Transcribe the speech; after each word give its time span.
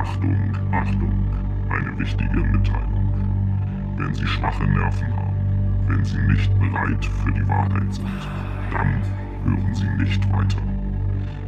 Achtung, 0.00 0.56
Achtung, 0.72 1.12
eine 1.68 1.98
wichtige 1.98 2.40
Mitteilung. 2.40 3.12
Wenn 3.98 4.14
Sie 4.14 4.26
schwache 4.26 4.64
Nerven 4.64 5.14
haben, 5.14 5.36
wenn 5.88 6.02
Sie 6.02 6.16
nicht 6.22 6.58
bereit 6.58 7.04
für 7.04 7.30
die 7.30 7.46
Wahrheit 7.46 7.92
sind, 7.92 8.06
dann 8.72 8.94
hören 9.44 9.74
Sie 9.74 9.90
nicht 10.02 10.32
weiter. 10.32 10.62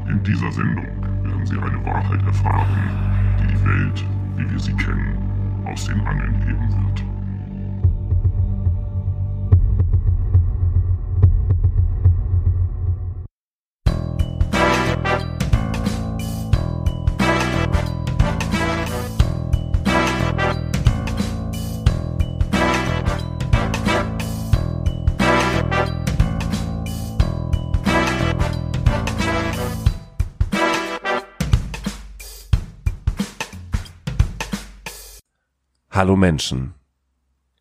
In 0.07 0.23
dieser 0.23 0.53
Sendung 0.53 0.85
werden 1.23 1.47
Sie 1.47 1.57
eine 1.59 1.83
Wahrheit 1.87 2.23
erfahren, 2.27 2.67
die 3.41 3.47
die 3.47 3.65
Welt, 3.65 4.05
wie 4.37 4.51
wir 4.51 4.61
sie 4.61 4.75
kennen, 4.75 5.17
aus 5.65 5.87
den 5.87 6.07
Angeln 6.07 6.35
heben 6.43 6.69
wird. 6.69 7.12
Hallo 36.03 36.17
Menschen, 36.17 36.75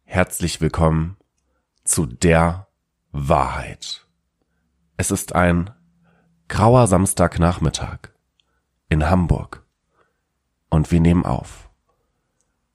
herzlich 0.04 0.62
willkommen 0.62 1.16
zu 1.84 2.08
der 2.08 2.66
Wahrheit. 3.12 4.08
Es 4.98 5.12
ist 5.12 5.36
ein 5.36 5.70
grauer 6.48 6.88
Samstagnachmittag 6.88 8.00
in 8.90 9.08
Hamburg 9.08 9.64
und 10.72 10.92
wir 10.92 11.00
nehmen 11.02 11.24
auf. 11.24 11.70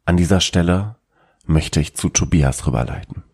An 0.04 0.16
dieser 0.16 0.41
Stelle 0.41 0.94
möchte 1.46 1.80
ich 1.80 1.96
zu 1.96 2.10
Tobias 2.10 2.69
rüberleiten. 2.69 3.24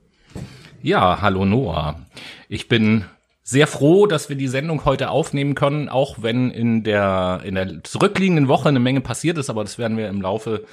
Ja, 0.81 1.21
hallo 1.21 1.45
Noah. 1.45 2.01
Ich 2.49 2.67
bin 2.67 3.05
sehr 3.43 3.67
froh, 3.67 4.07
dass 4.07 4.31
wir 4.31 4.37
die 4.37 4.49
Sendung 4.49 4.87
heute 4.87 5.11
aufnehmen 5.11 5.55
können, 5.55 5.91
auch 5.91 6.23
wenn 6.23 6.51
in 6.51 6.83
der, 6.83 7.43
in 7.45 7.57
der 7.57 7.85
zurückliegenden 7.85 8.49
Woche 8.49 8.71
eine 8.71 8.81
Menge 8.81 9.03
passiert 9.03 9.37
ist, 9.37 9.51
aber 9.51 9.65
das 9.65 9.77
werden 9.77 9.99
wir 9.99 10.09
im 10.09 10.23
Laufe 10.23 10.65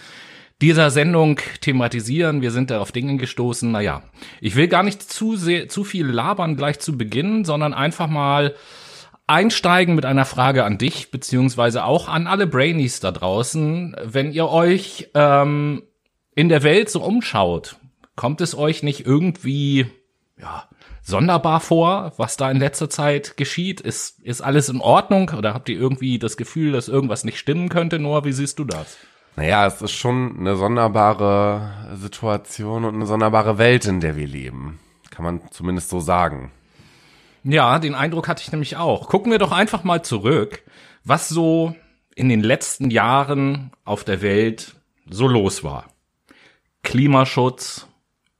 dieser 0.61 0.91
Sendung 0.91 1.39
thematisieren. 1.61 2.41
Wir 2.41 2.51
sind 2.51 2.69
da 2.69 2.81
auf 2.81 2.91
Dinge 2.91 3.17
gestoßen. 3.17 3.71
Naja, 3.71 4.03
ich 4.41 4.55
will 4.55 4.67
gar 4.67 4.83
nicht 4.83 5.01
zu 5.01 5.35
sehr, 5.35 5.69
zu 5.69 5.83
viel 5.83 6.05
labern 6.05 6.57
gleich 6.57 6.79
zu 6.79 6.97
Beginn, 6.97 7.45
sondern 7.45 7.73
einfach 7.73 8.07
mal 8.07 8.55
einsteigen 9.25 9.95
mit 9.95 10.05
einer 10.05 10.25
Frage 10.25 10.63
an 10.63 10.77
dich, 10.77 11.11
beziehungsweise 11.11 11.85
auch 11.85 12.09
an 12.09 12.27
alle 12.27 12.47
Brainies 12.47 12.99
da 12.99 13.11
draußen. 13.11 13.95
Wenn 14.03 14.31
ihr 14.31 14.49
euch 14.49 15.09
ähm, 15.13 15.83
in 16.35 16.49
der 16.49 16.63
Welt 16.63 16.89
so 16.89 17.01
umschaut, 17.03 17.77
kommt 18.15 18.41
es 18.41 18.57
euch 18.57 18.83
nicht 18.83 19.05
irgendwie, 19.05 19.85
ja, 20.37 20.67
sonderbar 21.03 21.59
vor, 21.59 22.13
was 22.17 22.37
da 22.37 22.49
in 22.49 22.57
letzter 22.57 22.89
Zeit 22.89 23.37
geschieht? 23.37 23.81
Ist, 23.81 24.19
ist 24.21 24.41
alles 24.41 24.67
in 24.69 24.81
Ordnung 24.81 25.31
oder 25.37 25.53
habt 25.53 25.69
ihr 25.69 25.79
irgendwie 25.79 26.19
das 26.19 26.35
Gefühl, 26.35 26.71
dass 26.71 26.87
irgendwas 26.87 27.23
nicht 27.23 27.37
stimmen 27.37 27.69
könnte? 27.69 27.99
Noah, 27.99 28.25
wie 28.25 28.33
siehst 28.33 28.59
du 28.59 28.65
das? 28.65 28.97
Naja, 29.39 29.65
es 29.65 29.81
ist 29.81 29.93
schon 29.93 30.37
eine 30.37 30.57
sonderbare 30.57 31.95
Situation 31.95 32.83
und 32.83 32.95
eine 32.95 33.05
sonderbare 33.05 33.57
Welt, 33.57 33.85
in 33.85 34.01
der 34.01 34.17
wir 34.17 34.27
leben. 34.27 34.81
Kann 35.11 35.23
man 35.23 35.49
zumindest 35.51 35.87
so 35.87 36.01
sagen. 36.01 36.51
Ja, 37.45 37.79
den 37.79 37.95
Eindruck 37.95 38.27
hatte 38.27 38.43
ich 38.43 38.51
nämlich 38.51 38.75
auch. 38.75 39.07
Gucken 39.07 39.31
wir 39.31 39.39
doch 39.39 39.53
einfach 39.53 39.85
mal 39.85 40.03
zurück, 40.03 40.61
was 41.05 41.29
so 41.29 41.73
in 42.15 42.27
den 42.27 42.41
letzten 42.41 42.91
Jahren 42.91 43.71
auf 43.85 44.03
der 44.03 44.21
Welt 44.21 44.75
so 45.09 45.25
los 45.25 45.63
war. 45.63 45.85
Klimaschutz, 46.83 47.87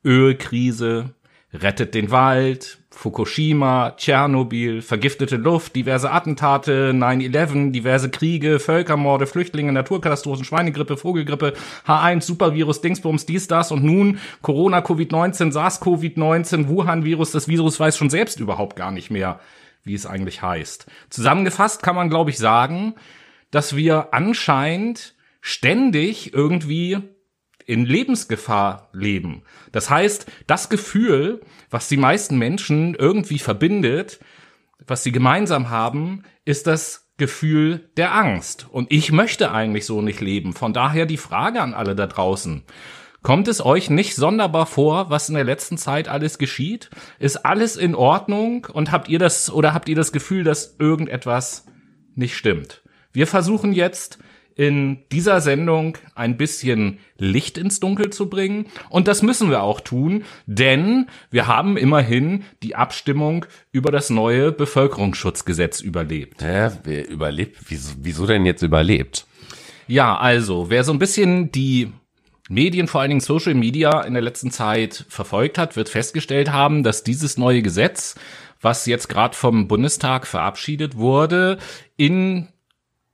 Ölkrise, 0.03 1.15
rettet 1.53 1.93
den 1.93 2.11
Wald, 2.11 2.78
Fukushima, 2.99 3.95
Tschernobyl, 3.95 4.81
vergiftete 4.81 5.37
Luft, 5.37 5.73
diverse 5.73 6.11
Attentate, 6.11 6.91
9-11, 6.91 7.71
diverse 7.71 8.09
Kriege, 8.09 8.59
Völkermorde, 8.59 9.25
Flüchtlinge, 9.25 9.71
Naturkatastrophen, 9.71 10.43
Schweinegrippe, 10.43 10.97
Vogelgrippe, 10.97 11.53
H1, 11.87 12.23
Supervirus, 12.23 12.81
Dingsbums, 12.81 13.25
dies, 13.25 13.47
das 13.47 13.71
und 13.71 13.85
nun 13.85 14.19
Corona, 14.41 14.79
Covid-19, 14.79 15.53
SARS-Covid-19, 15.53 16.67
Wuhan-Virus, 16.67 17.31
das 17.31 17.47
Virus 17.47 17.79
weiß 17.79 17.95
schon 17.95 18.09
selbst 18.09 18.41
überhaupt 18.41 18.75
gar 18.75 18.91
nicht 18.91 19.09
mehr, 19.09 19.39
wie 19.85 19.93
es 19.93 20.05
eigentlich 20.05 20.41
heißt. 20.41 20.85
Zusammengefasst 21.09 21.81
kann 21.81 21.95
man, 21.95 22.09
glaube 22.09 22.31
ich, 22.31 22.37
sagen, 22.37 22.95
dass 23.49 23.77
wir 23.77 24.13
anscheinend 24.13 25.15
ständig 25.39 26.33
irgendwie 26.33 26.97
in 27.69 27.85
Lebensgefahr 27.85 28.89
leben. 28.93 29.43
Das 29.71 29.91
heißt, 29.91 30.25
das 30.47 30.69
Gefühl, 30.69 31.41
was 31.69 31.87
die 31.87 31.97
meisten 31.97 32.39
Menschen 32.39 32.95
irgendwie 32.95 33.37
verbindet, 33.37 34.19
was 34.87 35.03
sie 35.03 35.11
gemeinsam 35.11 35.69
haben, 35.69 36.23
ist 36.45 36.65
das 36.65 37.11
Gefühl 37.17 37.91
der 37.95 38.15
Angst. 38.15 38.65
Und 38.71 38.91
ich 38.91 39.11
möchte 39.11 39.51
eigentlich 39.51 39.85
so 39.85 40.01
nicht 40.01 40.19
leben. 40.19 40.53
Von 40.53 40.73
daher 40.73 41.05
die 41.05 41.17
Frage 41.17 41.61
an 41.61 41.75
alle 41.75 41.95
da 41.95 42.07
draußen. 42.07 42.63
Kommt 43.21 43.47
es 43.47 43.63
euch 43.63 43.91
nicht 43.91 44.15
sonderbar 44.15 44.65
vor, 44.65 45.11
was 45.11 45.29
in 45.29 45.35
der 45.35 45.43
letzten 45.43 45.77
Zeit 45.77 46.07
alles 46.07 46.39
geschieht? 46.39 46.89
Ist 47.19 47.45
alles 47.45 47.75
in 47.77 47.93
Ordnung 47.93 48.65
und 48.73 48.91
habt 48.91 49.09
ihr 49.09 49.19
das 49.19 49.51
oder 49.51 49.75
habt 49.75 49.89
ihr 49.89 49.95
das 49.95 50.11
Gefühl, 50.11 50.43
dass 50.43 50.77
irgendetwas 50.79 51.67
nicht 52.15 52.35
stimmt? 52.35 52.81
Wir 53.11 53.27
versuchen 53.27 53.73
jetzt 53.73 54.17
in 54.59 54.97
dieser 55.13 55.39
Sendung 55.39 55.97
ein 56.15 56.35
bisschen 56.35 56.99
Licht 57.17 57.57
ins 57.57 57.79
Dunkel 57.79 58.09
zu 58.09 58.29
bringen. 58.29 58.65
Und 58.89 59.07
das 59.07 59.21
müssen 59.21 59.49
wir 59.49 59.63
auch 59.63 59.79
tun, 59.79 60.25
denn 60.47 61.07
wir 61.31 61.47
haben 61.47 61.77
immerhin 61.77 62.43
die 62.61 62.75
Abstimmung 62.75 63.45
über 63.71 63.89
das 63.89 64.09
neue 64.09 64.51
Bevölkerungsschutzgesetz 64.51 65.79
überlebt. 65.79 66.41
Hä, 66.43 66.71
wer 66.83 67.09
überlebt? 67.09 67.55
Wieso, 67.69 67.93
wieso 68.01 68.27
denn 68.27 68.45
jetzt 68.45 68.61
überlebt? 68.61 69.25
Ja, 69.87 70.17
also, 70.17 70.69
wer 70.69 70.83
so 70.83 70.91
ein 70.91 70.99
bisschen 70.99 71.53
die 71.53 71.93
Medien, 72.49 72.87
vor 72.87 72.99
allen 72.99 73.11
Dingen 73.11 73.21
Social 73.21 73.53
Media 73.53 74.01
in 74.01 74.11
der 74.11 74.23
letzten 74.23 74.51
Zeit 74.51 75.05
verfolgt 75.07 75.57
hat, 75.57 75.77
wird 75.77 75.87
festgestellt 75.87 76.51
haben, 76.51 76.83
dass 76.83 77.05
dieses 77.05 77.37
neue 77.37 77.61
Gesetz, 77.61 78.15
was 78.59 78.85
jetzt 78.87 79.07
gerade 79.07 79.37
vom 79.37 79.69
Bundestag 79.69 80.27
verabschiedet 80.27 80.97
wurde, 80.97 81.59
in 81.95 82.49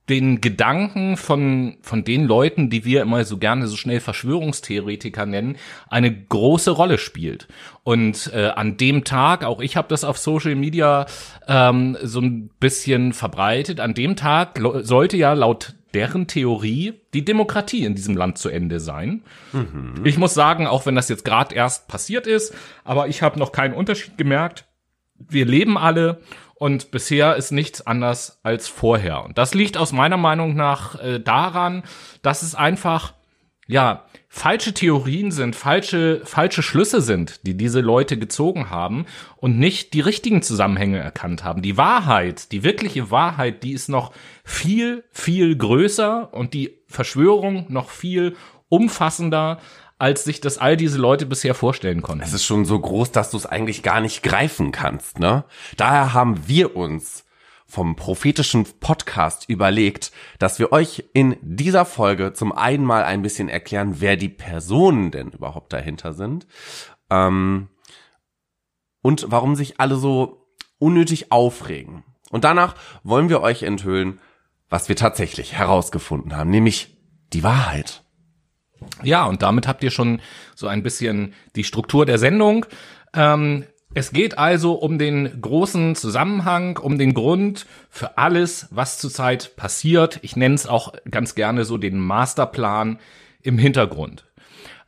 den 0.08 0.40
Gedanken 0.40 1.16
von, 1.16 1.78
von 1.82 2.04
den 2.04 2.26
Leuten, 2.26 2.70
die 2.70 2.84
wir 2.84 3.02
immer 3.02 3.24
so 3.24 3.38
gerne 3.38 3.66
so 3.66 3.76
schnell 3.76 4.00
Verschwörungstheoretiker 4.00 5.26
nennen, 5.26 5.56
eine 5.88 6.14
große 6.14 6.70
Rolle 6.70 6.98
spielt. 6.98 7.48
Und 7.82 8.30
äh, 8.32 8.48
an 8.48 8.76
dem 8.76 9.04
Tag, 9.04 9.44
auch 9.44 9.60
ich 9.60 9.76
habe 9.76 9.88
das 9.88 10.04
auf 10.04 10.18
Social 10.18 10.54
Media 10.54 11.06
ähm, 11.48 11.96
so 12.02 12.20
ein 12.20 12.50
bisschen 12.60 13.12
verbreitet, 13.12 13.80
an 13.80 13.94
dem 13.94 14.14
Tag 14.14 14.60
sollte 14.82 15.16
ja 15.16 15.32
laut 15.32 15.74
deren 15.92 16.26
Theorie 16.26 16.94
die 17.14 17.24
Demokratie 17.24 17.84
in 17.84 17.94
diesem 17.94 18.16
Land 18.16 18.38
zu 18.38 18.48
Ende 18.48 18.80
sein. 18.80 19.22
Mhm. 19.52 20.02
Ich 20.04 20.18
muss 20.18 20.34
sagen, 20.34 20.66
auch 20.66 20.86
wenn 20.86 20.94
das 20.94 21.08
jetzt 21.08 21.24
gerade 21.24 21.54
erst 21.54 21.88
passiert 21.88 22.26
ist, 22.26 22.54
aber 22.84 23.08
ich 23.08 23.22
habe 23.22 23.38
noch 23.38 23.50
keinen 23.50 23.74
Unterschied 23.74 24.18
gemerkt. 24.18 24.66
Wir 25.18 25.46
leben 25.46 25.78
alle 25.78 26.20
und 26.58 26.90
bisher 26.90 27.36
ist 27.36 27.50
nichts 27.52 27.86
anders 27.86 28.40
als 28.42 28.66
vorher. 28.68 29.24
Und 29.24 29.38
das 29.38 29.54
liegt 29.54 29.76
aus 29.76 29.92
meiner 29.92 30.16
Meinung 30.16 30.54
nach 30.54 31.00
äh, 31.00 31.20
daran, 31.20 31.82
dass 32.22 32.42
es 32.42 32.54
einfach, 32.54 33.12
ja, 33.66 34.04
falsche 34.28 34.72
Theorien 34.72 35.30
sind, 35.30 35.54
falsche, 35.54 36.22
falsche 36.24 36.62
Schlüsse 36.62 37.00
sind, 37.00 37.46
die 37.46 37.56
diese 37.56 37.80
Leute 37.80 38.18
gezogen 38.18 38.70
haben 38.70 39.06
und 39.36 39.58
nicht 39.58 39.92
die 39.92 40.00
richtigen 40.00 40.42
Zusammenhänge 40.42 40.98
erkannt 40.98 41.44
haben. 41.44 41.62
Die 41.62 41.76
Wahrheit, 41.76 42.52
die 42.52 42.62
wirkliche 42.62 43.10
Wahrheit, 43.10 43.62
die 43.62 43.72
ist 43.72 43.88
noch 43.88 44.12
viel, 44.44 45.04
viel 45.10 45.56
größer 45.56 46.32
und 46.32 46.54
die 46.54 46.78
Verschwörung 46.86 47.66
noch 47.68 47.90
viel 47.90 48.36
umfassender 48.68 49.58
als 49.98 50.24
sich 50.24 50.40
das 50.40 50.58
all 50.58 50.76
diese 50.76 50.98
Leute 50.98 51.26
bisher 51.26 51.54
vorstellen 51.54 52.02
konnten. 52.02 52.24
Es 52.24 52.32
ist 52.32 52.44
schon 52.44 52.64
so 52.64 52.78
groß, 52.78 53.12
dass 53.12 53.30
du 53.30 53.36
es 53.36 53.46
eigentlich 53.46 53.82
gar 53.82 54.00
nicht 54.00 54.22
greifen 54.22 54.72
kannst, 54.72 55.18
ne? 55.18 55.44
Daher 55.76 56.12
haben 56.12 56.46
wir 56.48 56.76
uns 56.76 57.24
vom 57.66 57.96
prophetischen 57.96 58.64
Podcast 58.78 59.48
überlegt, 59.48 60.12
dass 60.38 60.58
wir 60.58 60.70
euch 60.72 61.04
in 61.14 61.36
dieser 61.42 61.84
Folge 61.84 62.32
zum 62.32 62.52
einen 62.52 62.84
mal 62.84 63.02
ein 63.02 63.22
bisschen 63.22 63.48
erklären, 63.48 63.96
wer 63.98 64.16
die 64.16 64.28
Personen 64.28 65.10
denn 65.10 65.30
überhaupt 65.30 65.72
dahinter 65.72 66.12
sind 66.12 66.46
ähm, 67.10 67.68
und 69.02 69.26
warum 69.28 69.56
sich 69.56 69.80
alle 69.80 69.96
so 69.96 70.46
unnötig 70.78 71.32
aufregen. 71.32 72.04
Und 72.30 72.44
danach 72.44 72.76
wollen 73.02 73.28
wir 73.28 73.40
euch 73.40 73.64
enthüllen, 73.64 74.20
was 74.68 74.88
wir 74.88 74.96
tatsächlich 74.96 75.54
herausgefunden 75.54 76.36
haben, 76.36 76.50
nämlich 76.50 76.96
die 77.32 77.42
Wahrheit. 77.42 78.04
Ja, 79.02 79.24
und 79.24 79.42
damit 79.42 79.66
habt 79.66 79.82
ihr 79.82 79.90
schon 79.90 80.20
so 80.54 80.66
ein 80.66 80.82
bisschen 80.82 81.34
die 81.54 81.64
Struktur 81.64 82.06
der 82.06 82.18
Sendung. 82.18 82.66
Ähm, 83.14 83.64
Es 83.94 84.12
geht 84.12 84.36
also 84.36 84.74
um 84.74 84.98
den 84.98 85.40
großen 85.40 85.94
Zusammenhang, 85.94 86.76
um 86.76 86.98
den 86.98 87.14
Grund 87.14 87.64
für 87.88 88.18
alles, 88.18 88.68
was 88.70 88.98
zurzeit 88.98 89.56
passiert. 89.56 90.18
Ich 90.20 90.36
nenne 90.36 90.54
es 90.54 90.66
auch 90.66 90.92
ganz 91.10 91.34
gerne 91.34 91.64
so 91.64 91.78
den 91.78 91.98
Masterplan 91.98 92.98
im 93.42 93.56
Hintergrund. 93.56 94.25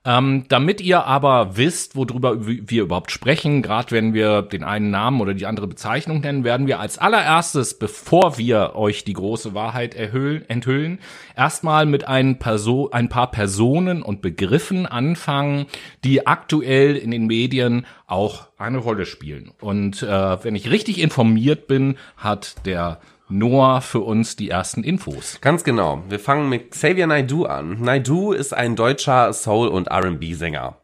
Ähm, 0.08 0.44
damit 0.48 0.80
ihr 0.80 1.04
aber 1.04 1.58
wisst, 1.58 1.94
worüber 1.94 2.46
wir 2.46 2.82
überhaupt 2.82 3.10
sprechen, 3.10 3.60
gerade 3.60 3.90
wenn 3.90 4.14
wir 4.14 4.40
den 4.40 4.64
einen 4.64 4.90
Namen 4.90 5.20
oder 5.20 5.34
die 5.34 5.44
andere 5.44 5.66
Bezeichnung 5.66 6.20
nennen, 6.20 6.44
werden 6.44 6.66
wir 6.66 6.80
als 6.80 6.96
allererstes, 6.96 7.78
bevor 7.78 8.38
wir 8.38 8.74
euch 8.74 9.04
die 9.04 9.12
große 9.12 9.52
Wahrheit 9.52 9.94
enthüllen, 9.94 10.98
erstmal 11.36 11.84
mit 11.84 12.08
ein, 12.08 12.38
Perso 12.38 12.88
ein 12.90 13.10
paar 13.10 13.30
Personen 13.30 14.02
und 14.02 14.22
Begriffen 14.22 14.86
anfangen, 14.86 15.66
die 16.04 16.26
aktuell 16.26 16.96
in 16.96 17.10
den 17.10 17.26
Medien 17.26 17.84
auch 18.06 18.46
eine 18.56 18.78
Rolle 18.78 19.04
spielen. 19.04 19.52
Und 19.60 20.02
äh, 20.02 20.42
wenn 20.42 20.54
ich 20.54 20.70
richtig 20.70 21.02
informiert 21.02 21.66
bin, 21.66 21.98
hat 22.16 22.64
der 22.64 22.98
Noah 23.28 23.80
für 23.80 24.00
uns 24.00 24.36
die 24.36 24.50
ersten 24.50 24.82
Infos. 24.82 25.38
Ganz 25.40 25.64
genau. 25.64 26.02
Wir 26.08 26.18
fangen 26.18 26.48
mit 26.48 26.70
Xavier 26.70 27.06
Naidoo 27.06 27.44
an. 27.44 27.80
Naidoo 27.80 28.32
ist 28.32 28.54
ein 28.54 28.74
deutscher 28.74 29.32
Soul- 29.32 29.68
und 29.68 29.88
R&B-Sänger. 29.88 30.76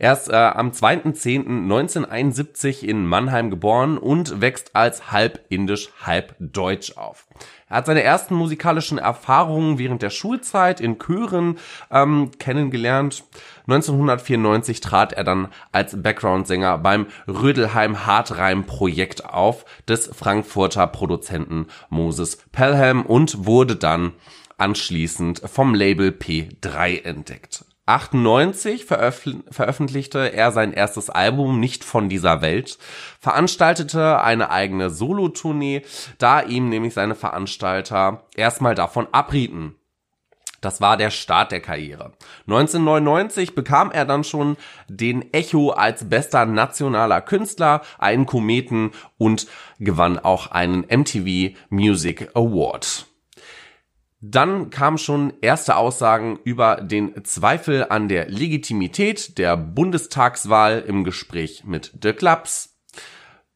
Er 0.00 0.12
ist 0.12 0.28
äh, 0.28 0.36
am 0.36 0.70
2.10.1971 0.70 2.84
in 2.84 3.04
Mannheim 3.04 3.50
geboren 3.50 3.98
und 3.98 4.40
wächst 4.40 4.76
als 4.76 5.10
halb 5.10 5.40
indisch, 5.48 5.88
halb 6.02 6.36
deutsch 6.38 6.96
auf. 6.96 7.26
Er 7.68 7.78
hat 7.78 7.86
seine 7.86 8.04
ersten 8.04 8.36
musikalischen 8.36 8.98
Erfahrungen 8.98 9.78
während 9.78 10.02
der 10.02 10.10
Schulzeit 10.10 10.80
in 10.80 11.00
Chören 11.00 11.58
ähm, 11.90 12.30
kennengelernt. 12.38 13.24
1994 13.68 14.80
trat 14.80 15.12
er 15.12 15.24
dann 15.24 15.48
als 15.72 16.02
Background-Sänger 16.02 16.78
beim 16.78 17.06
Rödelheim 17.26 18.06
Hartreim 18.06 18.64
Projekt 18.64 19.26
auf 19.26 19.66
des 19.86 20.06
Frankfurter 20.06 20.86
Produzenten 20.86 21.66
Moses 21.90 22.38
Pelham 22.50 23.04
und 23.04 23.44
wurde 23.44 23.76
dann 23.76 24.14
anschließend 24.56 25.42
vom 25.44 25.74
Label 25.74 26.10
P3 26.10 27.04
entdeckt. 27.04 27.66
98 27.84 28.84
veröffentlichte 28.84 30.32
er 30.32 30.52
sein 30.52 30.72
erstes 30.72 31.08
Album 31.08 31.60
Nicht 31.60 31.84
von 31.84 32.08
dieser 32.08 32.42
Welt, 32.42 32.78
veranstaltete 33.18 34.20
eine 34.20 34.50
eigene 34.50 34.90
Solotournee, 34.90 35.82
da 36.18 36.42
ihm 36.42 36.68
nämlich 36.68 36.94
seine 36.94 37.14
Veranstalter 37.14 38.24
erstmal 38.36 38.74
davon 38.74 39.08
abrieten. 39.12 39.74
Das 40.60 40.80
war 40.80 40.96
der 40.96 41.10
Start 41.10 41.52
der 41.52 41.60
Karriere. 41.60 42.12
1999 42.46 43.54
bekam 43.54 43.90
er 43.92 44.04
dann 44.04 44.24
schon 44.24 44.56
den 44.88 45.32
Echo 45.32 45.70
als 45.70 46.08
bester 46.08 46.46
nationaler 46.46 47.20
Künstler, 47.20 47.82
einen 47.98 48.26
Kometen 48.26 48.90
und 49.18 49.46
gewann 49.78 50.18
auch 50.18 50.50
einen 50.50 50.80
MTV 50.80 51.56
Music 51.70 52.30
Award. 52.34 53.06
Dann 54.20 54.70
kamen 54.70 54.98
schon 54.98 55.32
erste 55.42 55.76
Aussagen 55.76 56.40
über 56.42 56.76
den 56.76 57.24
Zweifel 57.24 57.86
an 57.88 58.08
der 58.08 58.28
Legitimität 58.28 59.38
der 59.38 59.56
Bundestagswahl 59.56 60.80
im 60.80 61.04
Gespräch 61.04 61.62
mit 61.64 62.02
Dirk 62.02 62.20
Laps. 62.20 62.77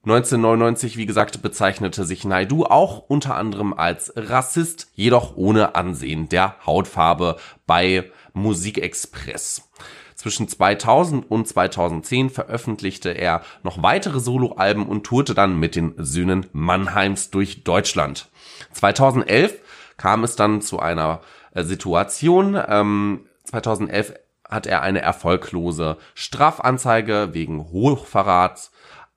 1999, 0.04 0.96
wie 0.96 1.06
gesagt, 1.06 1.43
bezeichnete 1.43 2.04
sich 2.04 2.25
Naidu 2.25 2.64
auch 2.64 2.99
unter 3.06 3.37
anderem 3.37 3.72
als 3.72 4.12
Rassist, 4.16 4.88
jedoch 4.94 5.37
ohne 5.37 5.76
Ansehen 5.76 6.28
der 6.28 6.56
Hautfarbe 6.66 7.37
bei 7.69 8.10
Musikexpress. 8.32 9.70
Zwischen 10.16 10.49
2000 10.49 11.31
und 11.31 11.46
2010 11.46 12.31
veröffentlichte 12.31 13.10
er 13.10 13.43
noch 13.62 13.82
weitere 13.82 14.19
Soloalben 14.19 14.87
und 14.87 15.04
tourte 15.04 15.34
dann 15.34 15.58
mit 15.58 15.76
den 15.76 15.94
Söhnen 15.99 16.46
Mannheims 16.52 17.31
durch 17.31 17.62
Deutschland. 17.62 18.28
2011 18.72 19.60
kam 19.96 20.25
es 20.25 20.34
dann 20.34 20.62
zu 20.62 20.81
einer 20.81 21.20
äh, 21.55 21.62
Situation. 21.62 22.60
Ähm, 22.69 23.26
2011 23.44 24.14
hat 24.48 24.66
er 24.66 24.82
eine 24.82 25.00
erfolglose 25.00 25.96
Strafanzeige 26.14 27.31
wegen 27.32 27.70
Hochverrats 27.70 28.72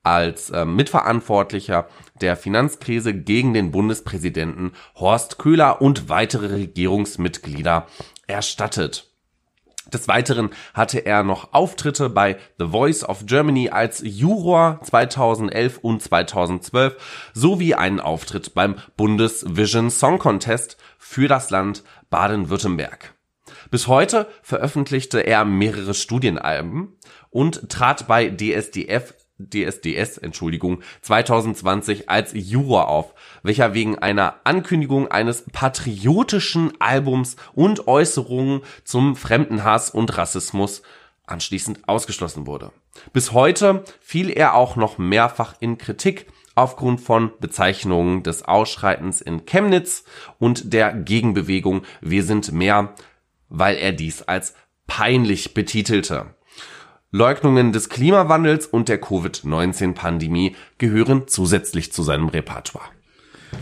als 0.06 0.50
äh, 0.50 0.64
Mitverantwortlicher 0.64 1.88
der 2.20 2.36
Finanzkrise 2.36 3.12
gegen 3.12 3.52
den 3.54 3.72
Bundespräsidenten 3.72 4.72
Horst 4.94 5.36
Köhler 5.36 5.82
und 5.82 6.08
weitere 6.08 6.46
Regierungsmitglieder 6.46 7.86
erstattet. 8.28 9.10
Des 9.92 10.06
Weiteren 10.06 10.50
hatte 10.74 11.00
er 11.00 11.24
noch 11.24 11.52
Auftritte 11.52 12.08
bei 12.08 12.38
The 12.58 12.66
Voice 12.66 13.04
of 13.04 13.26
Germany 13.26 13.70
als 13.70 14.00
Juror 14.04 14.80
2011 14.84 15.78
und 15.78 16.02
2012 16.02 17.30
sowie 17.34 17.74
einen 17.74 18.00
Auftritt 18.00 18.54
beim 18.54 18.76
Bundesvision 18.96 19.90
Song 19.90 20.18
Contest 20.18 20.76
für 20.98 21.26
das 21.26 21.50
Land 21.50 21.82
Baden-Württemberg. 22.10 23.14
Bis 23.70 23.88
heute 23.88 24.28
veröffentlichte 24.42 25.20
er 25.20 25.44
mehrere 25.44 25.94
Studienalben 25.94 26.96
und 27.30 27.68
trat 27.68 28.06
bei 28.06 28.28
DSDF 28.28 29.14
DSDS, 29.38 30.18
Entschuldigung, 30.18 30.82
2020 31.02 32.08
als 32.08 32.32
Juror 32.34 32.88
auf, 32.88 33.14
welcher 33.42 33.74
wegen 33.74 33.98
einer 33.98 34.36
Ankündigung 34.44 35.08
eines 35.08 35.44
patriotischen 35.52 36.72
Albums 36.80 37.36
und 37.54 37.86
Äußerungen 37.86 38.62
zum 38.84 39.16
Fremdenhass 39.16 39.90
und 39.90 40.16
Rassismus 40.16 40.82
anschließend 41.26 41.88
ausgeschlossen 41.88 42.46
wurde. 42.46 42.72
Bis 43.12 43.32
heute 43.32 43.84
fiel 44.00 44.30
er 44.30 44.54
auch 44.54 44.76
noch 44.76 44.98
mehrfach 44.98 45.54
in 45.60 45.76
Kritik 45.76 46.26
aufgrund 46.54 47.00
von 47.00 47.32
Bezeichnungen 47.38 48.22
des 48.22 48.42
Ausschreitens 48.42 49.20
in 49.20 49.44
Chemnitz 49.44 50.04
und 50.38 50.72
der 50.72 50.92
Gegenbewegung 50.94 51.82
Wir 52.00 52.24
sind 52.24 52.52
mehr, 52.52 52.94
weil 53.48 53.76
er 53.76 53.92
dies 53.92 54.22
als 54.22 54.54
peinlich 54.86 55.52
betitelte. 55.52 56.35
Leugnungen 57.10 57.72
des 57.72 57.88
Klimawandels 57.88 58.66
und 58.66 58.88
der 58.88 59.00
Covid-19-Pandemie 59.00 60.56
gehören 60.78 61.28
zusätzlich 61.28 61.92
zu 61.92 62.02
seinem 62.02 62.28
Repertoire. 62.28 62.84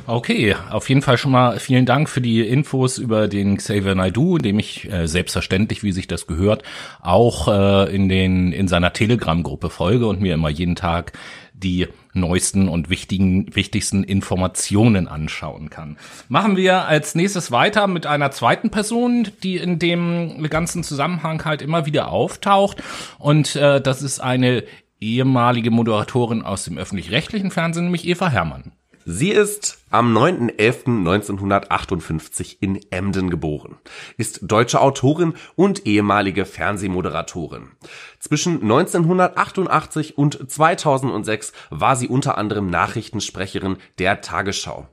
Okay, 0.07 0.57
auf 0.71 0.89
jeden 0.89 1.03
Fall 1.03 1.19
schon 1.19 1.33
mal 1.33 1.59
vielen 1.59 1.87
Dank 1.87 2.09
für 2.09 2.21
die 2.21 2.41
Infos 2.41 2.99
über 2.99 3.29
den 3.29 3.57
Xavier 3.57 3.95
Naidoo, 3.95 4.39
dem 4.39 4.59
ich 4.59 4.91
äh, 4.91 5.07
selbstverständlich, 5.07 5.83
wie 5.83 5.93
sich 5.93 6.07
das 6.07 6.27
gehört, 6.27 6.63
auch 7.01 7.49
äh, 7.49 7.95
in 7.95 8.09
den 8.09 8.53
in 8.53 8.67
seiner 8.67 8.93
Telegram-Gruppe 8.93 9.71
folge 9.71 10.07
und 10.07 10.21
mir 10.21 10.35
immer 10.35 10.49
jeden 10.49 10.75
Tag 10.75 11.13
die 11.53 11.89
neuesten 12.15 12.69
und 12.69 12.91
wichtigen, 12.91 13.55
wichtigsten 13.55 14.05
Informationen 14.05 15.09
anschauen 15.09 15.71
kann. 15.71 15.99
Machen 16.29 16.57
wir 16.57 16.87
als 16.87 17.15
nächstes 17.15 17.51
weiter 17.51 17.87
mit 17.87 18.07
einer 18.07 18.31
zweiten 18.31 18.71
Person, 18.71 19.29
die 19.43 19.57
in 19.57 19.79
dem 19.79 20.49
ganzen 20.49 20.83
Zusammenhang 20.83 21.45
halt 21.45 21.63
immer 21.63 21.87
wieder 21.87 22.09
auftaucht. 22.09 22.83
Und 23.19 23.57
äh, 23.57 23.81
das 23.81 24.03
ist 24.03 24.21
eine 24.21 24.65
ehemalige 25.01 25.71
Moderatorin 25.71 26.43
aus 26.43 26.65
dem 26.65 26.79
öffentlich-rechtlichen 26.79 27.51
Fernsehen, 27.51 27.85
nämlich 27.85 28.07
Eva 28.07 28.29
Herrmann. 28.31 28.73
Sie 29.07 29.31
ist 29.31 29.85
am 29.91 30.17
9.11.1958 30.17 32.57
in 32.61 32.81
Emden 32.91 33.29
geboren, 33.29 33.77
ist 34.17 34.39
deutsche 34.43 34.81
Autorin 34.81 35.35
und 35.57 35.87
ehemalige 35.87 36.47
Fernsehmoderatorin. 36.47 37.73
Zwischen 38.19 38.63
1988 38.63 40.17
und 40.17 40.51
2006 40.51 41.53
war 41.69 41.97
sie 41.97 42.09
unter 42.09 42.39
anderem 42.39 42.71
Nachrichtensprecherin 42.71 43.77
der 43.99 44.23
Tagesschau. 44.23 44.89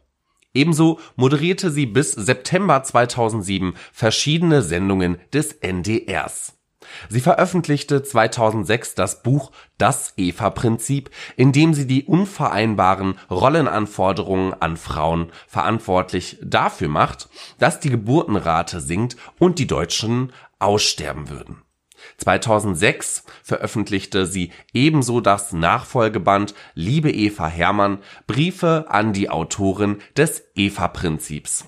Ebenso 0.53 1.00
moderierte 1.15 1.72
sie 1.72 1.86
bis 1.86 2.12
September 2.12 2.84
2007 2.84 3.75
verschiedene 3.94 4.62
Sendungen 4.62 5.20
des 5.32 5.53
NDRs. 5.53 6.58
Sie 7.10 7.19
veröffentlichte 7.19 8.03
2006 8.03 8.95
das 8.95 9.24
Buch 9.24 9.51
Das 9.77 10.13
Eva-Prinzip, 10.17 11.10
in 11.36 11.51
dem 11.51 11.74
sie 11.74 11.88
die 11.88 12.05
unvereinbaren 12.05 13.17
Rollenanforderungen 13.29 14.53
an 14.60 14.77
Frauen 14.77 15.31
verantwortlich 15.48 16.38
dafür 16.41 16.88
macht, 16.88 17.29
dass 17.60 17.79
die 17.79 17.89
Geburtenrate 17.89 18.81
sinkt 18.81 19.17
und 19.39 19.60
die 19.60 19.67
Deutschen 19.67 20.33
aussterben 20.60 21.29
würden. 21.29 21.62
2006 22.17 23.24
veröffentlichte 23.43 24.25
sie 24.25 24.51
ebenso 24.74 25.21
das 25.21 25.53
Nachfolgeband 25.53 26.53
Liebe 26.74 27.12
Eva 27.12 27.48
Hermann 27.48 28.00
Briefe 28.27 28.86
an 28.89 29.13
die 29.13 29.29
Autorin 29.29 30.00
des 30.15 30.43
Eva-Prinzips. 30.55 31.65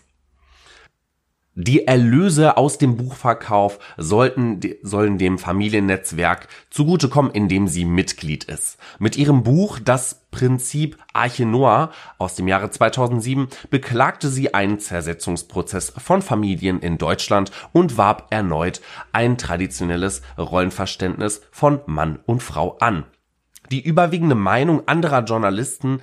Die 1.55 1.85
Erlöse 1.85 2.57
aus 2.57 2.79
dem 2.79 2.97
Buchverkauf 2.97 3.77
sollten, 3.97 4.59
sollen 4.81 5.19
dem 5.19 5.37
Familiennetzwerk 5.37 6.47
zugutekommen, 6.71 7.31
indem 7.31 7.67
sie 7.67 7.85
Mitglied 7.85 8.45
ist. 8.45 8.79
Mit 8.97 9.17
ihrem 9.17 9.43
Buch 9.43 9.77
Das 9.77 10.23
Prinzip 10.31 10.97
Arche 11.13 11.45
Noah 11.45 11.91
aus 12.17 12.33
dem 12.33 12.47
Jahre 12.47 12.71
2007 12.71 13.49
beklagte 13.69 14.29
sie 14.29 14.55
einen 14.55 14.79
Zersetzungsprozess 14.79 15.93
von 15.95 16.23
Familien 16.23 16.79
in 16.79 16.97
Deutschland 16.97 17.51
und 17.71 17.97
warb 17.99 18.29
erneut 18.31 18.81
ein 19.11 19.37
traditionelles 19.37 20.23
Rollenverständnis 20.39 21.43
von 21.51 21.81
Mann 21.85 22.17
und 22.25 22.41
Frau 22.41 22.77
an. 22.79 23.05
Die 23.71 23.81
überwiegende 23.81 24.35
Meinung 24.35 24.87
anderer 24.87 25.23
Journalisten 25.23 26.01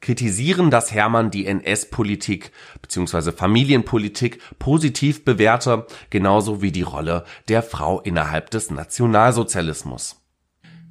kritisieren, 0.00 0.70
dass 0.70 0.92
Hermann 0.92 1.30
die 1.30 1.46
NS-Politik 1.46 2.52
bzw. 2.82 3.32
Familienpolitik 3.32 4.40
positiv 4.58 5.24
bewährte, 5.24 5.86
genauso 6.10 6.62
wie 6.62 6.72
die 6.72 6.82
Rolle 6.82 7.24
der 7.48 7.62
Frau 7.62 8.00
innerhalb 8.00 8.50
des 8.50 8.70
Nationalsozialismus. 8.70 10.16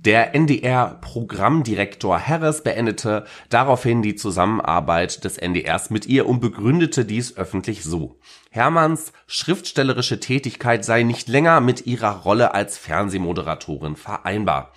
Der 0.01 0.34
NDR-Programmdirektor 0.34 2.18
Harris 2.18 2.63
beendete 2.63 3.25
daraufhin 3.50 4.01
die 4.01 4.16
Zusammenarbeit 4.16 5.25
des 5.25 5.38
NDRs 5.38 5.89
mit 5.89 6.06
ihr 6.06 6.25
und 6.25 6.39
begründete 6.39 7.04
dies 7.04 7.36
öffentlich 7.36 7.84
so. 7.84 8.18
Hermanns 8.50 9.12
schriftstellerische 9.28 10.22
Tätigkeit 10.22 10.86
sei 10.86 11.04
nicht 11.04 11.28
länger 11.28 11.60
mit 11.60 11.86
ihrer 11.86 12.22
Rolle 12.22 12.54
als 12.54 12.78
Fernsehmoderatorin 12.78 13.98
vereinbar. 13.98 14.72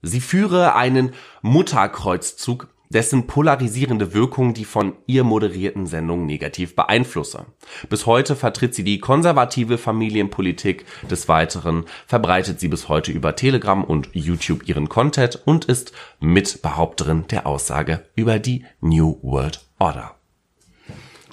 Sie 0.00 0.20
führe 0.20 0.74
einen 0.74 1.12
Mutterkreuzzug 1.42 2.71
dessen 2.92 3.26
polarisierende 3.26 4.14
Wirkung 4.14 4.54
die 4.54 4.64
von 4.64 4.94
ihr 5.06 5.24
moderierten 5.24 5.86
Sendungen 5.86 6.26
negativ 6.26 6.76
beeinflusse. 6.76 7.46
Bis 7.88 8.06
heute 8.06 8.36
vertritt 8.36 8.74
sie 8.74 8.84
die 8.84 8.98
konservative 8.98 9.78
Familienpolitik. 9.78 10.84
Des 11.10 11.28
Weiteren 11.28 11.84
verbreitet 12.06 12.60
sie 12.60 12.68
bis 12.68 12.88
heute 12.88 13.12
über 13.12 13.34
Telegram 13.34 13.82
und 13.82 14.10
YouTube 14.12 14.68
ihren 14.68 14.88
Content 14.88 15.40
und 15.44 15.64
ist 15.64 15.92
Mitbehaupterin 16.20 17.26
der 17.28 17.46
Aussage 17.46 18.04
über 18.14 18.38
die 18.38 18.64
New 18.80 19.18
World 19.22 19.64
Order. 19.78 20.14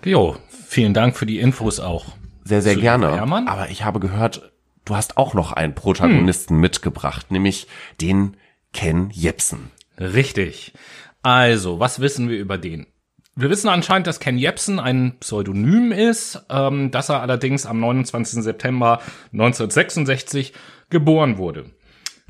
Jo, 0.03 0.37
vielen 0.67 0.93
Dank 0.93 1.17
für 1.17 1.25
die 1.25 1.39
Infos 1.39 1.79
auch. 1.79 2.05
Sehr, 2.43 2.61
sehr 2.61 2.75
Zu 2.75 2.79
gerne. 2.79 3.15
Hermann? 3.15 3.47
Aber 3.47 3.69
ich 3.69 3.83
habe 3.83 3.99
gehört, 3.99 4.51
du 4.85 4.95
hast 4.95 5.17
auch 5.17 5.33
noch 5.33 5.51
einen 5.51 5.75
Protagonisten 5.75 6.57
mitgebracht, 6.57 7.31
nämlich 7.31 7.67
den 8.01 8.37
Ken 8.73 9.09
Jepsen. 9.11 9.71
Richtig. 9.99 10.73
Also, 11.21 11.79
was 11.79 11.99
wissen 11.99 12.29
wir 12.29 12.37
über 12.37 12.57
den? 12.57 12.87
Wir 13.35 13.49
wissen 13.49 13.69
anscheinend, 13.69 14.07
dass 14.07 14.19
Ken 14.19 14.37
Jebsen 14.37 14.79
ein 14.79 15.17
Pseudonym 15.19 15.91
ist, 15.91 16.45
ähm, 16.49 16.91
dass 16.91 17.09
er 17.09 17.21
allerdings 17.21 17.65
am 17.65 17.79
29. 17.79 18.43
September 18.43 18.99
1966 19.31 20.53
geboren 20.89 21.37
wurde. 21.37 21.65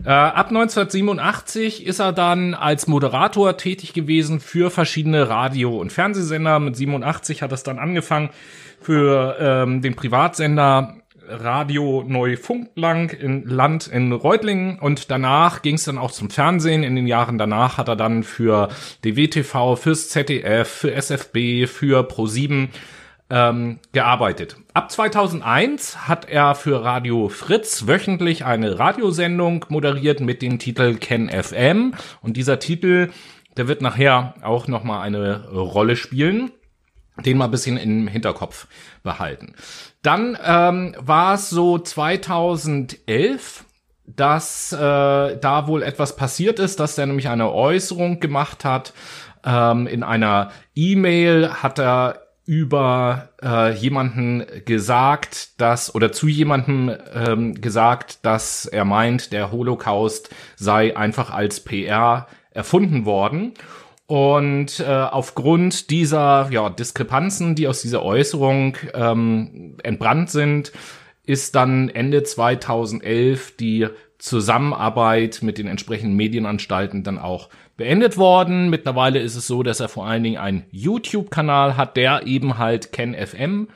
Äh, 0.06 0.10
ab 0.12 0.48
1987 0.48 1.86
ist 1.86 2.00
er 2.00 2.14
dann 2.14 2.54
als 2.54 2.88
Moderator 2.88 3.58
tätig 3.58 3.94
gewesen 3.94 4.40
für 4.40 4.72
verschiedene 4.72 5.28
Radio- 5.30 5.78
und 5.78 5.92
Fernsehsender. 5.92 6.60
Mit 6.60 6.76
87 6.76 7.42
hat 7.42 7.52
es 7.52 7.64
dann 7.64 7.80
angefangen 7.80 8.30
für 8.82 9.36
ähm, 9.40 9.82
den 9.82 9.96
Privatsender 9.96 10.99
Radio 11.30 12.04
Neufunklang 12.06 13.12
in 13.12 13.44
Land 13.44 13.88
in 13.88 14.12
Reutlingen 14.12 14.80
und 14.80 15.12
danach 15.12 15.62
ging 15.62 15.76
es 15.76 15.84
dann 15.84 15.98
auch 15.98 16.12
zum 16.12 16.30
Fernsehen. 16.30 16.84
In 16.84 16.96
den 16.96 17.08
Jahren 17.08 17.38
danach 17.38 17.78
hat 17.78 17.88
er 17.88 17.96
dann 17.96 18.24
für 18.24 18.70
DWTV, 19.06 19.76
fürs 19.76 20.10
ZDF, 20.10 20.68
für 20.68 20.94
SFB, 20.94 21.68
für 21.68 22.02
Pro7 22.02 22.70
ähm, 23.30 23.80
gearbeitet. 23.92 24.58
Ab 24.74 24.92
2001 24.92 26.08
hat 26.08 26.28
er 26.28 26.56
für 26.56 26.84
Radio 26.84 27.30
Fritz 27.30 27.88
wöchentlich 27.88 28.46
eine 28.46 28.80
Radiosendung 28.80 29.66
moderiert 29.70 30.20
mit 30.20 30.42
dem 30.42 30.58
Titel 30.58 30.96
Ken 30.96 31.30
FM 31.30 31.94
und 32.22 32.38
dieser 32.38 32.60
Titel, 32.60 33.12
der 33.58 33.68
wird 33.68 33.82
nachher 33.82 34.34
auch 34.42 34.68
noch 34.68 34.84
mal 34.84 35.02
eine 35.02 35.50
Rolle 35.50 35.96
spielen 35.96 36.52
den 37.26 37.38
mal 37.38 37.48
bisschen 37.48 37.78
im 37.78 38.08
Hinterkopf 38.08 38.68
behalten. 39.04 39.54
Dann 40.02 40.38
ähm, 40.44 40.96
war 40.98 41.34
es 41.34 41.50
so 41.50 41.78
2011, 41.78 43.66
dass 44.06 44.72
äh, 44.72 44.78
da 44.78 45.68
wohl 45.68 45.84
etwas 45.84 46.16
passiert 46.16 46.60
ist, 46.60 46.80
dass 46.80 46.98
er 46.98 47.06
nämlich 47.06 47.28
eine 47.28 47.52
Äußerung 47.52 48.20
gemacht 48.20 48.66
hat. 48.66 48.94
Ähm, 49.46 49.88
in 49.88 50.04
einer 50.04 50.52
E-Mail 50.76 51.50
hat 51.62 51.80
er 51.80 52.22
über 52.46 53.30
äh, 53.44 53.74
jemanden 53.74 54.44
gesagt, 54.66 55.62
dass 55.62 55.94
oder 55.94 56.12
zu 56.12 56.28
jemandem 56.28 56.92
ähm, 57.14 57.62
gesagt, 57.62 58.26
dass 58.26 58.66
er 58.66 58.86
meint, 58.86 59.32
der 59.34 59.52
Holocaust 59.52 60.34
sei 60.56 60.98
einfach 60.98 61.30
als 61.30 61.60
PR 61.60 62.26
erfunden 62.50 63.06
worden. 63.06 63.54
Und 64.10 64.80
äh, 64.80 64.86
aufgrund 64.86 65.92
dieser 65.92 66.48
ja, 66.50 66.72
Diskrepanzen, 66.72 67.54
die 67.54 67.68
aus 67.68 67.84
dieser 67.84 68.02
Äußerung 68.02 68.76
ähm, 68.96 69.78
entbrannt 69.84 70.32
sind, 70.32 70.72
ist 71.28 71.54
dann 71.54 71.90
Ende 71.90 72.24
2011 72.24 73.56
die 73.58 73.86
Zusammenarbeit 74.18 75.44
mit 75.44 75.60
den 75.60 75.68
entsprechenden 75.68 76.16
Medienanstalten 76.16 77.04
dann 77.04 77.20
auch 77.20 77.50
beendet 77.78 78.18
worden. 78.18 78.72
Mittlerweile 78.72 79.20
ist 79.20 79.36
es 79.36 79.46
so, 79.46 79.62
dass 79.62 79.80
er 79.80 79.90
vor 79.90 80.08
allen 80.08 80.24
Dingen 80.24 80.40
einen 80.40 80.66
YouTube-Kanal 80.72 81.78
hat, 81.78 81.96
der 81.96 82.26
eben 82.26 82.58
halt 82.58 82.92
KenFM 82.92 83.68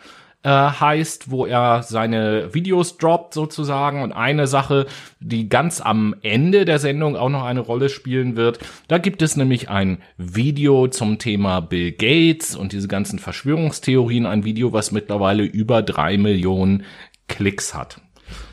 äh, 0.44 0.50
heißt, 0.50 1.32
wo 1.32 1.46
er 1.46 1.84
seine 1.84 2.54
Videos 2.54 2.98
droppt 2.98 3.34
sozusagen. 3.34 4.02
Und 4.02 4.12
eine 4.12 4.48
Sache, 4.48 4.86
die 5.20 5.50
ganz 5.50 5.82
am 5.82 6.16
Ende 6.22 6.66
der 6.66 6.80
Sendung 6.80 7.16
auch 7.16 7.30
noch 7.30 7.44
eine 7.44 7.62
Rolle 7.62 7.90
spielen 7.90 8.36
wird, 8.36 8.60
da 8.88 8.98
gibt 8.98 9.22
es 9.22 9.36
nämlich 9.36 9.70
ein 9.70 10.00
Video 10.18 10.88
zum 10.88 11.18
Thema 11.18 11.62
Bill 11.62 11.92
Gates 11.92 12.56
und 12.56 12.74
diese 12.74 12.88
ganzen 12.88 13.20
Verschwörungstheorien, 13.20 14.26
ein 14.26 14.44
Video, 14.44 14.74
was 14.74 14.92
mittlerweile 14.92 15.44
über 15.44 15.82
drei 15.82 16.18
Millionen 16.18 16.84
Klicks 17.28 17.74
hat. 17.74 18.02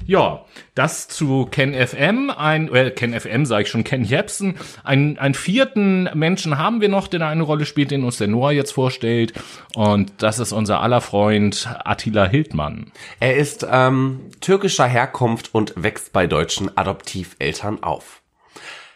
Ja, 0.06 0.44
das 0.74 1.08
zu 1.08 1.46
Ken 1.46 1.74
FM, 1.74 2.30
ein, 2.30 2.74
äh, 2.74 2.90
Ken 2.90 3.18
FM 3.18 3.46
sage 3.46 3.62
ich 3.62 3.68
schon, 3.68 3.84
Ken 3.84 4.02
Jepsen. 4.04 4.56
Ein, 4.82 5.18
einen 5.18 5.34
vierten 5.34 6.08
Menschen 6.14 6.58
haben 6.58 6.80
wir 6.80 6.88
noch, 6.88 7.06
der 7.06 7.26
eine 7.26 7.42
Rolle 7.42 7.66
spielt, 7.66 7.90
den 7.90 8.04
uns 8.04 8.18
der 8.18 8.28
Noah 8.28 8.52
jetzt 8.52 8.72
vorstellt. 8.72 9.32
Und 9.74 10.12
das 10.18 10.38
ist 10.38 10.52
unser 10.52 10.80
aller 10.80 11.00
Freund 11.00 11.68
Attila 11.84 12.26
Hildmann. 12.26 12.92
Er 13.20 13.36
ist 13.36 13.66
ähm, 13.70 14.20
türkischer 14.40 14.86
Herkunft 14.86 15.54
und 15.54 15.74
wächst 15.76 16.12
bei 16.12 16.26
deutschen 16.26 16.76
Adoptiveltern 16.76 17.82
auf. 17.82 18.22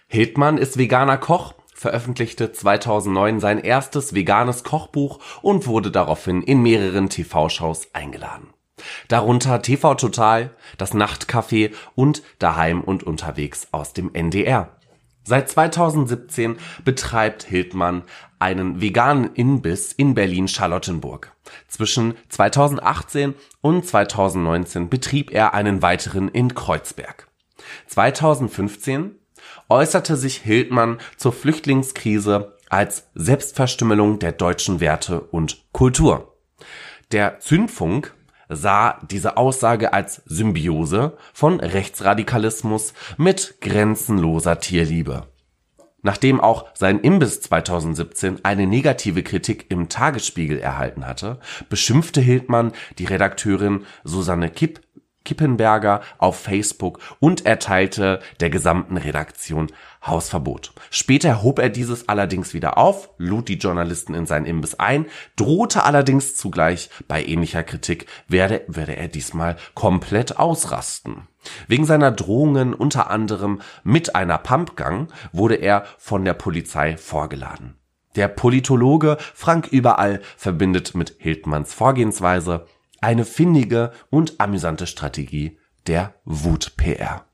Hildmann 0.09 0.59
ist 0.59 0.79
veganer 0.79 1.19
Koch, 1.19 1.55
veröffentlichte 1.75 2.51
2009 2.53 3.41
sein 3.41 3.59
erstes 3.59 4.15
veganes 4.15 4.65
Kochbuch 4.65 5.19
und 5.43 5.67
wurde 5.67 5.91
daraufhin 5.91 6.43
in 6.43 6.63
mehreren 6.63 7.11
TV-Shows 7.11 7.89
eingeladen. 7.93 8.54
Darunter 9.09 9.63
TV 9.63 9.95
Total, 9.95 10.51
das 10.79 10.95
Nachtcafé 10.95 11.73
und 11.95 12.23
Daheim 12.39 12.81
und 12.81 13.03
unterwegs 13.03 13.69
aus 13.71 13.93
dem 13.93 14.15
NDR. 14.15 14.77
Seit 15.27 15.49
2017 15.49 16.57
betreibt 16.85 17.45
Hildmann 17.45 18.03
einen 18.39 18.83
veganen 18.83 19.33
Inbiss 19.35 19.93
in 19.93 20.15
Berlin-Charlottenburg. 20.15 21.33
Zwischen 21.67 22.15
2018 22.29 23.35
und 23.63 23.87
2019 23.87 24.91
betrieb 24.91 25.33
er 25.33 25.55
einen 25.55 25.81
weiteren 25.81 26.29
in 26.29 26.55
Kreuzberg. 26.55 27.29
2015 27.87 29.13
äußerte 29.71 30.17
sich 30.17 30.37
Hildmann 30.39 30.99
zur 31.17 31.33
Flüchtlingskrise 31.33 32.57
als 32.69 33.09
Selbstverstümmelung 33.15 34.19
der 34.19 34.33
deutschen 34.33 34.81
Werte 34.81 35.21
und 35.21 35.65
Kultur. 35.73 36.37
Der 37.13 37.41
Zündfunk 37.41 38.15
sah 38.49 38.99
diese 39.11 39.37
Aussage 39.37 39.93
als 39.93 40.23
Symbiose 40.27 41.17
von 41.33 41.61
Rechtsradikalismus 41.61 42.95
mit 43.17 43.57
grenzenloser 43.61 44.61
Tierliebe. 44.61 45.29
Nachdem 46.03 46.39
auch 46.39 46.67
sein 46.75 47.01
Imbiss 47.01 47.41
2017 47.41 48.45
eine 48.45 48.67
negative 48.67 49.23
Kritik 49.23 49.71
im 49.71 49.89
Tagesspiegel 49.89 50.59
erhalten 50.59 51.07
hatte, 51.07 51.41
beschimpfte 51.71 52.21
Hildmann 52.21 52.73
die 52.99 53.07
Redakteurin 53.07 53.87
Susanne 54.05 54.51
Kipp 54.51 54.81
Kippenberger 55.25 56.03
auf 56.19 56.39
Facebook 56.39 56.99
und 57.19 57.47
erteilte 57.47 58.21
der 58.41 58.51
gesamten 58.51 58.99
Redaktion 58.99 59.73
Hausverbot. 60.07 60.73
Später 60.91 61.43
hob 61.43 61.59
er 61.59 61.71
dieses 61.71 62.09
allerdings 62.09 62.55
wieder 62.55 62.79
auf, 62.79 63.11
lud 63.19 63.49
die 63.49 63.59
Journalisten 63.59 64.15
in 64.15 64.27
seinen 64.27 64.47
Imbiss 64.47 64.75
ein, 64.75 65.07
drohte 65.37 65.85
allerdings 65.85 66.37
zugleich 66.37 66.91
bei 67.09 67.25
ähnlicher 67.25 67.63
Kritik 67.63 68.07
werde, 68.29 68.63
werde 68.69 68.97
er 68.97 69.09
diesmal 69.09 69.57
komplett 69.75 70.39
ausrasten. 70.39 71.29
Wegen 71.69 71.85
seiner 71.85 72.11
Drohungen 72.11 72.75
unter 72.75 73.11
anderem 73.11 73.61
mit 73.83 74.15
einer 74.15 74.39
Pumpgang 74.39 75.09
wurde 75.33 75.57
er 75.57 75.85
von 75.99 76.25
der 76.25 76.35
Polizei 76.35 76.97
vorgeladen. 76.97 77.77
Der 78.17 78.29
Politologe 78.29 79.17
Frank 79.35 79.67
Überall 79.67 80.21
verbindet 80.37 80.95
mit 80.95 81.17
Hildmanns 81.19 81.75
Vorgehensweise 81.75 82.67
eine 83.01 83.25
findige 83.25 83.93
und 84.09 84.41
amüsante 84.41 84.87
Strategie 84.87 85.59
der 85.87 86.15
Wut-PR. 86.25 87.27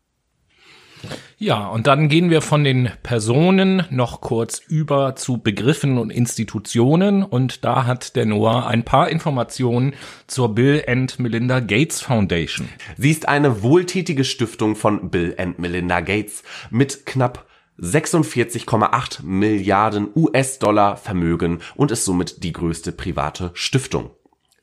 Ja, 1.38 1.68
und 1.68 1.86
dann 1.86 2.08
gehen 2.08 2.30
wir 2.30 2.42
von 2.42 2.64
den 2.64 2.90
Personen 3.02 3.84
noch 3.90 4.20
kurz 4.20 4.60
über 4.68 5.16
zu 5.16 5.38
Begriffen 5.38 5.98
und 5.98 6.10
Institutionen. 6.10 7.22
Und 7.22 7.64
da 7.64 7.86
hat 7.86 8.16
der 8.16 8.26
Noah 8.26 8.66
ein 8.66 8.84
paar 8.84 9.08
Informationen 9.08 9.94
zur 10.26 10.54
Bill 10.54 10.84
and 10.86 11.18
Melinda 11.18 11.60
Gates 11.60 12.02
Foundation. 12.02 12.68
Sie 12.96 13.10
ist 13.10 13.28
eine 13.28 13.62
wohltätige 13.62 14.24
Stiftung 14.24 14.76
von 14.76 15.10
Bill 15.10 15.34
and 15.38 15.58
Melinda 15.58 16.00
Gates 16.00 16.42
mit 16.70 17.06
knapp 17.06 17.46
46,8 17.80 19.22
Milliarden 19.22 20.08
US-Dollar 20.14 20.96
Vermögen 20.96 21.60
und 21.76 21.90
ist 21.90 22.04
somit 22.04 22.44
die 22.44 22.52
größte 22.52 22.92
private 22.92 23.50
Stiftung. 23.54 24.10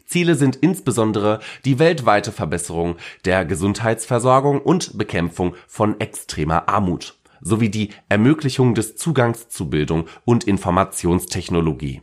Ziele 0.08 0.36
sind 0.36 0.56
insbesondere 0.56 1.40
die 1.66 1.80
weltweite 1.80 2.32
Verbesserung 2.32 2.96
der 3.26 3.46
Gesundheitsversorgung 3.46 4.62
und 4.62 4.98
Bekämpfung 4.98 5.56
von 5.68 6.00
extremer 6.00 6.70
Armut 6.70 7.16
sowie 7.42 7.70
die 7.70 7.90
Ermöglichung 8.10 8.74
des 8.74 8.96
Zugangs 8.96 9.50
zu 9.50 9.70
Bildung 9.70 10.08
und 10.26 10.46
Informationstechnologie. 10.46 12.02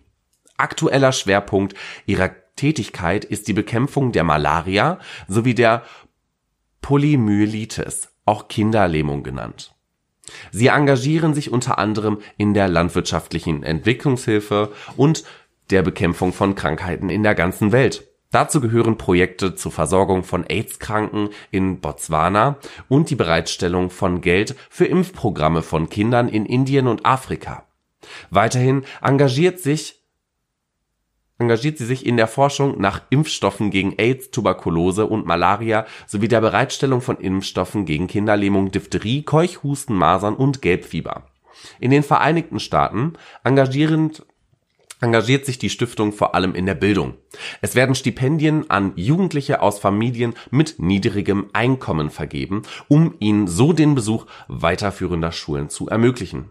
Aktueller 0.56 1.12
Schwerpunkt 1.12 1.74
ihrer 2.06 2.30
Tätigkeit 2.56 3.24
ist 3.24 3.48
die 3.48 3.52
Bekämpfung 3.52 4.12
der 4.12 4.22
Malaria 4.22 5.00
sowie 5.26 5.54
der 5.54 5.82
Polymyelitis, 6.82 8.10
auch 8.26 8.48
Kinderlähmung 8.48 9.22
genannt. 9.22 9.74
Sie 10.52 10.68
engagieren 10.68 11.34
sich 11.34 11.50
unter 11.50 11.78
anderem 11.78 12.18
in 12.36 12.54
der 12.54 12.68
landwirtschaftlichen 12.68 13.62
Entwicklungshilfe 13.62 14.72
und 14.96 15.24
der 15.70 15.82
Bekämpfung 15.82 16.32
von 16.32 16.54
Krankheiten 16.54 17.10
in 17.10 17.22
der 17.22 17.34
ganzen 17.34 17.72
Welt. 17.72 18.08
Dazu 18.30 18.60
gehören 18.60 18.98
Projekte 18.98 19.54
zur 19.54 19.70
Versorgung 19.70 20.24
von 20.24 20.44
AIDS-Kranken 20.44 21.28
in 21.52 21.80
Botswana 21.80 22.58
und 22.88 23.10
die 23.10 23.14
Bereitstellung 23.14 23.90
von 23.90 24.20
Geld 24.22 24.56
für 24.70 24.86
Impfprogramme 24.86 25.62
von 25.62 25.88
Kindern 25.88 26.28
in 26.28 26.44
Indien 26.44 26.88
und 26.88 27.06
Afrika. 27.06 27.64
Weiterhin 28.30 28.84
engagiert 29.00 29.60
sich 29.60 30.00
engagiert 31.38 31.78
sie 31.78 31.84
sich 31.84 32.06
in 32.06 32.16
der 32.16 32.26
Forschung 32.26 32.80
nach 32.80 33.02
Impfstoffen 33.10 33.70
gegen 33.70 33.94
AIDS, 33.98 34.30
Tuberkulose 34.30 35.06
und 35.06 35.26
Malaria 35.26 35.86
sowie 36.06 36.28
der 36.28 36.40
Bereitstellung 36.40 37.00
von 37.00 37.18
Impfstoffen 37.18 37.86
gegen 37.86 38.06
Kinderlähmung, 38.06 38.70
Diphtherie, 38.70 39.22
Keuchhusten, 39.22 39.96
Masern 39.96 40.34
und 40.34 40.62
Gelbfieber. 40.62 41.28
In 41.78 41.90
den 41.90 42.02
Vereinigten 42.02 42.60
Staaten 42.60 43.14
engagierend 43.42 44.24
engagiert 45.04 45.46
sich 45.46 45.58
die 45.58 45.70
Stiftung 45.70 46.12
vor 46.12 46.34
allem 46.34 46.54
in 46.54 46.66
der 46.66 46.74
Bildung. 46.74 47.14
Es 47.60 47.74
werden 47.74 47.94
Stipendien 47.94 48.70
an 48.70 48.92
Jugendliche 48.96 49.60
aus 49.62 49.78
Familien 49.78 50.34
mit 50.50 50.78
niedrigem 50.78 51.50
Einkommen 51.52 52.10
vergeben, 52.10 52.62
um 52.88 53.14
ihnen 53.20 53.46
so 53.46 53.72
den 53.72 53.94
Besuch 53.94 54.26
weiterführender 54.48 55.30
Schulen 55.30 55.68
zu 55.68 55.88
ermöglichen. 55.88 56.48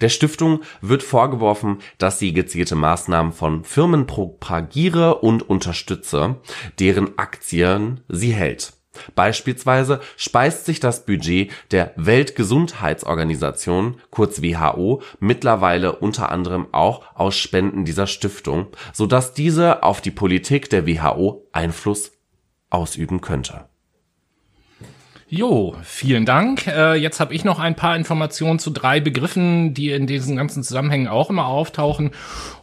Der 0.00 0.08
Stiftung 0.08 0.60
wird 0.80 1.02
vorgeworfen, 1.02 1.78
dass 1.98 2.18
sie 2.18 2.32
gezielte 2.32 2.76
Maßnahmen 2.76 3.32
von 3.32 3.64
Firmen 3.64 4.06
propagiere 4.06 5.16
und 5.16 5.48
unterstütze, 5.48 6.36
deren 6.78 7.18
Aktien 7.18 8.00
sie 8.08 8.32
hält. 8.32 8.72
Beispielsweise 9.14 10.00
speist 10.16 10.66
sich 10.66 10.80
das 10.80 11.06
Budget 11.06 11.52
der 11.70 11.92
Weltgesundheitsorganisation 11.96 14.00
kurz 14.10 14.42
WHO 14.42 15.02
mittlerweile 15.20 15.96
unter 15.96 16.30
anderem 16.30 16.66
auch 16.72 17.02
aus 17.14 17.36
Spenden 17.36 17.84
dieser 17.84 18.06
Stiftung, 18.06 18.68
so 18.92 19.06
dass 19.06 19.34
diese 19.34 19.82
auf 19.82 20.00
die 20.00 20.10
Politik 20.10 20.70
der 20.70 20.86
WHO 20.86 21.46
Einfluss 21.52 22.12
ausüben 22.70 23.20
könnte 23.20 23.66
Jo, 25.36 25.74
vielen 25.82 26.26
Dank. 26.26 26.68
Äh, 26.68 26.94
jetzt 26.94 27.18
habe 27.18 27.34
ich 27.34 27.44
noch 27.44 27.58
ein 27.58 27.74
paar 27.74 27.96
Informationen 27.96 28.60
zu 28.60 28.70
drei 28.70 29.00
Begriffen, 29.00 29.74
die 29.74 29.90
in 29.90 30.06
diesen 30.06 30.36
ganzen 30.36 30.62
Zusammenhängen 30.62 31.08
auch 31.08 31.28
immer 31.28 31.46
auftauchen. 31.46 32.12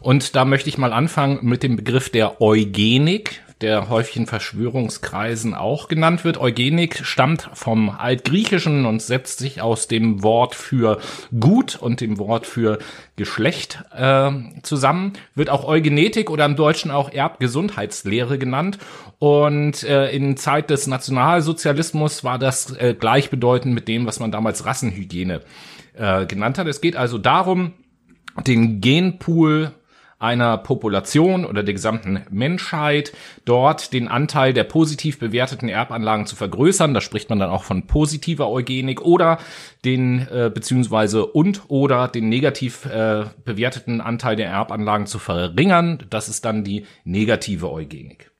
Und 0.00 0.34
da 0.36 0.46
möchte 0.46 0.70
ich 0.70 0.78
mal 0.78 0.94
anfangen 0.94 1.40
mit 1.42 1.62
dem 1.62 1.76
Begriff 1.76 2.08
der 2.08 2.40
Eugenik 2.40 3.42
der 3.62 3.88
häufig 3.88 4.16
in 4.16 4.26
Verschwörungskreisen 4.26 5.54
auch 5.54 5.88
genannt 5.88 6.24
wird. 6.24 6.38
Eugenik 6.38 7.04
stammt 7.04 7.48
vom 7.54 7.90
Altgriechischen 7.90 8.84
und 8.84 9.00
setzt 9.00 9.38
sich 9.38 9.62
aus 9.62 9.88
dem 9.88 10.22
Wort 10.22 10.54
für 10.54 10.98
gut 11.38 11.76
und 11.76 12.00
dem 12.00 12.18
Wort 12.18 12.46
für 12.46 12.78
Geschlecht 13.16 13.84
äh, 13.96 14.30
zusammen. 14.62 15.12
Wird 15.34 15.48
auch 15.48 15.64
Eugenetik 15.64 16.28
oder 16.28 16.44
im 16.44 16.56
Deutschen 16.56 16.90
auch 16.90 17.12
Erbgesundheitslehre 17.12 18.38
genannt. 18.38 18.78
Und 19.18 19.84
äh, 19.84 20.10
in 20.10 20.36
Zeit 20.36 20.68
des 20.70 20.88
Nationalsozialismus 20.88 22.24
war 22.24 22.38
das 22.38 22.76
äh, 22.76 22.94
gleichbedeutend 22.98 23.74
mit 23.74 23.86
dem, 23.86 24.06
was 24.06 24.18
man 24.18 24.32
damals 24.32 24.66
Rassenhygiene 24.66 25.40
äh, 25.94 26.26
genannt 26.26 26.58
hat. 26.58 26.66
Es 26.66 26.80
geht 26.80 26.96
also 26.96 27.18
darum, 27.18 27.72
den 28.46 28.80
Genpool 28.80 29.72
einer 30.22 30.56
Population 30.58 31.44
oder 31.44 31.62
der 31.62 31.74
gesamten 31.74 32.22
Menschheit 32.30 33.12
dort 33.44 33.92
den 33.92 34.08
Anteil 34.08 34.52
der 34.52 34.64
positiv 34.64 35.18
bewerteten 35.18 35.68
Erbanlagen 35.68 36.26
zu 36.26 36.36
vergrößern. 36.36 36.94
Da 36.94 37.00
spricht 37.00 37.28
man 37.28 37.38
dann 37.38 37.50
auch 37.50 37.64
von 37.64 37.86
positiver 37.86 38.48
Eugenik 38.48 39.02
oder 39.02 39.38
den 39.84 40.26
äh, 40.28 40.50
beziehungsweise 40.52 41.26
und 41.26 41.62
oder 41.68 42.08
den 42.08 42.28
negativ 42.28 42.86
äh, 42.86 43.24
bewerteten 43.44 44.00
Anteil 44.00 44.36
der 44.36 44.48
Erbanlagen 44.48 45.06
zu 45.06 45.18
verringern. 45.18 46.04
Das 46.10 46.28
ist 46.28 46.44
dann 46.44 46.64
die 46.64 46.86
negative 47.04 47.70
Eugenik. 47.70 48.30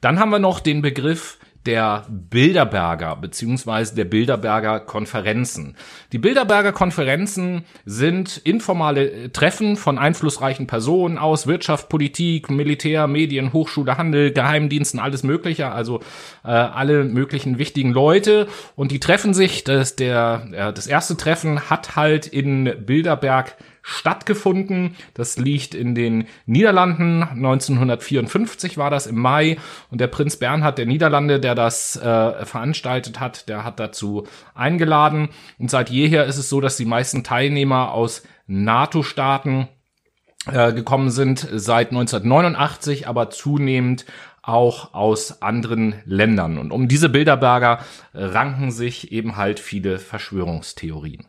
Dann 0.00 0.18
haben 0.18 0.30
wir 0.30 0.38
noch 0.38 0.60
den 0.60 0.82
Begriff 0.82 1.38
der 1.66 2.06
Bilderberger 2.08 3.16
beziehungsweise 3.16 3.94
der 3.94 4.04
Bilderberger 4.04 4.80
Konferenzen. 4.80 5.76
Die 6.12 6.18
Bilderberger 6.18 6.72
Konferenzen 6.72 7.64
sind 7.84 8.36
informale 8.38 9.32
Treffen 9.32 9.76
von 9.76 9.98
einflussreichen 9.98 10.66
Personen 10.66 11.18
aus 11.18 11.46
Wirtschaft, 11.46 11.88
Politik, 11.88 12.50
Militär, 12.50 13.06
Medien, 13.06 13.52
Hochschule, 13.52 13.96
Handel, 13.96 14.32
Geheimdiensten, 14.32 15.00
alles 15.00 15.22
Mögliche, 15.22 15.70
also 15.70 16.00
äh, 16.44 16.48
alle 16.48 17.04
möglichen 17.04 17.58
wichtigen 17.58 17.92
Leute 17.92 18.46
und 18.76 18.90
die 18.90 19.00
treffen 19.00 19.34
sich. 19.34 19.64
Das, 19.64 19.96
der, 19.96 20.48
äh, 20.52 20.72
das 20.72 20.86
erste 20.86 21.16
Treffen 21.16 21.70
hat 21.70 21.96
halt 21.96 22.26
in 22.26 22.72
Bilderberg 22.84 23.56
stattgefunden. 23.86 24.96
Das 25.12 25.36
liegt 25.36 25.74
in 25.74 25.94
den 25.94 26.26
Niederlanden. 26.46 27.22
1954 27.22 28.78
war 28.78 28.90
das 28.90 29.06
im 29.06 29.16
Mai. 29.16 29.58
Und 29.90 30.00
der 30.00 30.06
Prinz 30.06 30.36
Bernhard 30.36 30.78
der 30.78 30.86
Niederlande, 30.86 31.38
der 31.38 31.54
das 31.54 31.94
äh, 31.96 32.46
veranstaltet 32.46 33.20
hat, 33.20 33.48
der 33.48 33.62
hat 33.62 33.78
dazu 33.78 34.26
eingeladen. 34.54 35.28
Und 35.58 35.70
seit 35.70 35.90
jeher 35.90 36.24
ist 36.24 36.38
es 36.38 36.48
so, 36.48 36.62
dass 36.62 36.78
die 36.78 36.86
meisten 36.86 37.24
Teilnehmer 37.24 37.92
aus 37.92 38.22
NATO-Staaten 38.46 39.68
äh, 40.50 40.72
gekommen 40.72 41.10
sind 41.10 41.46
seit 41.52 41.90
1989, 41.90 43.06
aber 43.06 43.28
zunehmend 43.28 44.06
auch 44.46 44.94
aus 44.94 45.42
anderen 45.42 45.94
Ländern. 46.04 46.58
Und 46.58 46.70
um 46.70 46.88
diese 46.88 47.08
Bilderberger 47.08 47.80
ranken 48.12 48.70
sich 48.70 49.12
eben 49.12 49.36
halt 49.36 49.58
viele 49.60 49.98
Verschwörungstheorien. 49.98 51.26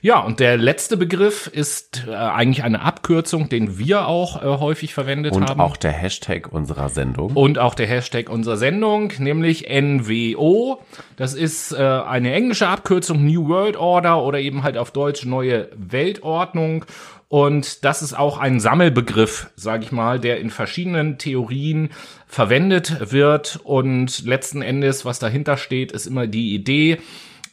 Ja, 0.00 0.20
und 0.20 0.40
der 0.40 0.56
letzte 0.56 0.96
Begriff 0.96 1.46
ist 1.46 2.04
äh, 2.06 2.14
eigentlich 2.14 2.64
eine 2.64 2.82
Abkürzung, 2.82 3.48
den 3.48 3.78
wir 3.78 4.06
auch 4.06 4.42
äh, 4.42 4.46
häufig 4.60 4.92
verwendet 4.92 5.32
und 5.32 5.48
haben. 5.48 5.60
Und 5.60 5.66
auch 5.66 5.76
der 5.76 5.92
Hashtag 5.92 6.52
unserer 6.52 6.88
Sendung. 6.88 7.32
Und 7.32 7.58
auch 7.58 7.74
der 7.74 7.86
Hashtag 7.86 8.28
unserer 8.28 8.56
Sendung, 8.56 9.12
nämlich 9.18 9.66
NWO. 9.70 10.82
Das 11.16 11.34
ist 11.34 11.72
äh, 11.72 11.76
eine 11.76 12.32
englische 12.32 12.68
Abkürzung, 12.68 13.24
New 13.24 13.48
World 13.48 13.76
Order 13.76 14.22
oder 14.22 14.40
eben 14.40 14.62
halt 14.62 14.76
auf 14.76 14.90
Deutsch 14.90 15.24
Neue 15.24 15.68
Weltordnung. 15.74 16.84
Und 17.28 17.84
das 17.84 18.02
ist 18.02 18.14
auch 18.14 18.38
ein 18.38 18.60
Sammelbegriff, 18.60 19.50
sage 19.56 19.84
ich 19.84 19.92
mal, 19.92 20.20
der 20.20 20.40
in 20.40 20.50
verschiedenen 20.50 21.18
Theorien 21.18 21.90
verwendet 22.26 23.12
wird. 23.12 23.60
Und 23.64 24.24
letzten 24.24 24.62
Endes, 24.62 25.04
was 25.04 25.18
dahinter 25.18 25.56
steht, 25.56 25.92
ist 25.92 26.06
immer 26.06 26.26
die 26.26 26.54
Idee, 26.54 26.98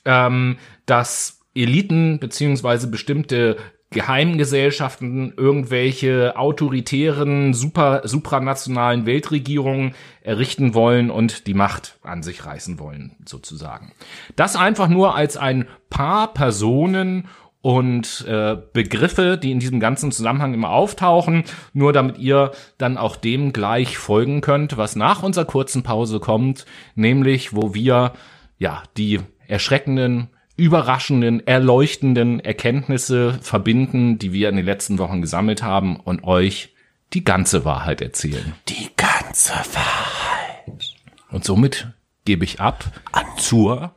ähm, 0.05 0.57
dass 0.85 1.39
Eliten 1.53 2.19
beziehungsweise 2.19 2.87
bestimmte 2.87 3.57
Geheimgesellschaften 3.91 5.33
irgendwelche 5.35 6.37
autoritären, 6.37 7.53
super, 7.53 8.01
supranationalen 8.05 9.05
Weltregierungen 9.05 9.95
errichten 10.21 10.73
wollen 10.73 11.11
und 11.11 11.45
die 11.45 11.53
Macht 11.53 11.99
an 12.01 12.23
sich 12.23 12.45
reißen 12.45 12.79
wollen, 12.79 13.17
sozusagen. 13.25 13.91
Das 14.37 14.55
einfach 14.55 14.87
nur 14.87 15.13
als 15.15 15.35
ein 15.35 15.67
paar 15.89 16.33
Personen 16.33 17.27
und 17.61 18.25
äh, 18.27 18.57
Begriffe, 18.73 19.37
die 19.37 19.51
in 19.51 19.59
diesem 19.59 19.79
ganzen 19.79 20.11
Zusammenhang 20.11 20.53
immer 20.53 20.71
auftauchen, 20.71 21.43
nur 21.73 21.93
damit 21.93 22.17
ihr 22.17 22.51
dann 22.77 22.97
auch 22.97 23.15
dem 23.15 23.53
gleich 23.53 23.97
folgen 23.97 24.41
könnt, 24.41 24.77
was 24.77 24.95
nach 24.95 25.23
unserer 25.23 25.45
kurzen 25.45 25.83
Pause 25.83 26.19
kommt, 26.19 26.65
nämlich 26.95 27.55
wo 27.55 27.73
wir 27.73 28.13
ja 28.57 28.83
die 28.97 29.19
erschreckenden, 29.47 30.29
überraschenden, 30.55 31.45
erleuchtenden 31.45 32.39
Erkenntnisse 32.39 33.37
verbinden, 33.41 34.17
die 34.17 34.33
wir 34.33 34.49
in 34.49 34.55
den 34.55 34.65
letzten 34.65 34.97
Wochen 34.97 35.21
gesammelt 35.21 35.61
haben 35.61 35.97
und 35.97 36.23
euch 36.23 36.73
die 37.13 37.23
ganze 37.23 37.65
Wahrheit 37.65 38.01
erzählen. 38.01 38.53
Die 38.69 38.89
ganze 38.95 39.53
Wahrheit. 39.53 40.95
Und 41.29 41.43
somit 41.43 41.89
gebe 42.25 42.43
ich 42.43 42.59
ab 42.59 42.85
an 43.11 43.25
zur 43.37 43.95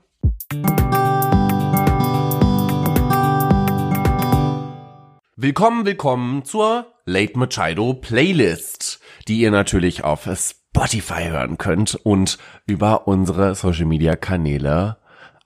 Willkommen, 5.36 5.84
willkommen 5.84 6.44
zur 6.44 6.86
Late 7.06 7.36
Machado 7.36 7.92
Playlist, 7.92 9.00
die 9.26 9.40
ihr 9.40 9.50
natürlich 9.50 10.04
auf 10.04 10.28
Spotify 10.32 11.24
hören 11.24 11.58
könnt 11.58 11.96
und 11.96 12.38
über 12.66 13.08
unsere 13.08 13.56
Social 13.56 13.86
Media 13.86 14.14
Kanäle 14.14 14.98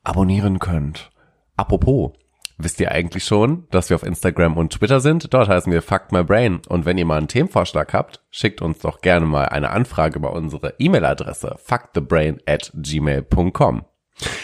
abonnieren 0.05 0.59
könnt. 0.59 1.11
Apropos, 1.57 2.13
Wisst 2.61 2.81
ihr 2.81 2.91
eigentlich 2.91 3.25
schon, 3.25 3.69
dass 3.71 3.89
wir 3.89 3.95
auf 3.95 4.03
Instagram 4.03 4.57
und 4.57 4.73
Twitter 4.73 4.99
sind? 4.99 5.33
Dort 5.33 5.49
heißen 5.49 5.73
wir 5.73 5.81
Fuck 5.81 6.11
My 6.11 6.25
Brain. 6.25 6.61
Und 6.69 6.87
wenn 6.87 6.99
ihr 6.99 7.07
mal 7.07 7.19
einen 7.19 7.29
Themenvorschlag 7.29 7.95
habt, 7.95 8.21
schickt 8.33 8.61
uns 8.61 8.81
doch 8.81 9.01
gerne 9.01 9.27
mal 9.27 9.45
eine 9.45 9.71
Anfrage 9.71 10.19
über 10.19 10.33
unsere 10.33 10.75
E-Mail-Adresse 10.81 11.55
fuckthebrain 11.65 12.41
at 12.47 12.73
gmail.com. 12.75 13.85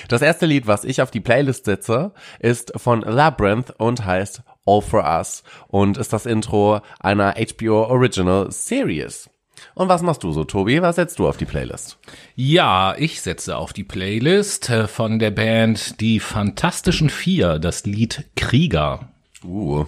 Das 0.06 0.22
erste 0.22 0.46
Lied, 0.46 0.68
was 0.68 0.84
ich 0.84 1.02
auf 1.02 1.10
die 1.10 1.20
Playlist 1.20 1.64
setze, 1.64 2.12
ist 2.38 2.72
von 2.76 3.00
Labyrinth 3.00 3.72
und 3.78 4.04
heißt 4.04 4.44
All 4.66 4.82
For 4.82 5.04
Us 5.04 5.42
und 5.68 5.98
ist 5.98 6.12
das 6.12 6.26
Intro 6.26 6.80
einer 7.00 7.34
HBO 7.34 7.84
Original 7.84 8.50
Series. 8.50 9.28
Und 9.74 9.88
was 9.88 10.02
machst 10.02 10.22
du 10.22 10.32
so, 10.32 10.44
Tobi? 10.44 10.82
Was 10.82 10.96
setzt 10.96 11.18
du 11.18 11.28
auf 11.28 11.36
die 11.36 11.44
Playlist? 11.44 11.98
Ja, 12.34 12.94
ich 12.96 13.20
setze 13.20 13.56
auf 13.56 13.72
die 13.72 13.84
Playlist 13.84 14.70
von 14.86 15.18
der 15.18 15.30
Band 15.30 16.00
Die 16.00 16.20
Fantastischen 16.20 17.10
Vier 17.10 17.58
das 17.58 17.84
Lied 17.84 18.24
Krieger. 18.36 19.08
Uh. 19.44 19.84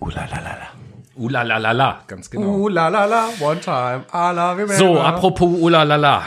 Uh 0.00 0.10
la 0.10 0.24
la 0.24 0.38
la 0.38 0.52
la. 0.52 0.68
Uh 1.16 1.28
la 1.28 1.42
la 1.42 1.58
la 1.58 1.72
la, 1.72 2.02
ganz 2.06 2.28
genau. 2.30 2.56
Uh 2.56 2.68
la 2.68 2.88
la 2.88 3.04
la, 3.04 3.28
one 3.40 3.60
time, 3.60 4.04
I 4.12 4.32
love 4.34 4.60
you, 4.60 4.68
So, 4.68 5.00
apropos 5.00 5.46
uh 5.46 5.68
la 5.68 5.84
la 5.84 5.96
la. 5.96 6.24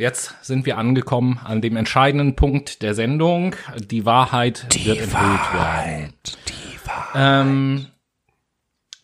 Jetzt 0.00 0.34
sind 0.40 0.64
wir 0.64 0.78
angekommen 0.78 1.38
an 1.44 1.60
dem 1.60 1.76
entscheidenden 1.76 2.34
Punkt 2.34 2.80
der 2.80 2.94
Sendung. 2.94 3.54
Die 3.76 4.06
Wahrheit 4.06 4.66
wird 4.82 4.98
enthüllt 4.98 5.52
werden. 5.52 6.14
Die 6.48 6.86
Wahrheit. 6.86 7.14
Ähm, 7.14 7.86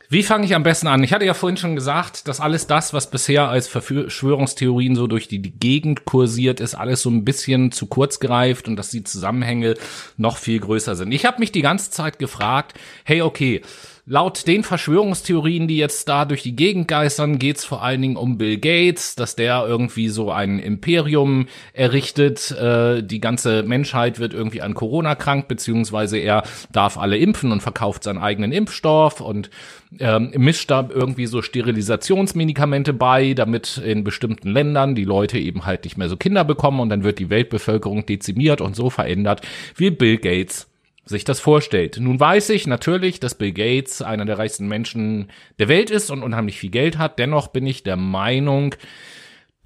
wie 0.08 0.22
fange 0.22 0.46
ich 0.46 0.54
am 0.54 0.62
besten 0.62 0.86
an? 0.86 1.02
Ich 1.02 1.12
hatte 1.12 1.26
ja 1.26 1.34
vorhin 1.34 1.58
schon 1.58 1.74
gesagt, 1.74 2.28
dass 2.28 2.40
alles 2.40 2.66
das, 2.66 2.94
was 2.94 3.10
bisher 3.10 3.50
als 3.50 3.68
Verschwörungstheorien 3.68 4.94
so 4.94 5.06
durch 5.06 5.28
die, 5.28 5.42
die 5.42 5.58
Gegend 5.58 6.06
kursiert, 6.06 6.60
ist 6.60 6.74
alles 6.74 7.02
so 7.02 7.10
ein 7.10 7.26
bisschen 7.26 7.72
zu 7.72 7.88
kurz 7.88 8.18
gereift 8.18 8.66
und 8.66 8.76
dass 8.76 8.90
die 8.90 9.04
Zusammenhänge 9.04 9.74
noch 10.16 10.38
viel 10.38 10.60
größer 10.60 10.96
sind. 10.96 11.12
Ich 11.12 11.26
habe 11.26 11.40
mich 11.40 11.52
die 11.52 11.60
ganze 11.60 11.90
Zeit 11.90 12.18
gefragt, 12.18 12.72
hey, 13.04 13.20
okay, 13.20 13.60
Laut 14.08 14.46
den 14.46 14.62
Verschwörungstheorien, 14.62 15.66
die 15.66 15.78
jetzt 15.78 16.08
da 16.08 16.26
durch 16.26 16.44
die 16.44 16.54
Gegend 16.54 16.86
geistern, 16.86 17.40
geht's 17.40 17.64
vor 17.64 17.82
allen 17.82 18.00
Dingen 18.00 18.14
um 18.14 18.38
Bill 18.38 18.56
Gates, 18.56 19.16
dass 19.16 19.34
der 19.34 19.64
irgendwie 19.66 20.10
so 20.10 20.30
ein 20.30 20.60
Imperium 20.60 21.48
errichtet. 21.72 22.52
Äh, 22.52 23.02
die 23.02 23.20
ganze 23.20 23.64
Menschheit 23.64 24.20
wird 24.20 24.32
irgendwie 24.32 24.62
an 24.62 24.74
Corona 24.74 25.16
krank, 25.16 25.48
beziehungsweise 25.48 26.18
er 26.18 26.44
darf 26.70 26.98
alle 26.98 27.18
impfen 27.18 27.50
und 27.50 27.62
verkauft 27.62 28.04
seinen 28.04 28.18
eigenen 28.18 28.52
Impfstoff 28.52 29.20
und 29.20 29.50
ähm, 29.98 30.30
mischt 30.36 30.70
da 30.70 30.88
irgendwie 30.88 31.26
so 31.26 31.42
Sterilisationsmedikamente 31.42 32.92
bei, 32.92 33.34
damit 33.34 33.78
in 33.78 34.04
bestimmten 34.04 34.50
Ländern 34.50 34.94
die 34.94 35.02
Leute 35.02 35.40
eben 35.40 35.66
halt 35.66 35.82
nicht 35.82 35.96
mehr 35.96 36.08
so 36.08 36.16
Kinder 36.16 36.44
bekommen 36.44 36.78
und 36.78 36.90
dann 36.90 37.02
wird 37.02 37.18
die 37.18 37.28
Weltbevölkerung 37.28 38.06
dezimiert 38.06 38.60
und 38.60 38.76
so 38.76 38.88
verändert, 38.88 39.40
wie 39.74 39.90
Bill 39.90 40.18
Gates 40.18 40.68
sich 41.06 41.24
das 41.24 41.40
vorstellt. 41.40 41.98
Nun 42.00 42.20
weiß 42.20 42.50
ich 42.50 42.66
natürlich, 42.66 43.20
dass 43.20 43.36
Bill 43.36 43.52
Gates 43.52 44.02
einer 44.02 44.26
der 44.26 44.38
reichsten 44.38 44.66
Menschen 44.66 45.30
der 45.58 45.68
Welt 45.68 45.90
ist 45.90 46.10
und 46.10 46.22
unheimlich 46.22 46.58
viel 46.58 46.70
Geld 46.70 46.98
hat. 46.98 47.18
Dennoch 47.18 47.48
bin 47.48 47.66
ich 47.66 47.84
der 47.84 47.96
Meinung, 47.96 48.74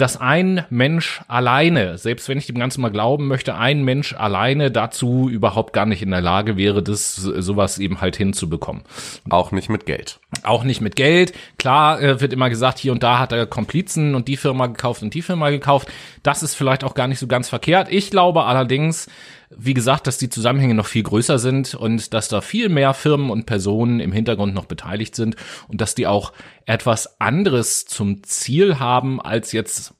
dass 0.01 0.19
ein 0.19 0.65
Mensch 0.71 1.21
alleine, 1.29 1.99
selbst 1.99 2.29
wenn 2.29 2.39
ich 2.39 2.47
dem 2.47 2.59
Ganzen 2.59 2.81
mal 2.81 2.91
glauben 2.91 3.27
möchte, 3.27 3.55
ein 3.57 3.85
Mensch 3.85 4.15
alleine 4.15 4.71
dazu 4.71 5.29
überhaupt 5.29 5.75
gar 5.75 5.85
nicht 5.85 6.01
in 6.01 6.11
der 6.11 6.23
Lage 6.23 6.57
wäre, 6.57 6.83
das 6.83 7.17
sowas 7.17 7.79
eben 7.79 8.01
halt 8.01 8.17
hinzubekommen. 8.17 8.83
Auch 9.29 9.53
nicht 9.53 9.69
mit 9.69 9.85
Geld. 9.85 10.19
Auch 10.43 10.65
nicht 10.65 10.81
mit 10.81 10.97
Geld. 10.97 11.35
Klar 11.59 12.01
äh, 12.01 12.21
wird 12.21 12.33
immer 12.33 12.49
gesagt, 12.49 12.79
hier 12.79 12.93
und 12.93 13.03
da 13.03 13.19
hat 13.19 13.33
er 13.33 13.47
Komplizen 13.47 14.15
und 14.15 14.29
die 14.29 14.39
Firma 14.39 14.69
gekauft 14.69 15.03
und 15.03 15.13
die 15.13 15.23
Firma 15.23 15.51
gekauft. 15.51 15.89
Das 16.23 16.43
ist 16.43 16.55
vielleicht 16.55 16.83
auch 16.83 16.95
gar 16.95 17.09
nicht 17.09 17.19
so 17.19 17.27
ganz 17.27 17.51
verkehrt. 17.51 17.89
Ich 17.91 18.11
glaube 18.11 18.45
allerdings, 18.45 19.07
wie 19.57 19.75
gesagt, 19.75 20.07
dass 20.07 20.19
die 20.19 20.29
Zusammenhänge 20.29 20.75
noch 20.75 20.87
viel 20.87 21.03
größer 21.03 21.39
sind 21.39 21.75
und 21.75 22.15
dass 22.15 22.29
da 22.29 22.41
viel 22.41 22.69
mehr 22.69 22.95
Firmen 22.95 23.31
und 23.31 23.47
Personen 23.47 24.01
im 24.01 24.13
Hintergrund 24.13 24.55
noch 24.55 24.67
beteiligt 24.67 25.17
sind 25.17 25.37
und 25.69 25.81
dass 25.81 25.95
die 25.95 26.07
auch 26.07 26.33
etwas 26.67 27.21
anderes 27.21 27.85
zum 27.85 28.23
Ziel 28.23 28.79
haben, 28.79 29.21
als 29.21 29.53
jetzt 29.53 29.95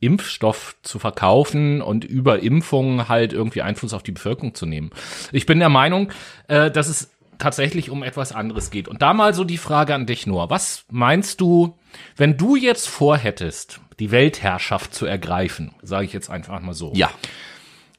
Impfstoff 0.00 0.76
zu 0.82 0.98
verkaufen 0.98 1.80
und 1.82 2.04
über 2.04 2.40
Impfungen 2.40 3.08
halt 3.08 3.32
irgendwie 3.32 3.62
Einfluss 3.62 3.94
auf 3.94 4.02
die 4.02 4.12
Bevölkerung 4.12 4.54
zu 4.54 4.66
nehmen. 4.66 4.90
Ich 5.32 5.46
bin 5.46 5.58
der 5.58 5.70
Meinung, 5.70 6.12
äh, 6.46 6.70
dass 6.70 6.88
es 6.88 7.10
tatsächlich 7.38 7.90
um 7.90 8.02
etwas 8.02 8.32
anderes 8.32 8.70
geht. 8.70 8.86
Und 8.86 9.02
da 9.02 9.12
mal 9.12 9.34
so 9.34 9.44
die 9.44 9.58
Frage 9.58 9.94
an 9.94 10.06
dich 10.06 10.26
nur. 10.26 10.50
Was 10.50 10.84
meinst 10.90 11.40
du, 11.40 11.78
wenn 12.16 12.36
du 12.36 12.54
jetzt 12.54 12.88
vorhättest, 12.88 13.80
die 13.98 14.10
Weltherrschaft 14.10 14.94
zu 14.94 15.06
ergreifen, 15.06 15.74
sage 15.82 16.04
ich 16.04 16.12
jetzt 16.12 16.30
einfach 16.30 16.60
mal 16.60 16.74
so. 16.74 16.92
Ja. 16.94 17.10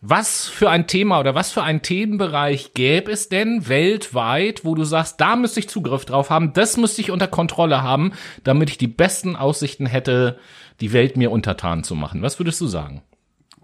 Was 0.08 0.46
für 0.46 0.70
ein 0.70 0.86
Thema 0.86 1.20
oder 1.20 1.34
was 1.34 1.52
für 1.52 1.64
einen 1.64 1.82
Themenbereich 1.82 2.76
gäbe 2.76 3.12
es 3.12 3.28
denn 3.28 3.68
weltweit, 3.68 4.64
wo 4.64 4.76
du 4.76 4.84
sagst, 4.84 5.20
da 5.20 5.36
müsste 5.36 5.60
ich 5.60 5.68
Zugriff 5.68 6.06
drauf 6.06 6.30
haben, 6.30 6.54
das 6.54 6.78
müsste 6.78 7.02
ich 7.02 7.10
unter 7.10 7.28
Kontrolle 7.28 7.82
haben, 7.82 8.12
damit 8.44 8.70
ich 8.70 8.78
die 8.78 8.88
besten 8.88 9.36
Aussichten 9.36 9.88
hätte, 9.88 10.38
die 10.80 10.94
Welt 10.94 11.18
mir 11.18 11.32
untertan 11.32 11.84
zu 11.84 11.96
machen? 11.96 12.22
Was 12.22 12.40
würdest 12.40 12.62
du 12.62 12.68
sagen? 12.68 13.02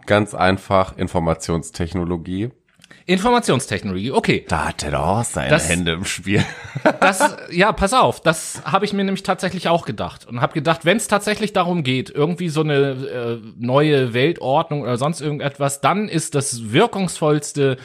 Ganz 0.07 0.33
einfach 0.33 0.97
Informationstechnologie. 0.97 2.49
Informationstechnologie, 3.11 4.11
okay. 4.11 4.45
Da 4.47 4.69
hat 4.69 4.83
er 4.83 4.91
doch 4.91 5.23
seine 5.23 5.49
Das- 5.49 5.69
Hände 5.69 5.93
im 5.93 6.05
Spiel. 6.05 6.43
Das, 6.99 7.35
ja, 7.51 7.71
pass 7.73 7.93
auf, 7.93 8.21
das 8.21 8.61
habe 8.63 8.85
ich 8.85 8.93
mir 8.93 9.03
nämlich 9.03 9.23
tatsächlich 9.23 9.67
auch 9.67 9.85
gedacht 9.85 10.25
und 10.27 10.39
habe 10.41 10.53
gedacht, 10.53 10.85
wenn 10.85 10.97
es 10.97 11.07
tatsächlich 11.07 11.51
darum 11.53 11.83
geht, 11.83 12.09
irgendwie 12.09 12.49
so 12.49 12.61
eine 12.61 12.91
äh, 12.91 13.37
neue 13.57 14.13
Weltordnung 14.13 14.81
oder 14.81 14.97
sonst 14.97 15.19
irgendetwas, 15.21 15.81
dann 15.81 16.07
ist 16.07 16.33
das 16.35 16.71
wirkungsvollste 16.71 17.77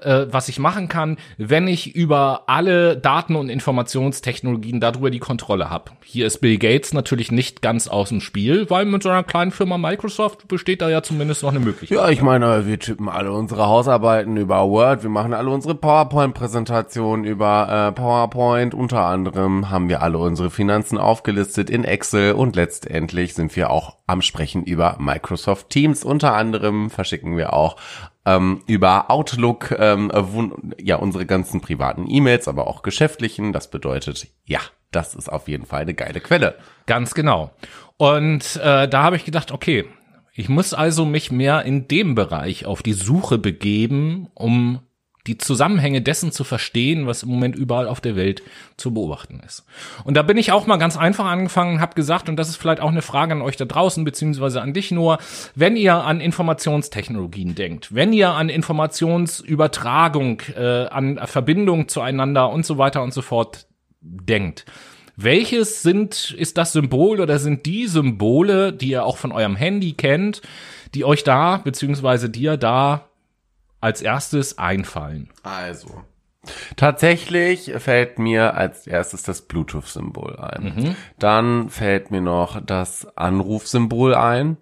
äh, 0.00 0.26
was 0.30 0.48
ich 0.48 0.58
machen 0.58 0.88
kann, 0.88 1.16
wenn 1.36 1.68
ich 1.68 1.94
über 1.94 2.44
alle 2.46 2.96
Daten- 2.96 3.36
und 3.36 3.48
Informationstechnologien 3.48 4.80
darüber 4.80 5.10
die 5.10 5.18
Kontrolle 5.18 5.70
habe. 5.70 5.90
Hier 6.04 6.26
ist 6.26 6.38
Bill 6.38 6.58
Gates 6.58 6.92
natürlich 6.92 7.32
nicht 7.32 7.62
ganz 7.62 7.88
aus 7.88 8.10
dem 8.10 8.20
Spiel, 8.20 8.68
weil 8.70 8.84
mit 8.84 9.02
so 9.02 9.08
einer 9.08 9.24
kleinen 9.24 9.50
Firma 9.50 9.78
Microsoft 9.78 10.48
besteht 10.48 10.82
da 10.82 10.88
ja 10.88 11.02
zumindest 11.02 11.42
noch 11.42 11.50
eine 11.50 11.60
Möglichkeit. 11.60 11.96
Ja, 11.96 12.08
ich 12.08 12.22
meine, 12.22 12.66
wir 12.66 12.78
tippen 12.78 13.08
alle 13.08 13.32
unsere 13.32 13.66
Hausarbeiten 13.66 14.36
über 14.36 14.68
Word, 14.68 15.02
wir 15.02 15.10
machen 15.10 15.34
alle 15.34 15.50
unsere 15.50 15.74
PowerPoint-Präsentationen 15.74 17.24
über 17.24 17.88
äh, 17.88 17.92
PowerPoint. 17.92 18.74
Unter 18.74 19.04
anderem 19.04 19.70
haben 19.70 19.88
wir 19.88 20.02
alle 20.02 20.18
unsere 20.18 20.50
Finanzen 20.50 20.98
aufgelistet 20.98 21.70
in 21.70 21.84
Excel 21.84 22.32
und 22.32 22.56
letztendlich 22.56 23.34
sind 23.34 23.54
wir 23.56 23.70
auch 23.70 23.96
am 24.06 24.22
Sprechen 24.22 24.64
über 24.64 24.96
Microsoft 24.98 25.70
Teams. 25.70 26.04
Unter 26.04 26.34
anderem 26.34 26.90
verschicken 26.90 27.36
wir 27.36 27.52
auch 27.52 27.76
ähm, 28.24 28.62
über 28.66 29.10
Outlook 29.10 29.74
ähm, 29.78 30.10
äh, 30.12 30.82
ja 30.82 30.96
unsere 30.96 31.26
ganzen 31.26 31.60
privaten 31.60 32.06
E-Mails, 32.08 32.48
aber 32.48 32.66
auch 32.66 32.82
geschäftlichen. 32.82 33.52
Das 33.52 33.70
bedeutet, 33.70 34.28
ja, 34.44 34.60
das 34.90 35.14
ist 35.14 35.30
auf 35.30 35.48
jeden 35.48 35.66
Fall 35.66 35.82
eine 35.82 35.94
geile 35.94 36.20
Quelle. 36.20 36.56
Ganz 36.86 37.14
genau. 37.14 37.50
Und 37.96 38.56
äh, 38.56 38.88
da 38.88 39.02
habe 39.02 39.16
ich 39.16 39.24
gedacht, 39.24 39.52
okay, 39.52 39.86
ich 40.34 40.48
muss 40.48 40.72
also 40.72 41.04
mich 41.04 41.32
mehr 41.32 41.64
in 41.64 41.88
dem 41.88 42.14
Bereich 42.14 42.64
auf 42.64 42.82
die 42.82 42.92
Suche 42.92 43.38
begeben, 43.38 44.28
um 44.34 44.80
die 45.28 45.38
Zusammenhänge 45.38 46.00
dessen 46.00 46.32
zu 46.32 46.42
verstehen, 46.42 47.06
was 47.06 47.22
im 47.22 47.28
Moment 47.28 47.54
überall 47.54 47.86
auf 47.86 48.00
der 48.00 48.16
Welt 48.16 48.42
zu 48.76 48.92
beobachten 48.92 49.40
ist. 49.46 49.64
Und 50.04 50.16
da 50.16 50.22
bin 50.22 50.38
ich 50.38 50.50
auch 50.50 50.66
mal 50.66 50.78
ganz 50.78 50.96
einfach 50.96 51.26
angefangen 51.26 51.74
und 51.74 51.80
habe 51.80 51.94
gesagt, 51.94 52.28
und 52.28 52.36
das 52.36 52.48
ist 52.48 52.56
vielleicht 52.56 52.80
auch 52.80 52.88
eine 52.88 53.02
Frage 53.02 53.34
an 53.34 53.42
euch 53.42 53.56
da 53.56 53.66
draußen, 53.66 54.02
beziehungsweise 54.04 54.62
an 54.62 54.72
dich 54.72 54.90
nur, 54.90 55.18
wenn 55.54 55.76
ihr 55.76 55.94
an 55.94 56.20
Informationstechnologien 56.20 57.54
denkt, 57.54 57.94
wenn 57.94 58.12
ihr 58.12 58.30
an 58.30 58.48
Informationsübertragung, 58.48 60.40
äh, 60.56 60.86
an 60.86 61.20
Verbindung 61.26 61.88
zueinander 61.88 62.50
und 62.50 62.64
so 62.64 62.78
weiter 62.78 63.02
und 63.02 63.12
so 63.12 63.22
fort 63.22 63.66
denkt, 64.00 64.64
welches 65.20 65.82
sind, 65.82 66.30
ist 66.38 66.56
das 66.58 66.72
Symbol 66.72 67.20
oder 67.20 67.38
sind 67.38 67.66
die 67.66 67.86
Symbole, 67.86 68.72
die 68.72 68.90
ihr 68.90 69.04
auch 69.04 69.16
von 69.16 69.32
eurem 69.32 69.56
Handy 69.56 69.92
kennt, 69.92 70.42
die 70.94 71.04
euch 71.04 71.24
da, 71.24 71.58
beziehungsweise 71.58 72.30
dir 72.30 72.56
da 72.56 73.07
als 73.80 74.02
erstes 74.02 74.58
einfallen? 74.58 75.30
Also. 75.42 76.04
Tatsächlich 76.76 77.72
fällt 77.78 78.18
mir 78.18 78.54
als 78.54 78.86
erstes 78.86 79.22
das 79.22 79.42
Bluetooth-Symbol 79.42 80.36
ein. 80.38 80.96
Dann 81.18 81.68
fällt 81.68 82.10
mir 82.10 82.20
noch 82.20 82.60
das 82.64 83.06
Anrufsymbol 83.16 84.14
ein, 84.14 84.56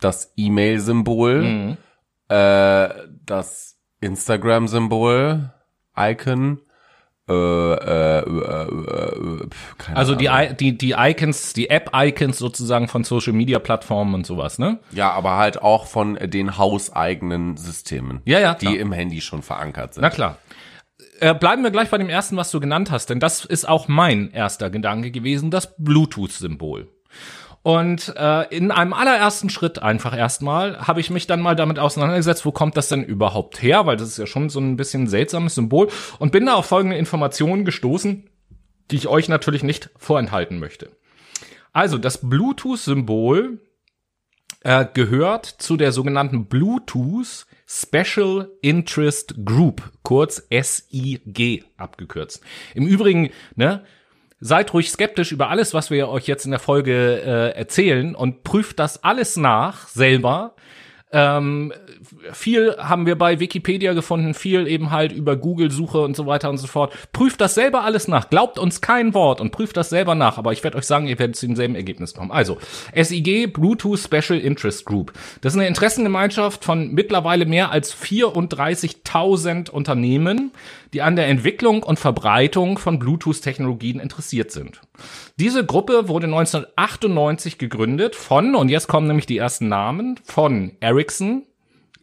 das 0.00 0.32
E-Mail-Symbol, 0.36 1.76
äh, 2.28 2.88
das 3.24 3.78
Instagram-Symbol, 4.00 5.52
Icon, 5.96 6.60
äh, 7.28 7.32
äh, 7.32 8.18
äh, 8.20 9.42
äh, 9.42 9.48
Also 9.94 10.14
die. 10.14 10.26
I- 10.26 10.54
die, 10.58 10.76
die 10.78 10.94
Icons, 10.96 11.52
die 11.52 11.70
App-Icons 11.70 12.38
sozusagen 12.38 12.88
von 12.88 13.04
Social-Media-Plattformen 13.04 14.14
und 14.14 14.26
sowas, 14.26 14.58
ne? 14.58 14.78
Ja, 14.92 15.10
aber 15.12 15.36
halt 15.36 15.60
auch 15.62 15.86
von 15.86 16.14
den 16.14 16.56
hauseigenen 16.58 17.56
Systemen. 17.56 18.20
Ja, 18.24 18.40
ja, 18.40 18.54
Die 18.54 18.66
klar. 18.66 18.78
im 18.78 18.92
Handy 18.92 19.20
schon 19.20 19.42
verankert 19.42 19.94
sind. 19.94 20.02
Na 20.02 20.10
klar. 20.10 20.38
Äh, 21.20 21.34
bleiben 21.34 21.62
wir 21.64 21.70
gleich 21.70 21.90
bei 21.90 21.98
dem 21.98 22.08
ersten, 22.08 22.36
was 22.36 22.50
du 22.52 22.60
genannt 22.60 22.90
hast, 22.90 23.10
denn 23.10 23.18
das 23.20 23.44
ist 23.44 23.68
auch 23.68 23.88
mein 23.88 24.30
erster 24.30 24.70
Gedanke 24.70 25.10
gewesen, 25.10 25.50
das 25.50 25.74
Bluetooth-Symbol. 25.76 26.88
Und 27.68 28.14
äh, 28.16 28.44
in 28.44 28.70
einem 28.70 28.94
allerersten 28.94 29.50
Schritt 29.50 29.82
einfach 29.82 30.16
erstmal 30.16 30.86
habe 30.88 31.00
ich 31.00 31.10
mich 31.10 31.26
dann 31.26 31.42
mal 31.42 31.54
damit 31.54 31.78
auseinandergesetzt, 31.78 32.46
wo 32.46 32.50
kommt 32.50 32.78
das 32.78 32.88
denn 32.88 33.04
überhaupt 33.04 33.60
her, 33.60 33.84
weil 33.84 33.98
das 33.98 34.08
ist 34.08 34.16
ja 34.16 34.26
schon 34.26 34.48
so 34.48 34.58
ein 34.58 34.78
bisschen 34.78 35.06
seltsames 35.06 35.54
Symbol 35.54 35.88
und 36.18 36.32
bin 36.32 36.46
da 36.46 36.54
auf 36.54 36.64
folgende 36.64 36.96
Informationen 36.96 37.66
gestoßen, 37.66 38.24
die 38.90 38.96
ich 38.96 39.06
euch 39.06 39.28
natürlich 39.28 39.62
nicht 39.62 39.90
vorenthalten 39.98 40.58
möchte. 40.58 40.92
Also 41.74 41.98
das 41.98 42.26
Bluetooth-Symbol 42.26 43.60
äh, 44.60 44.86
gehört 44.94 45.44
zu 45.44 45.76
der 45.76 45.92
sogenannten 45.92 46.46
Bluetooth 46.46 47.46
Special 47.66 48.48
Interest 48.62 49.34
Group, 49.44 49.92
kurz 50.02 50.42
SIG 50.50 51.66
abgekürzt. 51.76 52.42
Im 52.74 52.86
Übrigen, 52.86 53.28
ne, 53.56 53.84
seid 54.40 54.72
ruhig 54.72 54.90
skeptisch 54.90 55.32
über 55.32 55.48
alles, 55.48 55.74
was 55.74 55.90
wir 55.90 56.08
euch 56.08 56.26
jetzt 56.26 56.44
in 56.44 56.50
der 56.50 56.60
Folge 56.60 57.22
äh, 57.24 57.58
erzählen 57.58 58.14
und 58.14 58.44
prüft 58.44 58.78
das 58.78 59.02
alles 59.02 59.36
nach 59.36 59.88
selber. 59.88 60.54
Ähm, 61.10 61.72
viel 62.32 62.76
haben 62.78 63.06
wir 63.06 63.16
bei 63.16 63.40
Wikipedia 63.40 63.94
gefunden, 63.94 64.34
viel 64.34 64.66
eben 64.66 64.90
halt 64.90 65.12
über 65.12 65.36
Google-Suche 65.36 66.00
und 66.00 66.14
so 66.14 66.26
weiter 66.26 66.50
und 66.50 66.58
so 66.58 66.66
fort. 66.66 66.92
Prüft 67.12 67.40
das 67.40 67.54
selber 67.54 67.84
alles 67.84 68.08
nach. 68.08 68.28
Glaubt 68.28 68.58
uns 68.58 68.80
kein 68.80 69.14
Wort 69.14 69.40
und 69.40 69.50
prüft 69.50 69.76
das 69.76 69.88
selber 69.88 70.14
nach. 70.14 70.36
Aber 70.36 70.52
ich 70.52 70.62
werde 70.64 70.76
euch 70.76 70.84
sagen, 70.84 71.06
ihr 71.06 71.18
werdet 71.18 71.36
zu 71.36 71.46
demselben 71.46 71.74
Ergebnis 71.74 72.14
kommen. 72.14 72.30
Also, 72.30 72.58
SIG, 72.94 73.52
Bluetooth 73.52 73.98
Special 73.98 74.38
Interest 74.38 74.84
Group. 74.84 75.12
Das 75.40 75.54
ist 75.54 75.58
eine 75.58 75.68
Interessengemeinschaft 75.68 76.64
von 76.64 76.92
mittlerweile 76.92 77.46
mehr 77.46 77.70
als 77.70 77.94
34.000 77.94 79.70
Unternehmen, 79.70 80.52
die 80.92 81.02
an 81.02 81.16
der 81.16 81.28
Entwicklung 81.28 81.82
und 81.82 81.98
Verbreitung 81.98 82.78
von 82.78 82.98
Bluetooth-Technologien 82.98 84.00
interessiert 84.00 84.50
sind. 84.50 84.80
Diese 85.38 85.64
Gruppe 85.64 86.08
wurde 86.08 86.26
1998 86.26 87.58
gegründet 87.58 88.16
von, 88.16 88.56
und 88.56 88.70
jetzt 88.70 88.88
kommen 88.88 89.06
nämlich 89.06 89.26
die 89.26 89.38
ersten 89.38 89.68
Namen, 89.68 90.18
von 90.24 90.72
Ericsson, 90.80 91.46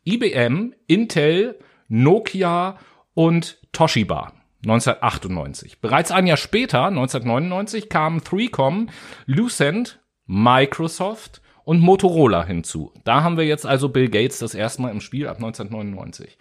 IBM, 0.06 0.74
Intel, 0.88 1.60
Nokia 1.90 2.78
und 3.14 3.58
Toshiba. 3.74 4.32
1998. 4.64 5.82
Bereits 5.82 6.12
ein 6.12 6.28
Jahr 6.28 6.38
später, 6.38 6.86
1999, 6.86 7.90
kamen 7.90 8.22
3Com, 8.22 8.88
Lucent, 9.26 10.00
Microsoft 10.28 11.42
und 11.66 11.82
Motorola 11.82 12.46
hinzu. 12.46 12.94
Da 13.04 13.22
haben 13.22 13.36
wir 13.36 13.46
jetzt 13.46 13.66
also 13.66 13.90
Bill 13.90 14.10
Gates 14.10 14.40
das 14.40 14.56
erste 14.56 14.82
Mal 14.82 14.92
im 14.92 15.02
Spiel 15.02 15.28
ab 15.28 15.38
1999. 15.38 16.38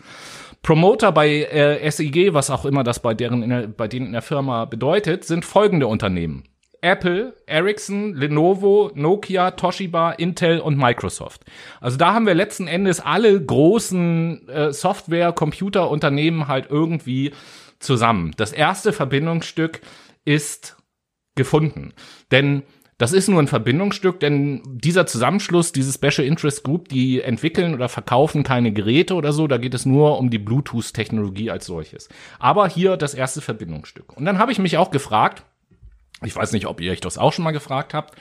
Promoter 0.63 1.11
bei 1.11 1.43
äh, 1.43 1.91
SIG, 1.91 2.35
was 2.35 2.51
auch 2.51 2.65
immer 2.65 2.85
das 2.85 3.01
bei 3.01 3.15
deren 3.15 3.75
bei 3.77 3.89
denen 3.89 4.07
in 4.07 4.13
der 4.13 4.23
Firma 4.23 4.65
bedeutet, 4.65 5.25
sind 5.25 5.45
folgende 5.45 5.89
Unternehmen. 5.89 6.45
Apple, 6.85 7.35
Ericsson, 7.47 8.15
Lenovo, 8.15 8.91
Nokia, 8.95 9.53
Toshiba, 9.53 10.13
Intel 10.13 10.61
und 10.61 10.77
Microsoft. 10.77 11.45
Also 11.81 11.97
da 11.97 12.13
haben 12.13 12.27
wir 12.27 12.35
letzten 12.35 12.67
Endes 12.67 13.01
alle 13.01 13.43
großen 13.43 14.49
äh, 14.49 14.73
Software, 14.73 15.33
Computerunternehmen 15.33 16.47
halt 16.47 16.67
irgendwie 16.69 17.33
zusammen. 17.79 18.33
Das 18.37 18.53
erste 18.53 18.93
Verbindungsstück 18.93 19.81
ist 20.27 20.77
gefunden. 21.35 21.95
Denn 22.31 22.63
das 22.99 23.13
ist 23.13 23.29
nur 23.29 23.41
ein 23.41 23.49
Verbindungsstück, 23.49 24.21
denn 24.21 24.63
dieser 24.67 25.07
Zusammenschluss, 25.07 25.73
diese 25.73 25.93
Special 25.93 26.27
Interest 26.27 26.63
Group, 26.63 26.89
die 26.89 27.23
entwickeln 27.23 27.75
oder 27.75 27.89
verkaufen 27.89 28.45
keine 28.45 28.73
Geräte 28.73 29.15
oder 29.15 29.33
so, 29.33 29.49
da 29.49 29.57
geht 29.57 29.75
es 29.75 29.85
nur 29.85 30.19
um 30.19 30.31
die 30.31 30.39
Bluetooth-Technologie 30.39 31.51
als 31.51 31.67
solches. 31.67 32.09
Aber 32.39 32.69
hier 32.69 32.97
das 32.97 33.15
erste 33.15 33.41
Verbindungsstück. 33.41 34.17
Und 34.17 34.27
dann 34.27 34.39
habe 34.39 34.53
ich 34.53 34.59
mich 34.59 34.77
auch 34.77 34.91
gefragt, 34.93 35.45
ich 36.25 36.35
weiß 36.35 36.53
nicht, 36.53 36.67
ob 36.67 36.81
ihr 36.81 36.93
euch 36.93 37.01
das 37.01 37.19
auch 37.19 37.33
schon 37.33 37.45
mal 37.45 37.53
gefragt 37.53 37.95
habt, 37.95 38.17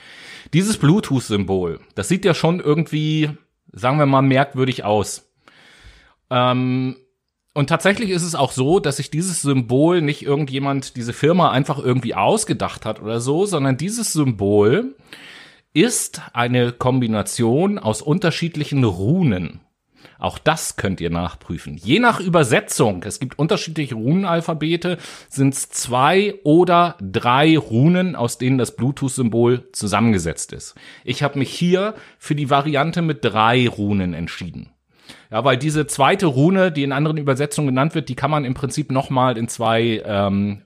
dieses 0.52 0.78
Bluetooth-Symbol, 0.78 1.80
das 1.94 2.08
sieht 2.08 2.24
ja 2.24 2.34
schon 2.34 2.60
irgendwie, 2.60 3.30
sagen 3.72 3.98
wir 3.98 4.06
mal, 4.06 4.22
merkwürdig 4.22 4.84
aus. 4.84 5.30
Ähm, 6.30 6.96
und 7.54 7.68
tatsächlich 7.68 8.10
ist 8.10 8.24
es 8.24 8.34
auch 8.34 8.50
so, 8.50 8.80
dass 8.80 8.96
sich 8.96 9.10
dieses 9.10 9.42
Symbol 9.42 10.02
nicht 10.02 10.22
irgendjemand, 10.22 10.96
diese 10.96 11.12
Firma 11.12 11.50
einfach 11.50 11.78
irgendwie 11.78 12.14
ausgedacht 12.14 12.84
hat 12.84 13.00
oder 13.00 13.20
so, 13.20 13.46
sondern 13.46 13.76
dieses 13.76 14.12
Symbol 14.12 14.96
ist 15.72 16.22
eine 16.32 16.72
Kombination 16.72 17.78
aus 17.78 18.02
unterschiedlichen 18.02 18.84
Runen. 18.84 19.60
Auch 20.24 20.38
das 20.38 20.76
könnt 20.76 21.02
ihr 21.02 21.10
nachprüfen. 21.10 21.76
Je 21.76 21.98
nach 21.98 22.18
Übersetzung, 22.18 23.02
es 23.02 23.20
gibt 23.20 23.38
unterschiedliche 23.38 23.94
Runenalphabete, 23.94 24.96
sind 25.28 25.52
es 25.52 25.68
zwei 25.68 26.36
oder 26.44 26.96
drei 26.98 27.58
Runen, 27.58 28.16
aus 28.16 28.38
denen 28.38 28.56
das 28.56 28.74
Bluetooth-Symbol 28.74 29.68
zusammengesetzt 29.72 30.54
ist. 30.54 30.76
Ich 31.04 31.22
habe 31.22 31.38
mich 31.38 31.50
hier 31.50 31.92
für 32.18 32.34
die 32.34 32.48
Variante 32.48 33.02
mit 33.02 33.22
drei 33.22 33.68
Runen 33.68 34.14
entschieden. 34.14 34.70
Ja, 35.30 35.44
weil 35.44 35.58
diese 35.58 35.86
zweite 35.86 36.24
Rune, 36.24 36.72
die 36.72 36.84
in 36.84 36.92
anderen 36.92 37.18
Übersetzungen 37.18 37.68
genannt 37.68 37.94
wird, 37.94 38.08
die 38.08 38.16
kann 38.16 38.30
man 38.30 38.46
im 38.46 38.54
Prinzip 38.54 38.90
nochmal 38.90 39.36
in 39.36 39.48
zwei, 39.48 40.02
ähm, 40.06 40.62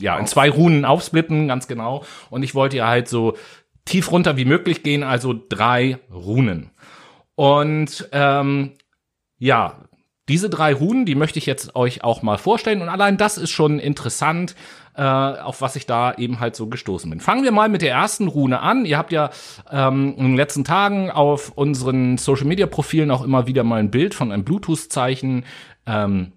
ja, 0.00 0.18
in 0.18 0.26
zwei 0.26 0.48
Runen 0.48 0.86
aufsplitten, 0.86 1.48
ganz 1.48 1.68
genau. 1.68 2.02
Und 2.30 2.42
ich 2.42 2.54
wollte 2.54 2.78
ja 2.78 2.88
halt 2.88 3.08
so 3.08 3.36
tief 3.84 4.10
runter 4.10 4.38
wie 4.38 4.46
möglich 4.46 4.82
gehen, 4.82 5.02
also 5.02 5.34
drei 5.50 5.98
Runen. 6.10 6.70
Und 7.34 8.08
ähm, 8.12 8.72
ja, 9.38 9.76
diese 10.28 10.50
drei 10.50 10.74
Runen, 10.74 11.06
die 11.06 11.14
möchte 11.14 11.38
ich 11.38 11.46
jetzt 11.46 11.76
euch 11.76 12.02
auch 12.02 12.22
mal 12.22 12.38
vorstellen. 12.38 12.82
Und 12.82 12.88
allein 12.88 13.16
das 13.16 13.38
ist 13.38 13.50
schon 13.50 13.78
interessant, 13.78 14.56
äh, 14.96 15.02
auf 15.02 15.60
was 15.60 15.76
ich 15.76 15.86
da 15.86 16.14
eben 16.14 16.40
halt 16.40 16.56
so 16.56 16.66
gestoßen 16.66 17.08
bin. 17.08 17.20
Fangen 17.20 17.44
wir 17.44 17.52
mal 17.52 17.68
mit 17.68 17.82
der 17.82 17.92
ersten 17.92 18.26
Rune 18.26 18.60
an. 18.60 18.84
Ihr 18.84 18.98
habt 18.98 19.12
ja 19.12 19.30
ähm, 19.70 20.14
in 20.16 20.24
den 20.24 20.36
letzten 20.36 20.64
Tagen 20.64 21.10
auf 21.10 21.52
unseren 21.54 22.18
Social-Media-Profilen 22.18 23.10
auch 23.10 23.22
immer 23.22 23.46
wieder 23.46 23.62
mal 23.62 23.78
ein 23.78 23.90
Bild 23.90 24.14
von 24.14 24.32
einem 24.32 24.44
Bluetooth-Zeichen 24.44 25.44
ähm, 25.86 26.32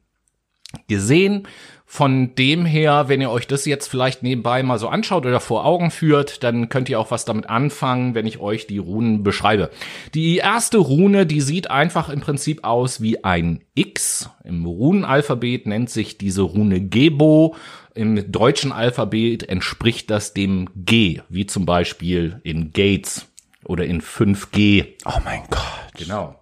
gesehen. 0.88 1.48
Von 1.92 2.36
dem 2.36 2.68
her, 2.68 3.06
wenn 3.08 3.20
ihr 3.20 3.32
euch 3.32 3.48
das 3.48 3.66
jetzt 3.66 3.88
vielleicht 3.88 4.22
nebenbei 4.22 4.62
mal 4.62 4.78
so 4.78 4.90
anschaut 4.90 5.26
oder 5.26 5.40
vor 5.40 5.66
Augen 5.66 5.90
führt, 5.90 6.44
dann 6.44 6.70
könnt 6.70 6.88
ihr 6.88 7.00
auch 7.00 7.10
was 7.10 7.26
damit 7.26 7.50
anfangen, 7.50 8.14
wenn 8.14 8.28
ich 8.28 8.40
euch 8.40 8.68
die 8.68 8.78
Runen 8.78 9.24
beschreibe. 9.24 9.72
Die 10.14 10.38
erste 10.38 10.78
Rune, 10.78 11.26
die 11.26 11.42
sieht 11.42 11.72
einfach 11.72 12.10
im 12.10 12.22
Prinzip 12.22 12.64
aus 12.64 13.02
wie 13.02 13.24
ein 13.24 13.64
X. 13.74 14.30
Im 14.44 14.68
Runenalphabet 14.68 15.66
nennt 15.66 15.90
sich 15.90 16.20
diese 16.20 16.44
Rune 16.44 16.80
Gebo. 16.80 17.56
Im 17.96 18.32
deutschen 18.32 18.72
Alphabet 18.72 19.50
entspricht 19.50 20.12
das 20.12 20.36
dem 20.36 20.70
G, 20.76 21.22
wie 21.28 21.48
zum 21.48 21.66
Beispiel 21.66 22.40
in 22.44 22.72
Gates 22.72 23.26
oder 23.66 23.86
in 23.86 24.04
5G. 24.04 24.86
Oh 25.06 25.20
mein 25.26 25.42
Gott. 25.50 25.64
Genau. 25.98 26.36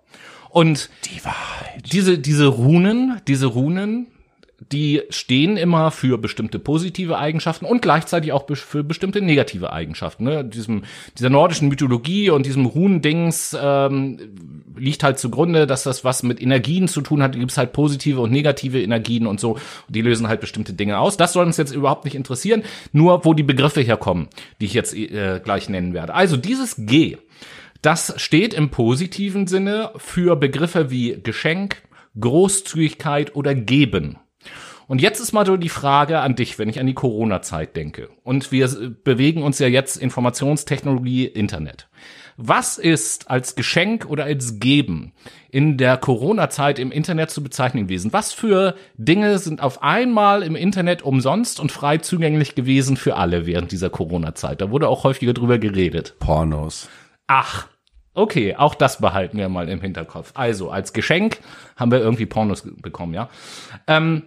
Und 0.49 0.89
Die 1.05 1.21
diese, 1.89 2.19
diese 2.19 2.47
Runen, 2.47 3.21
diese 3.27 3.45
Runen, 3.45 4.07
die 4.71 5.03
stehen 5.09 5.55
immer 5.55 5.91
für 5.91 6.17
bestimmte 6.17 6.57
positive 6.57 7.17
Eigenschaften 7.17 7.65
und 7.65 7.81
gleichzeitig 7.81 8.31
auch 8.31 8.47
für 8.53 8.83
bestimmte 8.83 9.21
negative 9.21 9.71
Eigenschaften. 9.71 10.23
Ne? 10.23 10.43
Diesem, 10.43 10.83
dieser 11.17 11.29
nordischen 11.29 11.69
Mythologie 11.69 12.31
und 12.31 12.45
diesem 12.45 12.65
Runendings 12.65 13.55
ähm, 13.59 14.17
liegt 14.75 15.03
halt 15.03 15.19
zugrunde, 15.19 15.67
dass 15.67 15.83
das 15.83 16.03
was 16.03 16.23
mit 16.23 16.41
Energien 16.41 16.87
zu 16.87 17.01
tun 17.01 17.21
hat. 17.21 17.35
Da 17.35 17.39
gibt 17.39 17.51
es 17.51 17.57
halt 17.57 17.71
positive 17.71 18.19
und 18.19 18.31
negative 18.31 18.81
Energien 18.81 19.27
und 19.27 19.39
so. 19.39 19.51
Und 19.53 19.61
die 19.95 20.01
lösen 20.01 20.27
halt 20.27 20.41
bestimmte 20.41 20.73
Dinge 20.73 20.97
aus. 20.97 21.17
Das 21.17 21.33
soll 21.33 21.45
uns 21.45 21.57
jetzt 21.57 21.73
überhaupt 21.73 22.05
nicht 22.05 22.15
interessieren. 22.15 22.63
Nur 22.91 23.25
wo 23.25 23.35
die 23.35 23.43
Begriffe 23.43 23.81
herkommen, 23.81 24.27
die 24.59 24.65
ich 24.65 24.73
jetzt 24.73 24.95
äh, 24.95 25.39
gleich 25.43 25.69
nennen 25.69 25.93
werde. 25.93 26.15
Also 26.15 26.35
dieses 26.35 26.75
G, 26.77 27.17
das 27.83 28.15
steht 28.17 28.55
im 28.55 28.69
positiven 28.69 29.45
Sinne 29.45 29.91
für 29.97 30.35
Begriffe 30.35 30.89
wie 30.89 31.19
Geschenk, 31.21 31.83
Großzügigkeit 32.19 33.35
oder 33.35 33.53
Geben. 33.53 34.17
Und 34.87 35.01
jetzt 35.01 35.19
ist 35.19 35.33
mal 35.33 35.45
so 35.45 35.57
die 35.57 35.69
Frage 35.69 36.19
an 36.19 36.35
dich, 36.35 36.57
wenn 36.57 36.69
ich 36.69 36.79
an 36.79 36.87
die 36.87 36.93
Corona-Zeit 36.93 37.75
denke. 37.75 38.09
Und 38.23 38.51
wir 38.51 38.95
bewegen 39.03 39.43
uns 39.43 39.59
ja 39.59 39.67
jetzt 39.67 39.97
Informationstechnologie, 39.97 41.25
Internet. 41.25 41.89
Was 42.37 42.77
ist 42.77 43.29
als 43.29 43.55
Geschenk 43.55 44.05
oder 44.05 44.25
als 44.25 44.59
Geben 44.59 45.11
in 45.49 45.77
der 45.77 45.97
Corona-Zeit 45.97 46.77
im 46.77 46.91
Internet 46.91 47.31
zu 47.31 47.43
bezeichnen 47.43 47.87
gewesen? 47.87 48.13
Was 48.13 48.31
für 48.31 48.75
Dinge 48.95 49.39
sind 49.39 49.61
auf 49.61 49.81
einmal 49.81 50.43
im 50.43 50.55
Internet 50.55 51.01
umsonst 51.01 51.59
und 51.59 51.71
frei 51.71 51.97
zugänglich 51.97 52.53
gewesen 52.53 52.95
für 52.95 53.15
alle 53.15 53.47
während 53.47 53.71
dieser 53.71 53.89
Corona-Zeit? 53.89 54.61
Da 54.61 54.69
wurde 54.69 54.87
auch 54.87 55.03
häufiger 55.03 55.33
drüber 55.33 55.57
geredet. 55.57 56.15
Pornos. 56.19 56.87
Ach, 57.25 57.67
okay, 58.13 58.55
auch 58.55 58.75
das 58.75 58.99
behalten 59.01 59.37
wir 59.37 59.49
mal 59.49 59.67
im 59.67 59.81
Hinterkopf. 59.81 60.31
Also, 60.35 60.69
als 60.69 60.93
Geschenk 60.93 61.39
haben 61.75 61.91
wir 61.91 61.99
irgendwie 61.99 62.27
Pornos 62.27 62.63
bekommen, 62.81 63.15
ja. 63.15 63.29
Ähm, 63.87 64.23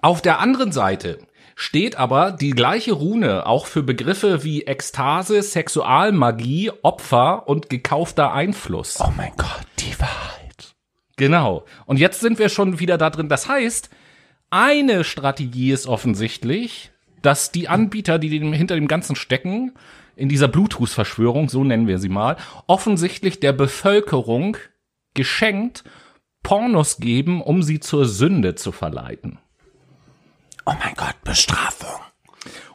auf 0.00 0.22
der 0.22 0.38
anderen 0.38 0.72
Seite 0.72 1.18
steht 1.54 1.96
aber 1.96 2.32
die 2.32 2.50
gleiche 2.50 2.92
Rune 2.92 3.46
auch 3.46 3.66
für 3.66 3.82
Begriffe 3.82 4.42
wie 4.44 4.62
Ekstase, 4.62 5.42
Sexualmagie, 5.42 6.72
Opfer 6.82 7.48
und 7.48 7.68
gekaufter 7.68 8.32
Einfluss. 8.32 8.98
Oh 9.00 9.12
mein 9.16 9.32
Gott, 9.36 9.66
die 9.78 9.98
Wahrheit. 10.00 10.74
Genau. 11.16 11.64
Und 11.86 11.98
jetzt 11.98 12.20
sind 12.20 12.38
wir 12.38 12.48
schon 12.48 12.78
wieder 12.78 12.98
da 12.98 13.10
drin. 13.10 13.28
Das 13.28 13.48
heißt, 13.48 13.90
eine 14.50 15.04
Strategie 15.04 15.72
ist 15.72 15.86
offensichtlich, 15.86 16.90
dass 17.20 17.52
die 17.52 17.68
Anbieter, 17.68 18.18
die 18.18 18.28
hinter 18.28 18.74
dem 18.74 18.88
Ganzen 18.88 19.16
stecken, 19.16 19.72
in 20.16 20.28
dieser 20.28 20.48
Bluetooth-Verschwörung, 20.48 21.48
so 21.48 21.64
nennen 21.64 21.86
wir 21.86 21.98
sie 21.98 22.08
mal, 22.08 22.36
offensichtlich 22.66 23.40
der 23.40 23.52
Bevölkerung 23.52 24.56
geschenkt 25.14 25.84
Pornos 26.42 26.98
geben, 26.98 27.40
um 27.40 27.62
sie 27.62 27.80
zur 27.80 28.04
Sünde 28.04 28.54
zu 28.56 28.72
verleiten. 28.72 29.38
Oh 30.64 30.74
mein 30.78 30.94
Gott, 30.96 31.16
Bestrafung. 31.24 32.00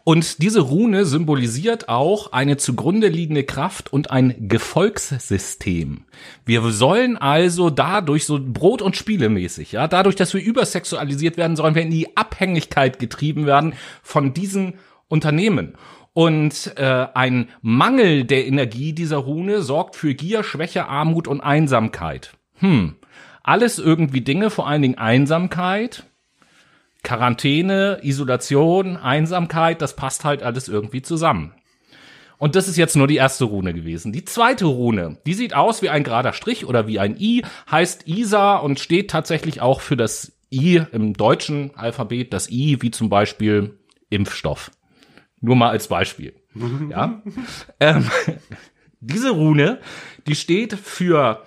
Und 0.04 0.42
diese 0.42 0.62
Rune 0.62 1.06
symbolisiert 1.06 1.90
auch 1.90 2.32
eine 2.32 2.56
zugrunde 2.56 3.10
liegende 3.10 3.44
Kraft 3.44 3.92
und 3.92 4.10
ein 4.10 4.48
Gefolgssystem. 4.48 6.06
Wir 6.46 6.62
sollen 6.72 7.18
also 7.18 7.70
dadurch 7.70 8.26
so 8.26 8.40
Brot- 8.42 8.82
und 8.82 8.96
Spielemäßig, 8.96 9.74
ja, 9.74 9.90
dadurch, 9.90 10.16
dass 10.16 10.34
wir 10.34 10.42
übersexualisiert 10.42 11.36
werden, 11.36 11.58
sollen 11.58 11.76
wir 11.76 11.82
in 11.82 11.92
die 11.92 12.16
Abhängigkeit 12.16 13.00
getrieben 13.00 13.46
werden 13.46 13.74
von 14.02 14.34
diesen 14.34 14.76
Unternehmen. 15.10 15.76
Und 16.14 16.74
äh, 16.78 17.08
ein 17.14 17.50
Mangel 17.62 18.24
der 18.24 18.48
Energie 18.48 18.94
dieser 18.94 19.18
Rune 19.18 19.62
sorgt 19.62 19.98
für 19.98 20.16
Gier, 20.16 20.44
Schwäche, 20.44 20.88
Armut 20.88 21.28
und 21.28 21.42
Einsamkeit. 21.42 22.32
Hm, 22.60 22.96
alles 23.44 23.78
irgendwie 23.78 24.22
Dinge, 24.22 24.50
vor 24.50 24.68
allen 24.68 24.82
Dingen 24.82 24.98
Einsamkeit, 24.98 26.06
Quarantäne, 27.08 28.00
Isolation, 28.04 28.98
Einsamkeit, 28.98 29.82
das 29.82 29.96
passt 29.96 30.26
halt 30.26 30.44
alles 30.44 30.68
irgendwie 30.68 31.02
zusammen. 31.02 31.54
Und 32.38 32.58
das 32.58 32.68
ist 32.68 32.76
jetzt 32.76 32.98
nur 32.98 33.08
die 33.08 33.16
erste 33.16 33.46
Rune 33.46 33.74
gewesen. 33.74 34.12
Die 34.12 34.26
zweite 34.26 34.66
Rune, 34.66 35.18
die 35.26 35.34
sieht 35.34 35.54
aus 35.54 35.82
wie 35.82 35.88
ein 35.88 36.04
gerader 36.04 36.34
Strich 36.34 36.66
oder 36.66 36.86
wie 36.86 37.00
ein 37.00 37.16
I, 37.18 37.46
heißt 37.72 38.10
Isa 38.10 38.58
und 38.58 38.82
steht 38.82 39.10
tatsächlich 39.10 39.62
auch 39.62 39.80
für 39.80 39.96
das 39.96 40.34
I 40.52 40.82
im 40.92 41.14
deutschen 41.14 41.72
Alphabet, 41.78 42.34
das 42.34 42.52
I 42.52 42.82
wie 42.82 42.92
zum 42.92 43.08
Beispiel 43.08 43.80
Impfstoff. 44.10 44.72
Nur 45.40 45.56
mal 45.56 45.70
als 45.70 45.88
Beispiel. 45.88 46.36
ja. 46.90 47.22
ähm, 47.80 48.12
diese 49.00 49.30
Rune, 49.30 49.80
die 50.28 50.36
steht 50.36 50.74
für 50.74 51.42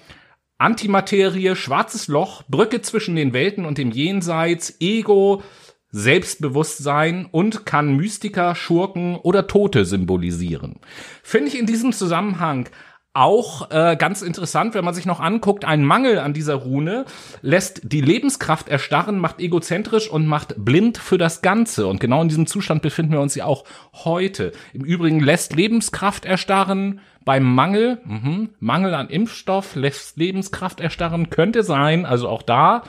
Antimaterie, 0.61 1.57
schwarzes 1.57 2.07
Loch, 2.07 2.43
Brücke 2.49 2.83
zwischen 2.83 3.17
den 3.17 3.33
Welten 3.33 3.65
und 3.65 3.79
dem 3.79 3.91
Jenseits, 3.91 4.77
Ego, 4.79 5.43
Selbstbewusstsein 5.91 7.27
und 7.31 7.67
kann 7.67 7.97
Mystiker, 7.97 8.55
Schurken 8.55 9.17
oder 9.17 9.47
Tote 9.47 9.85
symbolisieren. 9.85 10.77
Finde 11.23 11.49
ich 11.49 11.59
in 11.59 11.67
diesem 11.67 11.93
Zusammenhang 11.93 12.69
auch 13.13 13.71
äh, 13.73 13.97
ganz 13.97 14.23
interessant, 14.23 14.75
wenn 14.75 14.85
man 14.85 14.95
sich 14.95 15.05
noch 15.05 15.19
anguckt, 15.19 15.65
ein 15.65 15.85
Mangel 15.85 16.19
an 16.21 16.33
dieser 16.33 16.55
Rune 16.55 17.05
lässt 17.43 17.81
die 17.83 18.01
Lebenskraft 18.01 18.69
erstarren, 18.69 19.19
macht 19.19 19.41
egozentrisch 19.41 20.09
und 20.09 20.27
macht 20.27 20.55
blind 20.57 20.97
für 20.97 21.19
das 21.19 21.43
Ganze. 21.43 21.89
Und 21.89 21.99
genau 21.99 22.23
in 22.23 22.29
diesem 22.29 22.47
Zustand 22.47 22.83
befinden 22.83 23.13
wir 23.13 23.21
uns 23.21 23.35
ja 23.35 23.47
auch 23.47 23.65
heute. 24.05 24.53
Im 24.73 24.85
Übrigen 24.85 25.19
lässt 25.21 25.57
Lebenskraft 25.57 26.25
erstarren 26.25 27.01
beim 27.25 27.43
Mangel, 27.43 28.01
mh, 28.05 28.49
Mangel 28.61 28.95
an 28.95 29.09
Impfstoff 29.09 29.75
lässt 29.75 30.17
Lebenskraft 30.17 30.81
erstarren, 30.81 31.31
könnte 31.31 31.65
sein, 31.65 32.07
also 32.07 32.29
auch 32.29 32.43
da 32.43 32.85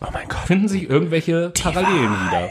Oh 0.00 0.08
mein 0.12 0.28
Gott. 0.28 0.38
finden 0.46 0.68
sich 0.68 0.90
irgendwelche 0.90 1.50
Parallelen 1.50 2.10
wieder. 2.26 2.50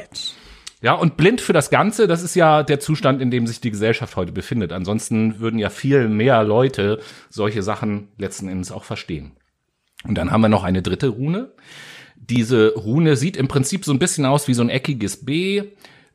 Ja, 0.81 0.93
und 0.93 1.17
blind 1.17 1.41
für 1.41 1.53
das 1.53 1.71
Ganze, 1.71 2.07
das 2.07 2.21
ist 2.21 2.35
ja 2.35 2.61
der 2.61 2.79
Zustand, 2.79 3.21
in 3.21 3.31
dem 3.31 3.47
sich 3.47 3.61
die 3.61 3.71
Gesellschaft 3.71 4.15
heute 4.15 4.31
befindet. 4.31 4.71
Ansonsten 4.71 5.39
würden 5.39 5.57
ja 5.57 5.69
viel 5.69 6.07
mehr 6.07 6.43
Leute 6.43 6.99
solche 7.29 7.63
Sachen 7.63 8.09
letzten 8.17 8.47
Endes 8.47 8.71
auch 8.71 8.83
verstehen. 8.83 9.31
Und 10.03 10.15
dann 10.15 10.31
haben 10.31 10.41
wir 10.41 10.49
noch 10.49 10.63
eine 10.63 10.83
dritte 10.83 11.07
Rune. 11.07 11.51
Diese 12.15 12.73
Rune 12.75 13.15
sieht 13.15 13.37
im 13.37 13.47
Prinzip 13.47 13.85
so 13.85 13.91
ein 13.91 13.99
bisschen 13.99 14.25
aus 14.25 14.47
wie 14.47 14.53
so 14.53 14.61
ein 14.61 14.69
eckiges 14.69 15.25
B, 15.25 15.63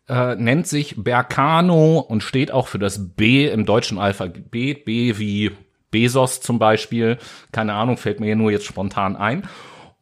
äh, 0.08 0.36
nennt 0.36 0.68
sich 0.68 0.94
Berkano 0.96 1.98
und 1.98 2.22
steht 2.22 2.52
auch 2.52 2.68
für 2.68 2.78
das 2.78 3.14
B 3.16 3.48
im 3.48 3.66
deutschen 3.66 3.98
Alphabet. 3.98 4.84
B 4.84 5.18
wie 5.18 5.50
Bezos 5.90 6.40
zum 6.40 6.58
Beispiel. 6.58 7.18
Keine 7.50 7.74
Ahnung, 7.74 7.96
fällt 7.96 8.20
mir 8.20 8.36
nur 8.36 8.52
jetzt 8.52 8.66
spontan 8.66 9.16
ein. 9.16 9.42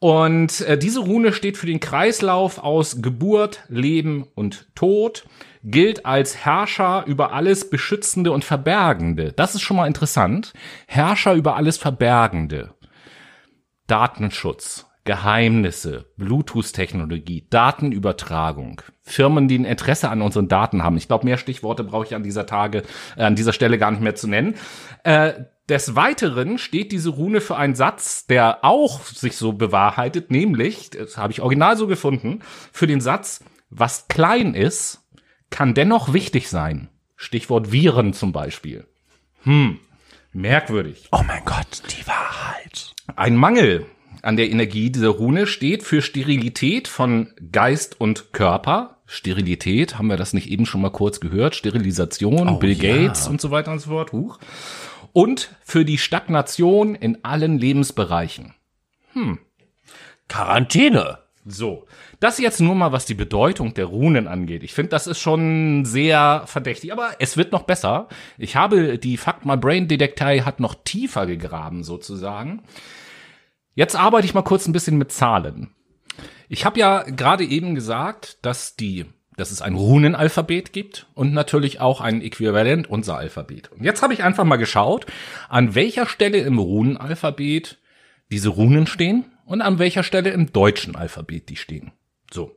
Und 0.01 0.61
äh, 0.61 0.79
diese 0.79 1.01
Rune 1.01 1.31
steht 1.31 1.57
für 1.57 1.67
den 1.67 1.79
Kreislauf 1.79 2.57
aus 2.57 3.03
Geburt, 3.03 3.59
Leben 3.69 4.25
und 4.33 4.67
Tod, 4.73 5.25
gilt 5.63 6.07
als 6.07 6.43
Herrscher 6.43 7.03
über 7.05 7.33
alles 7.33 7.69
Beschützende 7.69 8.31
und 8.31 8.43
Verbergende. 8.43 9.31
Das 9.31 9.53
ist 9.53 9.61
schon 9.61 9.77
mal 9.77 9.85
interessant. 9.85 10.53
Herrscher 10.87 11.35
über 11.35 11.55
alles 11.55 11.77
Verbergende. 11.77 12.73
Datenschutz, 13.85 14.87
Geheimnisse, 15.03 16.05
Bluetooth-Technologie, 16.17 17.45
Datenübertragung, 17.51 18.81
Firmen, 19.03 19.47
die 19.47 19.59
ein 19.59 19.65
Interesse 19.65 20.09
an 20.09 20.23
unseren 20.23 20.47
Daten 20.47 20.81
haben. 20.81 20.97
Ich 20.97 21.09
glaube, 21.09 21.25
mehr 21.25 21.37
Stichworte 21.37 21.83
brauche 21.83 22.07
ich 22.07 22.15
an 22.15 22.23
dieser 22.23 22.47
Tage, 22.47 22.81
äh, 23.17 23.21
an 23.21 23.35
dieser 23.35 23.53
Stelle 23.53 23.77
gar 23.77 23.91
nicht 23.91 24.01
mehr 24.01 24.15
zu 24.15 24.27
nennen. 24.27 24.55
Äh, 25.03 25.33
des 25.71 25.95
Weiteren 25.95 26.57
steht 26.57 26.91
diese 26.91 27.09
Rune 27.09 27.39
für 27.39 27.55
einen 27.55 27.75
Satz, 27.75 28.27
der 28.27 28.65
auch 28.65 28.99
sich 29.05 29.37
so 29.37 29.53
bewahrheitet, 29.53 30.29
nämlich, 30.29 30.89
das 30.89 31.17
habe 31.17 31.31
ich 31.31 31.41
original 31.41 31.77
so 31.77 31.87
gefunden, 31.87 32.41
für 32.73 32.87
den 32.87 32.99
Satz, 32.99 33.41
was 33.69 34.09
klein 34.09 34.53
ist, 34.53 34.99
kann 35.49 35.73
dennoch 35.73 36.11
wichtig 36.11 36.49
sein. 36.49 36.89
Stichwort 37.15 37.71
Viren 37.71 38.11
zum 38.11 38.33
Beispiel. 38.33 38.85
Hm, 39.43 39.79
merkwürdig. 40.33 41.07
Oh 41.13 41.23
mein 41.25 41.43
Gott, 41.45 41.83
die 41.89 42.05
Wahrheit. 42.05 42.93
Ein 43.15 43.37
Mangel 43.37 43.85
an 44.23 44.35
der 44.35 44.49
Energie 44.49 44.91
dieser 44.91 45.09
Rune 45.09 45.47
steht 45.47 45.83
für 45.83 46.01
Sterilität 46.01 46.89
von 46.89 47.33
Geist 47.51 47.99
und 47.99 48.33
Körper. 48.33 48.97
Sterilität, 49.05 49.97
haben 49.97 50.07
wir 50.07 50.17
das 50.17 50.33
nicht 50.33 50.49
eben 50.49 50.65
schon 50.65 50.81
mal 50.81 50.91
kurz 50.91 51.19
gehört? 51.19 51.55
Sterilisation, 51.55 52.49
Oh, 52.49 52.57
Bill 52.57 52.73
ja. 52.73 53.07
Gates 53.07 53.27
und 53.27 53.39
so 53.41 53.51
weiter 53.51 53.71
und 53.71 53.79
so 53.79 53.89
fort. 53.89 54.11
Huch. 54.11 54.37
Und 55.13 55.55
für 55.61 55.85
die 55.85 55.97
Stagnation 55.97 56.95
in 56.95 57.23
allen 57.23 57.57
Lebensbereichen. 57.57 58.53
Quarantäne. 60.27 61.19
So, 61.43 61.87
das 62.19 62.37
jetzt 62.37 62.61
nur 62.61 62.75
mal, 62.75 62.91
was 62.91 63.07
die 63.07 63.15
Bedeutung 63.15 63.73
der 63.73 63.85
Runen 63.85 64.27
angeht. 64.27 64.61
Ich 64.61 64.73
finde, 64.73 64.89
das 64.89 65.07
ist 65.07 65.19
schon 65.19 65.85
sehr 65.85 66.43
verdächtig, 66.45 66.93
aber 66.93 67.15
es 67.19 67.35
wird 67.35 67.51
noch 67.51 67.63
besser. 67.63 68.07
Ich 68.37 68.55
habe 68.55 68.99
die 68.99 69.17
Fact 69.17 69.45
My 69.45 69.57
Brain 69.57 69.87
Detektei 69.87 70.39
hat 70.39 70.59
noch 70.59 70.75
tiefer 70.83 71.25
gegraben 71.25 71.83
sozusagen. 71.83 72.61
Jetzt 73.73 73.95
arbeite 73.95 74.25
ich 74.25 74.35
mal 74.35 74.43
kurz 74.43 74.67
ein 74.67 74.73
bisschen 74.73 74.97
mit 74.99 75.11
Zahlen. 75.11 75.73
Ich 76.47 76.63
habe 76.63 76.79
ja 76.79 77.03
gerade 77.03 77.43
eben 77.43 77.73
gesagt, 77.73 78.37
dass 78.45 78.75
die 78.75 79.05
dass 79.41 79.49
es 79.49 79.63
ein 79.63 79.73
Runenalphabet 79.73 80.71
gibt 80.71 81.07
und 81.15 81.33
natürlich 81.33 81.79
auch 81.79 81.99
ein 81.99 82.21
Äquivalent 82.21 82.87
unser 82.87 83.17
Alphabet. 83.17 83.71
Und 83.71 83.83
jetzt 83.83 84.03
habe 84.03 84.13
ich 84.13 84.23
einfach 84.23 84.43
mal 84.43 84.57
geschaut, 84.57 85.07
an 85.49 85.73
welcher 85.73 86.05
Stelle 86.05 86.37
im 86.37 86.59
Runenalphabet 86.59 87.79
diese 88.29 88.49
Runen 88.49 88.85
stehen 88.85 89.25
und 89.45 89.61
an 89.61 89.79
welcher 89.79 90.03
Stelle 90.03 90.29
im 90.29 90.53
deutschen 90.53 90.95
Alphabet 90.95 91.49
die 91.49 91.55
stehen. 91.55 91.91
So. 92.31 92.55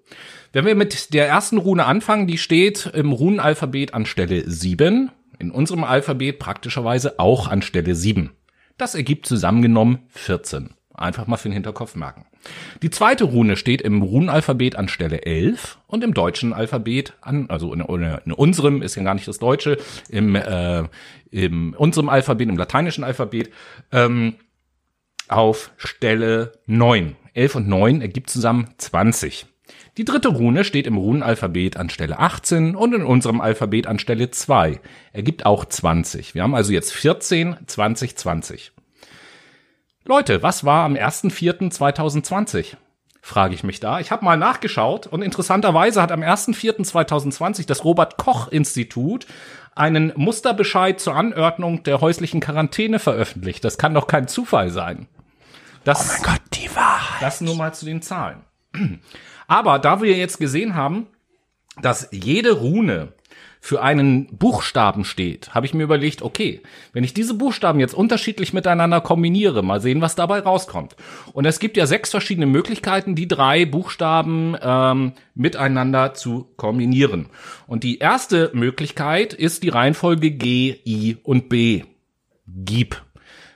Wenn 0.53 0.67
wir 0.67 0.75
mit 0.75 1.15
der 1.15 1.27
ersten 1.27 1.57
Rune 1.57 1.87
anfangen, 1.87 2.27
die 2.27 2.37
steht 2.37 2.85
im 2.93 3.13
Runenalphabet 3.13 3.95
an 3.95 4.05
Stelle 4.05 4.49
7, 4.49 5.11
in 5.39 5.51
unserem 5.51 5.85
Alphabet 5.85 6.39
praktischerweise 6.39 7.19
auch 7.19 7.49
an 7.49 7.63
Stelle 7.63 7.95
7. 7.95 8.31
Das 8.77 8.95
ergibt 8.95 9.25
zusammengenommen 9.25 10.01
14. 10.11 10.75
Einfach 10.95 11.27
mal 11.27 11.37
für 11.37 11.49
den 11.49 11.55
Hinterkopf 11.55 11.97
merken. 11.97 12.25
Die 12.83 12.91
zweite 12.91 13.25
Rune 13.25 13.57
steht 13.57 13.83
im 13.83 14.03
Runenalphabet 14.03 14.77
an 14.77 14.89
Stelle 14.89 15.23
11 15.23 15.79
und 15.89 16.05
im 16.05 16.15
deutschen 16.15 16.53
Alphabet 16.53 17.15
an, 17.21 17.51
also 17.51 17.73
in, 17.75 17.81
in 17.81 18.33
unserem 18.33 18.81
ist 18.81 18.95
ja 18.95 19.03
gar 19.03 19.15
nicht 19.15 19.27
das 19.27 19.39
deutsche, 19.39 19.79
im, 20.09 20.37
äh, 20.37 20.85
im 21.31 21.75
unserem 21.77 22.09
Alphabet, 22.09 22.49
im 22.49 22.57
lateinischen 22.57 23.03
Alphabet, 23.03 23.51
ähm, 23.91 24.37
auf 25.29 25.73
Stelle 25.77 26.53
9. 26.67 27.17
11 27.35 27.57
und 27.57 27.69
9 27.69 28.01
ergibt 28.01 28.31
zusammen 28.31 28.69
20. 28.79 29.47
Die 29.97 30.05
dritte 30.05 30.29
Rune 30.29 30.65
steht 30.65 30.87
im 30.87 30.97
Runenalphabet 30.97 31.77
an 31.77 31.89
Stelle 31.89 32.19
18 32.19 32.75
und 32.75 32.95
in 32.95 33.03
unserem 33.03 33.41
Alphabet 33.41 33.87
an 33.87 33.99
Stelle 33.99 34.31
2. 34.31 34.81
Ergibt 35.13 35.47
auch 35.47 35.65
20. 35.65 36.35
Wir 36.35 36.43
haben 36.43 36.55
also 36.55 36.73
jetzt 36.73 36.93
14, 36.93 37.57
20, 37.67 38.17
20. 38.17 38.73
Leute, 40.07 40.43
was 40.43 40.65
war 40.65 40.85
am 40.85 40.95
1.4.2020? 40.97 42.77
Frage 43.23 43.55
ich 43.55 43.65
mich 43.65 43.81
da. 43.81 44.01
Ich 44.01 44.11
habe 44.11 44.23
mal 44.23 44.37
nachgeschaut 44.37 45.07
und 45.07 45.23
interessanterweise 45.23 46.03
hat 46.03 46.13
am 46.13 46.21
1.4.2020 46.21 47.67
das 47.67 47.85
Robert 47.85 48.19
Koch 48.19 48.49
Institut 48.49 49.27
einen 49.75 50.13
Musterbescheid 50.15 51.01
zur 51.01 51.15
Anordnung 51.17 51.85
der 51.85 52.03
häuslichen 52.03 52.41
Quarantäne 52.41 52.99
veröffentlicht. 52.99 53.65
Das 53.65 53.79
kann 53.79 53.95
doch 53.95 54.07
kein 54.07 54.29
Zufall 54.29 54.69
sein. 54.71 55.09
Das, 55.85 56.01
Oh 56.01 56.13
mein 56.13 56.35
Gott, 56.35 56.43
die 56.53 56.77
Wahrheit. 56.77 57.23
das 57.23 57.41
nur 57.41 57.57
mal 57.57 57.73
zu 57.73 57.87
den 57.87 58.03
Zahlen. 58.03 58.43
Aber 59.47 59.79
da 59.79 60.03
wir 60.03 60.15
jetzt 60.17 60.39
gesehen 60.39 60.75
haben, 60.75 61.07
dass 61.81 62.09
jede 62.13 62.53
Rune 62.53 63.15
für 63.65 63.81
einen 63.81 64.27
Buchstaben 64.27 65.07
steht, 65.07 65.55
habe 65.55 65.65
ich 65.65 65.73
mir 65.73 65.85
überlegt, 65.85 66.21
okay, 66.21 66.61
wenn 66.93 67.03
ich 67.03 67.15
diese 67.15 67.33
Buchstaben 67.33 67.81
jetzt 67.81 67.95
unterschiedlich 67.95 68.53
miteinander 68.53 69.01
kombiniere, 69.01 69.63
mal 69.63 69.81
sehen, 69.81 70.03
was 70.03 70.15
dabei 70.15 70.41
rauskommt. 70.41 70.97
Und 71.33 71.47
es 71.47 71.61
gibt 71.61 71.79
ja 71.79 71.87
sechs 71.87 72.11
verschiedene 72.11 72.45
Möglichkeiten, 72.45 73.15
die 73.15 73.27
drei 73.27 73.65
Buchstaben 73.65 74.55
ähm, 74.61 75.13
miteinander 75.35 76.13
zu 76.13 76.53
kombinieren. 76.59 77.31
Und 77.67 77.85
die 77.85 78.01
erste 78.01 78.51
Möglichkeit 78.53 79.33
ist 79.33 79.63
die 79.63 79.71
Reihenfolge 79.71 80.33
G, 80.33 80.77
I 80.85 81.17
und 81.23 81.49
B. 81.49 81.85
Gib 82.47 83.01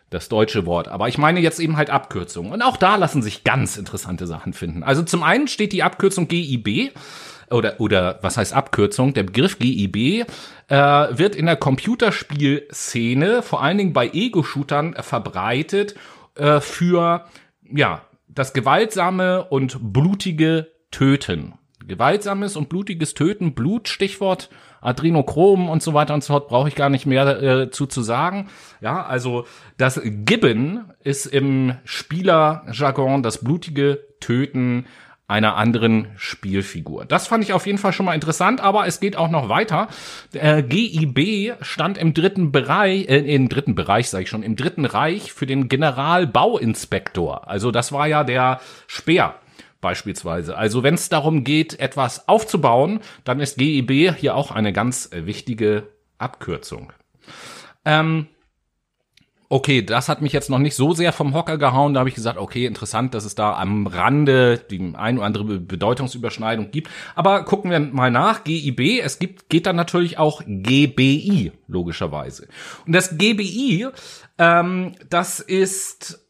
das 0.08 0.30
deutsche 0.30 0.64
Wort. 0.64 0.88
Aber 0.88 1.08
ich 1.08 1.18
meine 1.18 1.40
jetzt 1.40 1.60
eben 1.60 1.76
halt 1.76 1.90
Abkürzungen. 1.90 2.52
Und 2.52 2.62
auch 2.62 2.78
da 2.78 2.96
lassen 2.96 3.20
sich 3.20 3.44
ganz 3.44 3.76
interessante 3.76 4.26
Sachen 4.26 4.54
finden. 4.54 4.82
Also 4.82 5.02
zum 5.02 5.22
einen 5.22 5.48
steht 5.48 5.72
die 5.72 5.82
Abkürzung 5.82 6.28
GIB 6.28 6.92
oder, 7.50 7.80
oder 7.80 8.18
was 8.22 8.36
heißt 8.36 8.54
Abkürzung? 8.54 9.14
Der 9.14 9.24
Begriff 9.24 9.58
GIB 9.58 10.26
äh, 10.68 10.76
wird 10.76 11.36
in 11.36 11.46
der 11.46 11.56
Computerspielszene, 11.56 13.42
vor 13.42 13.62
allen 13.62 13.78
Dingen 13.78 13.92
bei 13.92 14.08
Ego-Shootern, 14.08 14.94
äh, 14.94 15.02
verbreitet 15.02 15.94
äh, 16.36 16.60
für 16.60 17.26
ja 17.70 18.02
das 18.28 18.52
gewaltsame 18.52 19.44
und 19.44 19.78
blutige 19.92 20.68
Töten. 20.90 21.54
Gewaltsames 21.86 22.56
und 22.56 22.68
blutiges 22.68 23.14
Töten, 23.14 23.54
Blut, 23.54 23.88
Stichwort 23.88 24.50
Adrenochrom 24.80 25.68
und 25.68 25.82
so 25.82 25.94
weiter 25.94 26.14
und 26.14 26.22
so 26.22 26.34
fort, 26.34 26.48
brauche 26.48 26.68
ich 26.68 26.74
gar 26.74 26.90
nicht 26.90 27.06
mehr 27.06 27.42
äh, 27.42 27.70
zu 27.70 27.86
zu 27.86 28.02
sagen. 28.02 28.48
Ja, 28.80 29.04
also 29.04 29.44
das 29.76 30.00
Gibben 30.04 30.92
ist 31.02 31.26
im 31.26 31.74
Spielerjargon 31.84 33.22
das 33.22 33.42
blutige 33.42 34.04
Töten 34.20 34.86
einer 35.28 35.56
anderen 35.56 36.08
Spielfigur. 36.16 37.04
Das 37.04 37.26
fand 37.26 37.44
ich 37.44 37.52
auf 37.52 37.66
jeden 37.66 37.76
Fall 37.76 37.92
schon 37.92 38.06
mal 38.06 38.14
interessant, 38.14 38.62
aber 38.62 38.86
es 38.86 38.98
geht 38.98 39.16
auch 39.16 39.28
noch 39.28 39.50
weiter. 39.50 39.88
Äh, 40.32 40.62
GIB 40.62 41.56
stand 41.60 41.98
im 41.98 42.14
dritten 42.14 42.50
Bereich, 42.50 43.08
äh, 43.08 43.34
im 43.34 43.50
dritten 43.50 43.74
Bereich 43.74 44.08
sage 44.08 44.24
ich 44.24 44.30
schon, 44.30 44.42
im 44.42 44.56
dritten 44.56 44.86
Reich 44.86 45.34
für 45.34 45.46
den 45.46 45.68
Generalbauinspektor. 45.68 47.46
Also 47.46 47.70
das 47.70 47.92
war 47.92 48.08
ja 48.08 48.24
der 48.24 48.60
Speer 48.86 49.34
beispielsweise. 49.82 50.56
Also 50.56 50.82
wenn 50.82 50.94
es 50.94 51.10
darum 51.10 51.44
geht, 51.44 51.78
etwas 51.78 52.26
aufzubauen, 52.26 53.00
dann 53.24 53.38
ist 53.38 53.58
GIB 53.58 54.16
hier 54.16 54.34
auch 54.34 54.50
eine 54.50 54.72
ganz 54.72 55.12
äh, 55.12 55.26
wichtige 55.26 55.88
Abkürzung. 56.16 56.92
Ähm, 57.84 58.28
okay, 59.48 59.82
das 59.82 60.08
hat 60.08 60.20
mich 60.20 60.32
jetzt 60.32 60.50
noch 60.50 60.58
nicht 60.58 60.74
so 60.74 60.92
sehr 60.92 61.12
vom 61.12 61.34
Hocker 61.34 61.56
gehauen. 61.56 61.94
Da 61.94 62.00
habe 62.00 62.08
ich 62.08 62.14
gesagt, 62.14 62.38
okay, 62.38 62.66
interessant, 62.66 63.14
dass 63.14 63.24
es 63.24 63.34
da 63.34 63.54
am 63.54 63.86
Rande 63.86 64.58
die 64.70 64.92
ein 64.94 65.16
oder 65.16 65.26
andere 65.26 65.44
Bedeutungsüberschneidung 65.44 66.70
gibt. 66.70 66.90
Aber 67.14 67.44
gucken 67.44 67.70
wir 67.70 67.80
mal 67.80 68.10
nach. 68.10 68.44
GIB, 68.44 69.00
es 69.02 69.18
gibt, 69.18 69.48
geht 69.48 69.66
dann 69.66 69.76
natürlich 69.76 70.18
auch 70.18 70.42
GBI, 70.46 71.52
logischerweise. 71.66 72.48
Und 72.86 72.92
das 72.92 73.16
GBI, 73.16 73.88
ähm, 74.38 74.94
das 75.08 75.40
ist 75.40 76.27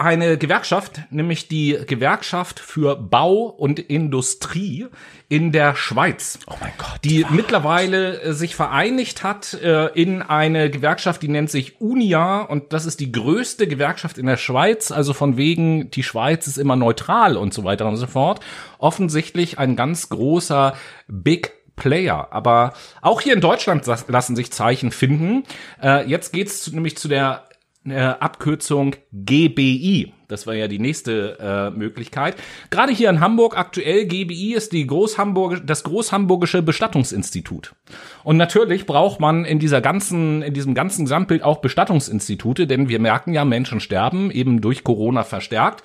eine 0.00 0.38
Gewerkschaft, 0.38 1.02
nämlich 1.10 1.48
die 1.48 1.78
Gewerkschaft 1.86 2.58
für 2.58 2.96
Bau 2.96 3.44
und 3.44 3.78
Industrie 3.78 4.86
in 5.28 5.52
der 5.52 5.76
Schweiz. 5.76 6.38
Oh 6.46 6.54
mein 6.60 6.72
Gott. 6.78 7.00
Die 7.04 7.24
was? 7.24 7.30
mittlerweile 7.30 8.20
äh, 8.20 8.32
sich 8.32 8.56
vereinigt 8.56 9.22
hat 9.22 9.54
äh, 9.54 9.86
in 9.88 10.22
eine 10.22 10.70
Gewerkschaft, 10.70 11.22
die 11.22 11.28
nennt 11.28 11.50
sich 11.50 11.80
UNIA 11.80 12.42
und 12.42 12.72
das 12.72 12.86
ist 12.86 13.00
die 13.00 13.12
größte 13.12 13.68
Gewerkschaft 13.68 14.18
in 14.18 14.26
der 14.26 14.36
Schweiz, 14.36 14.90
also 14.90 15.12
von 15.12 15.36
wegen, 15.36 15.90
die 15.90 16.02
Schweiz 16.02 16.46
ist 16.46 16.58
immer 16.58 16.76
neutral 16.76 17.36
und 17.36 17.54
so 17.54 17.64
weiter 17.64 17.86
und 17.86 17.96
so 17.96 18.06
fort. 18.06 18.40
Offensichtlich 18.78 19.58
ein 19.58 19.76
ganz 19.76 20.08
großer 20.08 20.74
Big 21.06 21.52
Player. 21.76 22.28
Aber 22.30 22.74
auch 23.00 23.20
hier 23.20 23.34
in 23.34 23.40
Deutschland 23.40 23.86
lassen 23.86 24.36
sich 24.36 24.52
Zeichen 24.52 24.92
finden. 24.92 25.44
Äh, 25.82 26.06
jetzt 26.08 26.32
geht's 26.32 26.70
nämlich 26.70 26.96
zu 26.96 27.08
der 27.08 27.44
äh, 27.86 27.98
Abkürzung 27.98 28.96
GBI. 29.12 30.12
Das 30.28 30.46
war 30.46 30.54
ja 30.54 30.68
die 30.68 30.78
nächste 30.78 31.38
äh, 31.40 31.76
Möglichkeit. 31.76 32.36
Gerade 32.70 32.92
hier 32.92 33.10
in 33.10 33.20
Hamburg 33.20 33.56
aktuell 33.56 34.06
GBI 34.06 34.54
ist 34.54 34.72
die 34.72 34.86
Großhamburg 34.86 35.66
das 35.66 35.82
Großhamburgische 35.82 36.62
Bestattungsinstitut. 36.62 37.74
Und 38.22 38.36
natürlich 38.36 38.86
braucht 38.86 39.18
man 39.18 39.44
in 39.44 39.58
dieser 39.58 39.80
ganzen 39.80 40.42
in 40.42 40.54
diesem 40.54 40.74
ganzen 40.74 41.06
Gesamtbild 41.06 41.42
auch 41.42 41.58
Bestattungsinstitute, 41.58 42.66
denn 42.66 42.88
wir 42.88 43.00
merken 43.00 43.32
ja 43.32 43.44
Menschen 43.44 43.80
sterben 43.80 44.30
eben 44.30 44.60
durch 44.60 44.84
Corona 44.84 45.24
verstärkt. 45.24 45.82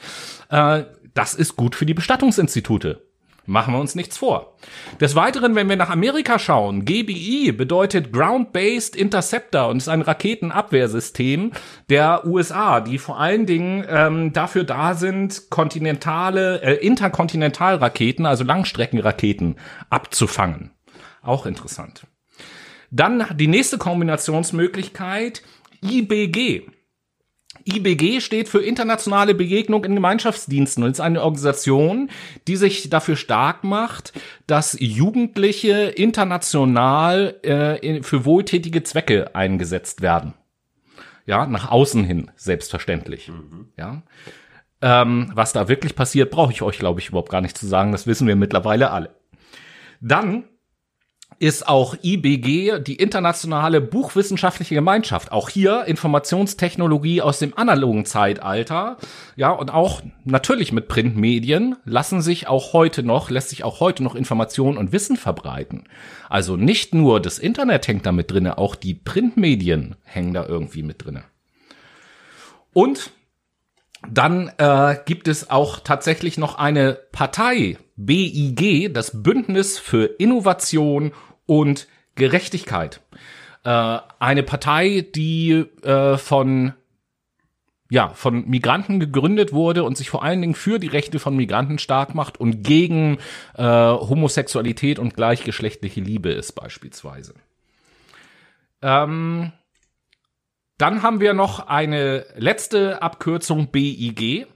Äh, 0.49 0.83
das 1.13 1.33
ist 1.33 1.55
gut 1.55 1.75
für 1.75 1.85
die 1.85 1.93
Bestattungsinstitute. 1.93 3.04
Machen 3.47 3.73
wir 3.75 3.79
uns 3.79 3.93
nichts 3.93 4.17
vor. 4.17 4.55
Des 4.99 5.13
Weiteren, 5.13 5.53
wenn 5.53 5.69
wir 5.69 5.75
nach 5.75 5.91
Amerika 5.91 6.39
schauen, 6.39 6.83
GBI 6.83 7.51
bedeutet 7.51 8.11
Ground-Based 8.11 8.95
Interceptor 8.95 9.67
und 9.67 9.77
ist 9.77 9.87
ein 9.87 10.01
Raketenabwehrsystem 10.01 11.51
der 11.89 12.25
USA, 12.25 12.81
die 12.81 12.97
vor 12.97 13.19
allen 13.19 13.45
Dingen 13.45 13.85
ähm, 13.87 14.33
dafür 14.33 14.63
da 14.63 14.95
sind, 14.95 15.51
kontinentale, 15.51 16.61
äh, 16.63 16.73
Interkontinentalraketen, 16.85 18.25
also 18.25 18.43
Langstreckenraketen 18.43 19.57
abzufangen. 19.91 20.71
Auch 21.21 21.45
interessant. 21.45 22.07
Dann 22.89 23.25
die 23.35 23.47
nächste 23.47 23.77
Kombinationsmöglichkeit, 23.77 25.43
IBG. 25.83 26.63
IBG 27.67 28.21
steht 28.21 28.47
für 28.47 28.61
Internationale 28.61 29.33
Begegnung 29.33 29.83
in 29.85 29.95
Gemeinschaftsdiensten 29.95 30.83
und 30.83 30.91
ist 30.91 30.99
eine 30.99 31.23
Organisation, 31.23 32.09
die 32.47 32.55
sich 32.55 32.89
dafür 32.89 33.15
stark 33.15 33.63
macht, 33.63 34.13
dass 34.45 34.77
Jugendliche 34.79 35.89
international 35.89 37.35
äh, 37.41 38.03
für 38.03 38.23
wohltätige 38.25 38.83
Zwecke 38.83 39.35
eingesetzt 39.35 40.01
werden. 40.01 40.35
Ja, 41.25 41.47
nach 41.47 41.71
außen 41.71 42.03
hin, 42.03 42.29
selbstverständlich. 42.35 43.29
Mhm. 43.29 43.69
Ja. 43.77 44.03
Ähm, 44.81 45.31
was 45.33 45.53
da 45.53 45.67
wirklich 45.67 45.95
passiert, 45.95 46.29
brauche 46.29 46.51
ich 46.51 46.61
euch, 46.61 46.77
glaube 46.77 46.99
ich, 46.99 47.09
überhaupt 47.09 47.31
gar 47.31 47.41
nicht 47.41 47.57
zu 47.57 47.65
sagen. 47.65 47.91
Das 47.91 48.05
wissen 48.05 48.27
wir 48.27 48.35
mittlerweile 48.35 48.91
alle. 48.91 49.15
Dann 50.01 50.43
ist 51.39 51.67
auch 51.67 51.95
IBG, 52.01 52.79
die 52.79 52.95
internationale 52.95 53.81
Buchwissenschaftliche 53.81 54.75
Gemeinschaft. 54.75 55.31
Auch 55.31 55.49
hier 55.49 55.85
Informationstechnologie 55.85 57.21
aus 57.21 57.39
dem 57.39 57.57
analogen 57.57 58.05
Zeitalter. 58.05 58.97
Ja, 59.35 59.51
und 59.51 59.73
auch 59.73 60.01
natürlich 60.23 60.71
mit 60.71 60.87
Printmedien 60.87 61.75
lassen 61.83 62.21
sich 62.21 62.47
auch 62.47 62.73
heute 62.73 63.03
noch, 63.03 63.29
lässt 63.29 63.49
sich 63.49 63.63
auch 63.63 63.79
heute 63.79 64.03
noch 64.03 64.15
Information 64.15 64.77
und 64.77 64.91
Wissen 64.91 65.17
verbreiten. 65.17 65.83
Also 66.29 66.55
nicht 66.55 66.93
nur 66.93 67.19
das 67.19 67.39
Internet 67.39 67.87
hängt 67.87 68.05
da 68.05 68.11
mit 68.11 68.31
drinne, 68.31 68.57
auch 68.57 68.75
die 68.75 68.93
Printmedien 68.93 69.95
hängen 70.03 70.33
da 70.33 70.45
irgendwie 70.45 70.83
mit 70.83 71.05
drinne. 71.05 71.23
Und 72.73 73.11
dann 74.09 74.51
äh, 74.57 74.97
gibt 75.05 75.27
es 75.27 75.49
auch 75.49 75.79
tatsächlich 75.79 76.37
noch 76.37 76.57
eine 76.57 76.97
Partei, 77.11 77.77
BIG, 77.95 78.93
das 78.93 79.23
Bündnis 79.23 79.79
für 79.79 80.05
Innovation 80.05 81.11
und 81.45 81.87
Gerechtigkeit. 82.15 83.01
Äh, 83.63 83.99
eine 84.19 84.43
Partei, 84.43 85.05
die 85.13 85.65
äh, 85.83 86.17
von 86.17 86.73
ja, 87.89 88.09
von 88.09 88.49
Migranten 88.49 88.99
gegründet 88.99 89.53
wurde 89.53 89.83
und 89.83 89.95
sich 89.95 90.09
vor 90.09 90.23
allen 90.23 90.41
Dingen 90.41 90.55
für 90.55 90.79
die 90.79 90.87
Rechte 90.87 91.19
von 91.19 91.35
Migranten 91.35 91.77
stark 91.77 92.15
macht 92.15 92.39
und 92.39 92.63
gegen 92.63 93.19
äh, 93.55 93.63
Homosexualität 93.63 94.97
und 94.97 95.15
gleichgeschlechtliche 95.15 96.01
Liebe 96.01 96.29
ist 96.31 96.53
beispielsweise. 96.53 97.35
Ähm, 98.81 99.51
dann 100.77 101.03
haben 101.03 101.19
wir 101.19 101.33
noch 101.33 101.67
eine 101.67 102.25
letzte 102.35 103.01
Abkürzung 103.01 103.71
BIG. 103.71 104.47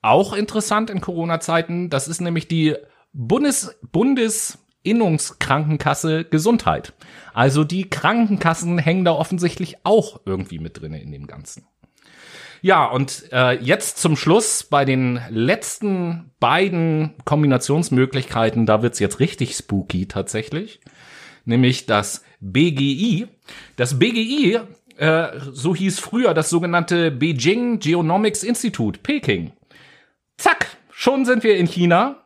Auch 0.00 0.32
interessant 0.32 0.90
in 0.90 1.00
Corona-Zeiten. 1.00 1.90
Das 1.90 2.06
ist 2.08 2.20
nämlich 2.20 2.48
die 2.48 2.74
Bundes 3.12 3.78
Bundesinnungskrankenkasse 3.92 6.24
Gesundheit. 6.24 6.94
Also 7.34 7.64
die 7.64 7.90
Krankenkassen 7.90 8.78
hängen 8.78 9.04
da 9.04 9.12
offensichtlich 9.12 9.76
auch 9.84 10.20
irgendwie 10.24 10.58
mit 10.58 10.80
drin 10.80 10.94
in 10.94 11.12
dem 11.12 11.26
Ganzen. 11.26 11.66
Ja, 12.60 12.86
und 12.86 13.30
äh, 13.32 13.52
jetzt 13.52 13.98
zum 13.98 14.16
Schluss 14.16 14.64
bei 14.64 14.84
den 14.84 15.20
letzten 15.30 16.32
beiden 16.40 17.14
Kombinationsmöglichkeiten, 17.24 18.66
da 18.66 18.82
wird's 18.82 18.98
jetzt 18.98 19.20
richtig 19.20 19.54
spooky 19.54 20.06
tatsächlich, 20.06 20.80
nämlich 21.44 21.86
das 21.86 22.24
BGI. 22.40 23.28
Das 23.76 23.98
BGI 23.98 24.60
äh, 24.98 25.38
so 25.52 25.74
hieß 25.74 26.00
früher 26.00 26.34
das 26.34 26.50
sogenannte 26.50 27.10
Beijing 27.10 27.78
Geonomics 27.78 28.42
Institute, 28.42 29.00
Peking. 29.02 29.52
Zack, 30.36 30.76
schon 30.90 31.24
sind 31.24 31.44
wir 31.44 31.56
in 31.56 31.66
China. 31.66 32.24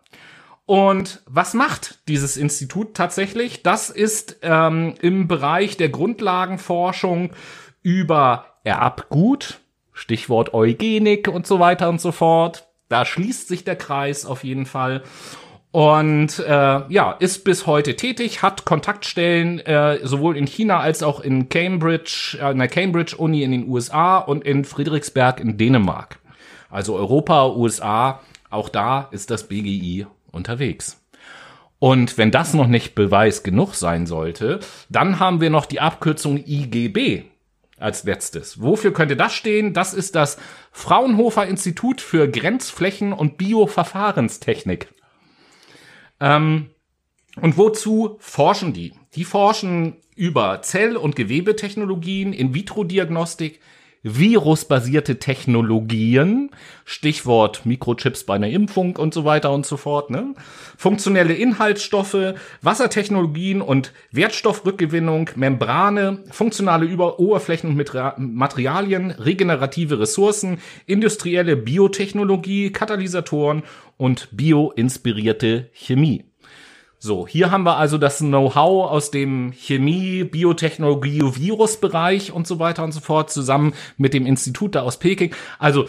Und 0.65 1.23
was 1.27 1.55
macht 1.55 2.01
dieses 2.09 2.37
Institut 2.37 2.95
tatsächlich? 2.95 3.63
Das 3.63 3.91
ist 3.91 4.39
ähm, 4.43 4.95
im 5.03 5.29
Bereich 5.29 5.77
der 5.77 5.91
Grundlagenforschung 5.91 7.33
über 7.83 8.47
Erbgut, 8.65 9.61
Stichwort 9.93 10.55
Eugenik 10.55 11.29
und 11.29 11.47
so 11.47 11.61
weiter 11.61 11.89
und 11.89 12.01
so 12.01 12.13
fort. 12.13 12.69
Da 12.89 13.05
schließt 13.05 13.49
sich 13.49 13.65
der 13.65 13.77
Kreis 13.77 14.25
auf 14.25 14.45
jeden 14.45 14.67
Fall. 14.67 15.03
Und 15.73 16.39
äh, 16.39 16.83
ja, 16.93 17.13
ist 17.19 17.45
bis 17.45 17.67
heute 17.67 17.97
tätig, 17.97 18.43
hat 18.43 18.67
Kontaktstellen 18.67 19.59
äh, 19.61 20.01
sowohl 20.07 20.37
in 20.37 20.47
China 20.47 20.81
als 20.81 21.03
auch 21.03 21.21
in 21.21 21.49
Cambridge, 21.49 22.39
äh, 22.41 22.51
in 22.51 22.59
der 22.59 22.69
Cambridge 22.69 23.17
Uni 23.17 23.43
in 23.43 23.53
den 23.53 23.67
USA 23.67 24.19
und 24.19 24.45
in 24.45 24.67
Friedrichsberg 24.67 25.41
in 25.41 25.57
Dänemark. 25.57 26.19
Also 26.69 26.95
Europa, 26.95 27.49
USA, 27.49 28.21
auch 28.51 28.69
da 28.69 29.09
ist 29.13 29.31
das 29.31 29.49
BGI 29.49 30.07
unterwegs. 30.31 31.03
Und 31.79 32.19
wenn 32.19 32.31
das 32.31 32.53
noch 32.53 32.67
nicht 32.67 32.95
Beweis 32.95 33.43
genug 33.43 33.75
sein 33.75 34.07
sollte, 34.07 34.61
dann 34.91 35.19
haben 35.21 35.41
wir 35.41 35.49
noch 35.49 35.65
die 35.65 35.81
Abkürzung 35.81 36.37
IGB 36.37 37.25
als 37.79 38.05
letztes. 38.05 38.61
Wofür 38.61 38.93
könnte 38.93 39.17
das 39.17 39.33
stehen? 39.33 39.73
Das 39.73 39.95
ist 39.95 40.15
das 40.17 40.37
Fraunhofer 40.71 41.47
Institut 41.47 42.03
für 42.03 42.29
Grenzflächen 42.29 43.15
und 43.15 43.39
Bioverfahrenstechnik. 43.39 44.89
Ähm, 46.23 46.71
und 47.41 47.59
wozu 47.59 48.17
forschen 48.21 48.73
die? 48.73 48.93
Die 49.15 49.25
forschen 49.25 49.97
über 50.15 50.63
Zell- 50.63 50.97
und 50.97 51.17
Gewebetechnologien, 51.17 52.33
In-vitro-Diagnostik, 52.33 53.61
virusbasierte 54.03 55.19
Technologien, 55.19 56.51
Stichwort 56.85 57.65
Mikrochips 57.65 58.25
bei 58.25 58.35
einer 58.35 58.49
Impfung 58.49 58.97
und 58.97 59.15
so 59.15 59.25
weiter 59.25 59.53
und 59.53 59.65
so 59.65 59.77
fort, 59.77 60.11
ne? 60.11 60.35
funktionelle 60.77 61.35
Inhaltsstoffe, 61.35 62.35
Wassertechnologien 62.63 63.63
und 63.63 63.93
Wertstoffrückgewinnung, 64.11 65.31
Membrane, 65.37 66.25
funktionale 66.31 66.87
Über 66.87 67.21
Oberflächen 67.21 67.71
und 67.71 68.17
Materialien, 68.19 69.13
regenerative 69.13 70.01
Ressourcen, 70.01 70.59
industrielle 70.87 71.57
Biotechnologie, 71.57 72.71
Katalysatoren 72.73 73.63
und 73.97 74.29
bioinspirierte 74.33 75.71
Chemie. 75.73 76.32
So, 77.05 77.27
hier 77.27 77.51
haben 77.51 77.65
wir 77.65 77.79
also 77.79 77.99
das 77.99 78.19
Know-how 78.19 78.89
aus 78.89 79.11
dem 79.11 79.51
Chemie, 79.51 80.23
Biotechnologie, 80.23 81.21
Virusbereich 81.21 82.31
und 82.31 82.47
so 82.47 82.61
weiter 82.61 82.85
und 82.85 82.93
so 82.93 83.01
fort 83.01 83.29
zusammen 83.29 83.75
mit 83.97 84.15
dem 84.15 84.25
Institut 84.25 84.77
da 84.77 84.83
aus 84.83 85.01
Peking. 85.01 85.35
Also, 85.59 85.89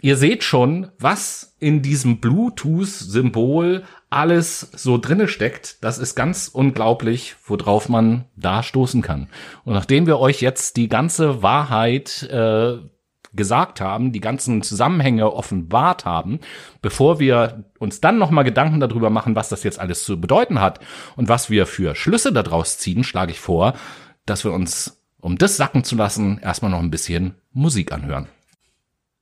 ihr 0.00 0.16
seht 0.16 0.44
schon, 0.44 0.88
was 0.98 1.54
in 1.60 1.82
diesem 1.82 2.20
Bluetooth-Symbol 2.22 3.84
alles 4.08 4.60
so 4.72 4.96
drinne 4.96 5.28
steckt. 5.28 5.84
Das 5.84 5.98
ist 5.98 6.14
ganz 6.14 6.48
unglaublich, 6.48 7.36
worauf 7.44 7.90
man 7.90 8.24
da 8.34 8.62
stoßen 8.62 9.02
kann. 9.02 9.28
Und 9.66 9.74
nachdem 9.74 10.06
wir 10.06 10.18
euch 10.18 10.40
jetzt 10.40 10.78
die 10.78 10.88
ganze 10.88 11.42
Wahrheit 11.42 12.22
äh, 12.22 12.78
gesagt 13.34 13.80
haben, 13.80 14.12
die 14.12 14.20
ganzen 14.20 14.62
Zusammenhänge 14.62 15.32
offenbart 15.32 16.04
haben, 16.04 16.40
bevor 16.82 17.20
wir 17.20 17.64
uns 17.78 18.00
dann 18.00 18.18
nochmal 18.18 18.44
Gedanken 18.44 18.80
darüber 18.80 19.10
machen, 19.10 19.36
was 19.36 19.48
das 19.48 19.62
jetzt 19.64 19.80
alles 19.80 20.04
zu 20.04 20.20
bedeuten 20.20 20.60
hat 20.60 20.80
und 21.16 21.28
was 21.28 21.50
wir 21.50 21.66
für 21.66 21.94
Schlüsse 21.94 22.32
daraus 22.32 22.78
ziehen, 22.78 23.04
schlage 23.04 23.32
ich 23.32 23.40
vor, 23.40 23.74
dass 24.26 24.44
wir 24.44 24.52
uns, 24.52 25.02
um 25.20 25.38
das 25.38 25.56
sacken 25.56 25.84
zu 25.84 25.96
lassen, 25.96 26.38
erstmal 26.38 26.70
noch 26.70 26.80
ein 26.80 26.90
bisschen 26.90 27.34
Musik 27.52 27.92
anhören. 27.92 28.28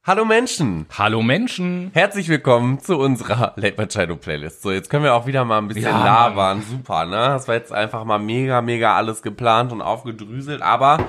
Hallo 0.07 0.25
Menschen! 0.25 0.87
Hallo 0.97 1.21
Menschen! 1.21 1.91
Herzlich 1.93 2.29
willkommen 2.29 2.79
zu 2.79 2.97
unserer 2.97 3.55
Late 3.57 3.77
Night 3.77 3.93
Shadow 3.93 4.15
Playlist. 4.15 4.63
So, 4.63 4.71
jetzt 4.71 4.89
können 4.89 5.03
wir 5.03 5.15
auch 5.15 5.27
wieder 5.27 5.45
mal 5.45 5.59
ein 5.59 5.67
bisschen 5.67 5.83
ja, 5.83 6.05
labern. 6.05 6.63
Super, 6.63 7.07
ne? 7.07 7.17
Das 7.17 7.49
war 7.49 7.57
jetzt 7.57 7.73
einfach 7.73 8.05
mal 8.05 8.21
mega, 8.21 8.63
mega 8.63 8.95
alles 8.95 9.23
geplant 9.23 9.73
und 9.73 9.83
aufgedrüselt, 9.83 10.63
aber 10.63 11.09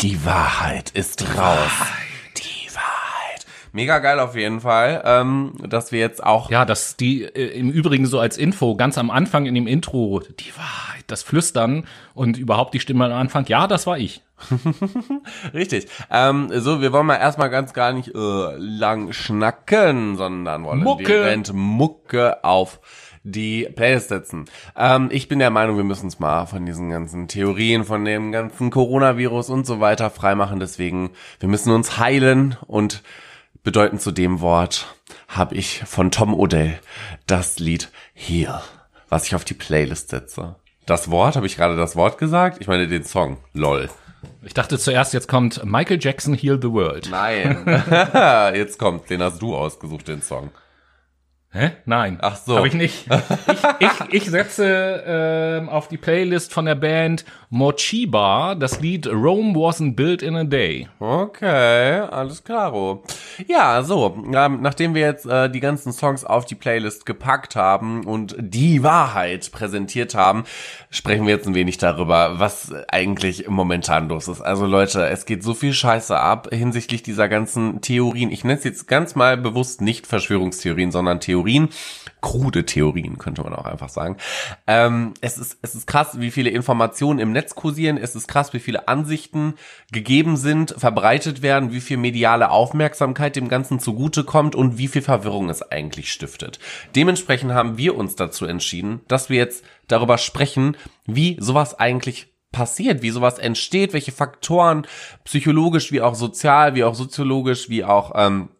die 0.00 0.24
Wahrheit 0.24 0.90
ist 0.90 1.24
raus. 1.38 1.70
Mega 3.72 4.00
geil 4.00 4.20
auf 4.20 4.36
jeden 4.36 4.60
Fall, 4.60 5.02
ähm, 5.04 5.54
dass 5.66 5.92
wir 5.92 6.00
jetzt 6.00 6.22
auch. 6.22 6.50
Ja, 6.50 6.66
dass 6.66 6.96
die 6.96 7.22
äh, 7.24 7.58
im 7.58 7.70
Übrigen 7.70 8.04
so 8.04 8.18
als 8.18 8.36
Info 8.36 8.76
ganz 8.76 8.98
am 8.98 9.10
Anfang 9.10 9.46
in 9.46 9.54
dem 9.54 9.66
Intro, 9.66 10.20
die 10.20 10.52
Wahrheit, 10.56 11.04
das 11.06 11.22
Flüstern 11.22 11.86
und 12.12 12.36
überhaupt 12.36 12.74
die 12.74 12.80
Stimme 12.80 13.06
am 13.06 13.12
Anfang, 13.12 13.46
ja, 13.46 13.66
das 13.66 13.86
war 13.86 13.96
ich. 13.96 14.22
Richtig. 15.54 15.86
Ähm, 16.10 16.50
so, 16.52 16.82
wir 16.82 16.92
wollen 16.92 17.06
mal 17.06 17.16
erstmal 17.16 17.48
ganz 17.48 17.72
gar 17.72 17.92
nicht 17.94 18.14
äh, 18.14 18.56
lang 18.58 19.12
schnacken, 19.12 20.16
sondern 20.16 20.64
wollen 20.64 20.80
Mucke. 20.80 21.04
direkt 21.04 21.52
Mucke 21.54 22.44
auf 22.44 22.80
die 23.24 23.68
Playlist 23.74 24.08
setzen. 24.08 24.46
Ähm, 24.76 25.08
ich 25.12 25.28
bin 25.28 25.38
der 25.38 25.50
Meinung, 25.50 25.76
wir 25.76 25.84
müssen 25.84 26.06
uns 26.06 26.18
mal 26.18 26.46
von 26.46 26.66
diesen 26.66 26.90
ganzen 26.90 27.28
Theorien, 27.28 27.84
von 27.84 28.04
dem 28.04 28.32
ganzen 28.32 28.70
Coronavirus 28.70 29.48
und 29.48 29.64
so 29.64 29.80
weiter 29.80 30.10
freimachen. 30.10 30.60
Deswegen, 30.60 31.10
wir 31.40 31.48
müssen 31.48 31.72
uns 31.72 31.98
heilen 31.98 32.56
und 32.66 33.02
bedeutend 33.62 34.02
zu 34.02 34.10
dem 34.10 34.40
Wort 34.40 34.86
habe 35.28 35.54
ich 35.54 35.82
von 35.84 36.10
Tom 36.10 36.34
Odell 36.34 36.78
das 37.26 37.58
Lied 37.58 37.90
Heal, 38.14 38.62
was 39.08 39.26
ich 39.26 39.34
auf 39.34 39.44
die 39.44 39.54
Playlist 39.54 40.10
setze. 40.10 40.56
Das 40.86 41.10
Wort, 41.10 41.36
habe 41.36 41.46
ich 41.46 41.56
gerade 41.56 41.76
das 41.76 41.96
Wort 41.96 42.18
gesagt? 42.18 42.58
Ich 42.60 42.66
meine 42.66 42.88
den 42.88 43.04
Song. 43.04 43.38
Lol. 43.52 43.88
Ich 44.42 44.54
dachte 44.54 44.78
zuerst, 44.78 45.14
jetzt 45.14 45.28
kommt 45.28 45.64
Michael 45.64 45.98
Jackson 46.00 46.34
Heal 46.34 46.58
the 46.60 46.70
World. 46.70 47.08
Nein. 47.10 47.64
jetzt 48.54 48.78
kommt, 48.78 49.10
den 49.10 49.22
hast 49.22 49.40
du 49.40 49.54
ausgesucht, 49.54 50.08
den 50.08 50.22
Song. 50.22 50.50
Hä? 51.54 51.72
Nein. 51.84 52.16
Ach 52.22 52.36
so. 52.36 52.56
Habe 52.56 52.68
ich 52.68 52.74
nicht. 52.74 53.06
Ich, 53.48 53.88
ich, 53.88 54.22
ich 54.22 54.30
setze 54.30 55.02
ähm, 55.06 55.68
auf 55.68 55.88
die 55.88 55.96
Playlist 55.96 56.52
von 56.52 56.64
der 56.64 56.74
Band 56.74 57.24
Mochiba 57.50 58.54
das 58.54 58.80
Lied 58.80 59.06
Rome 59.06 59.52
Wasn't 59.52 59.94
Built 59.94 60.22
in 60.22 60.36
a 60.36 60.44
Day. 60.44 60.88
Okay, 61.00 62.00
alles 62.00 62.44
klaro. 62.44 63.02
Ja, 63.46 63.82
so, 63.82 64.24
ähm, 64.32 64.62
nachdem 64.62 64.94
wir 64.94 65.02
jetzt 65.02 65.26
äh, 65.26 65.50
die 65.50 65.60
ganzen 65.60 65.92
Songs 65.92 66.24
auf 66.24 66.44
die 66.44 66.54
Playlist 66.54 67.04
gepackt 67.04 67.56
haben 67.56 68.04
und 68.04 68.36
die 68.38 68.82
Wahrheit 68.82 69.50
präsentiert 69.52 70.14
haben, 70.14 70.44
sprechen 70.90 71.26
wir 71.26 71.34
jetzt 71.34 71.46
ein 71.46 71.54
wenig 71.54 71.78
darüber, 71.78 72.38
was 72.38 72.72
eigentlich 72.88 73.48
momentan 73.48 74.08
los 74.08 74.28
ist. 74.28 74.40
Also 74.40 74.66
Leute, 74.66 75.06
es 75.08 75.26
geht 75.26 75.42
so 75.42 75.54
viel 75.54 75.74
Scheiße 75.74 76.18
ab 76.18 76.48
hinsichtlich 76.52 77.02
dieser 77.02 77.28
ganzen 77.28 77.80
Theorien. 77.80 78.30
Ich 78.30 78.44
nenne 78.44 78.58
es 78.58 78.64
jetzt 78.64 78.86
ganz 78.88 79.14
mal 79.14 79.36
bewusst 79.36 79.80
nicht 79.80 80.06
Verschwörungstheorien, 80.06 80.90
sondern 80.92 81.20
Theorien 81.20 81.41
krude 82.20 82.64
Theorien, 82.64 83.18
könnte 83.18 83.42
man 83.42 83.54
auch 83.54 83.64
einfach 83.64 83.88
sagen. 83.88 84.16
Ähm, 84.66 85.14
es, 85.20 85.38
ist, 85.38 85.58
es 85.62 85.74
ist 85.74 85.86
krass, 85.86 86.20
wie 86.20 86.30
viele 86.30 86.50
Informationen 86.50 87.18
im 87.18 87.32
Netz 87.32 87.54
kursieren. 87.54 87.98
Es 87.98 88.14
ist 88.14 88.28
krass, 88.28 88.52
wie 88.52 88.60
viele 88.60 88.88
Ansichten 88.88 89.54
gegeben 89.90 90.36
sind, 90.36 90.74
verbreitet 90.78 91.42
werden, 91.42 91.72
wie 91.72 91.80
viel 91.80 91.96
mediale 91.96 92.50
Aufmerksamkeit 92.50 93.36
dem 93.36 93.48
Ganzen 93.48 93.80
zugutekommt 93.80 94.54
und 94.54 94.78
wie 94.78 94.88
viel 94.88 95.02
Verwirrung 95.02 95.50
es 95.50 95.62
eigentlich 95.62 96.12
stiftet. 96.12 96.58
Dementsprechend 96.94 97.52
haben 97.52 97.76
wir 97.76 97.96
uns 97.96 98.16
dazu 98.16 98.46
entschieden, 98.46 99.00
dass 99.08 99.28
wir 99.28 99.38
jetzt 99.38 99.64
darüber 99.88 100.18
sprechen, 100.18 100.76
wie 101.06 101.36
sowas 101.40 101.78
eigentlich 101.78 102.32
passiert, 102.52 103.02
wie 103.02 103.10
sowas 103.10 103.38
entsteht, 103.38 103.94
welche 103.94 104.12
Faktoren 104.12 104.86
psychologisch 105.24 105.90
wie 105.90 106.02
auch 106.02 106.14
sozial, 106.14 106.74
wie 106.74 106.84
auch 106.84 106.94
soziologisch, 106.94 107.68
wie 107.68 107.82
auch 107.82 108.12
ähm, 108.14 108.50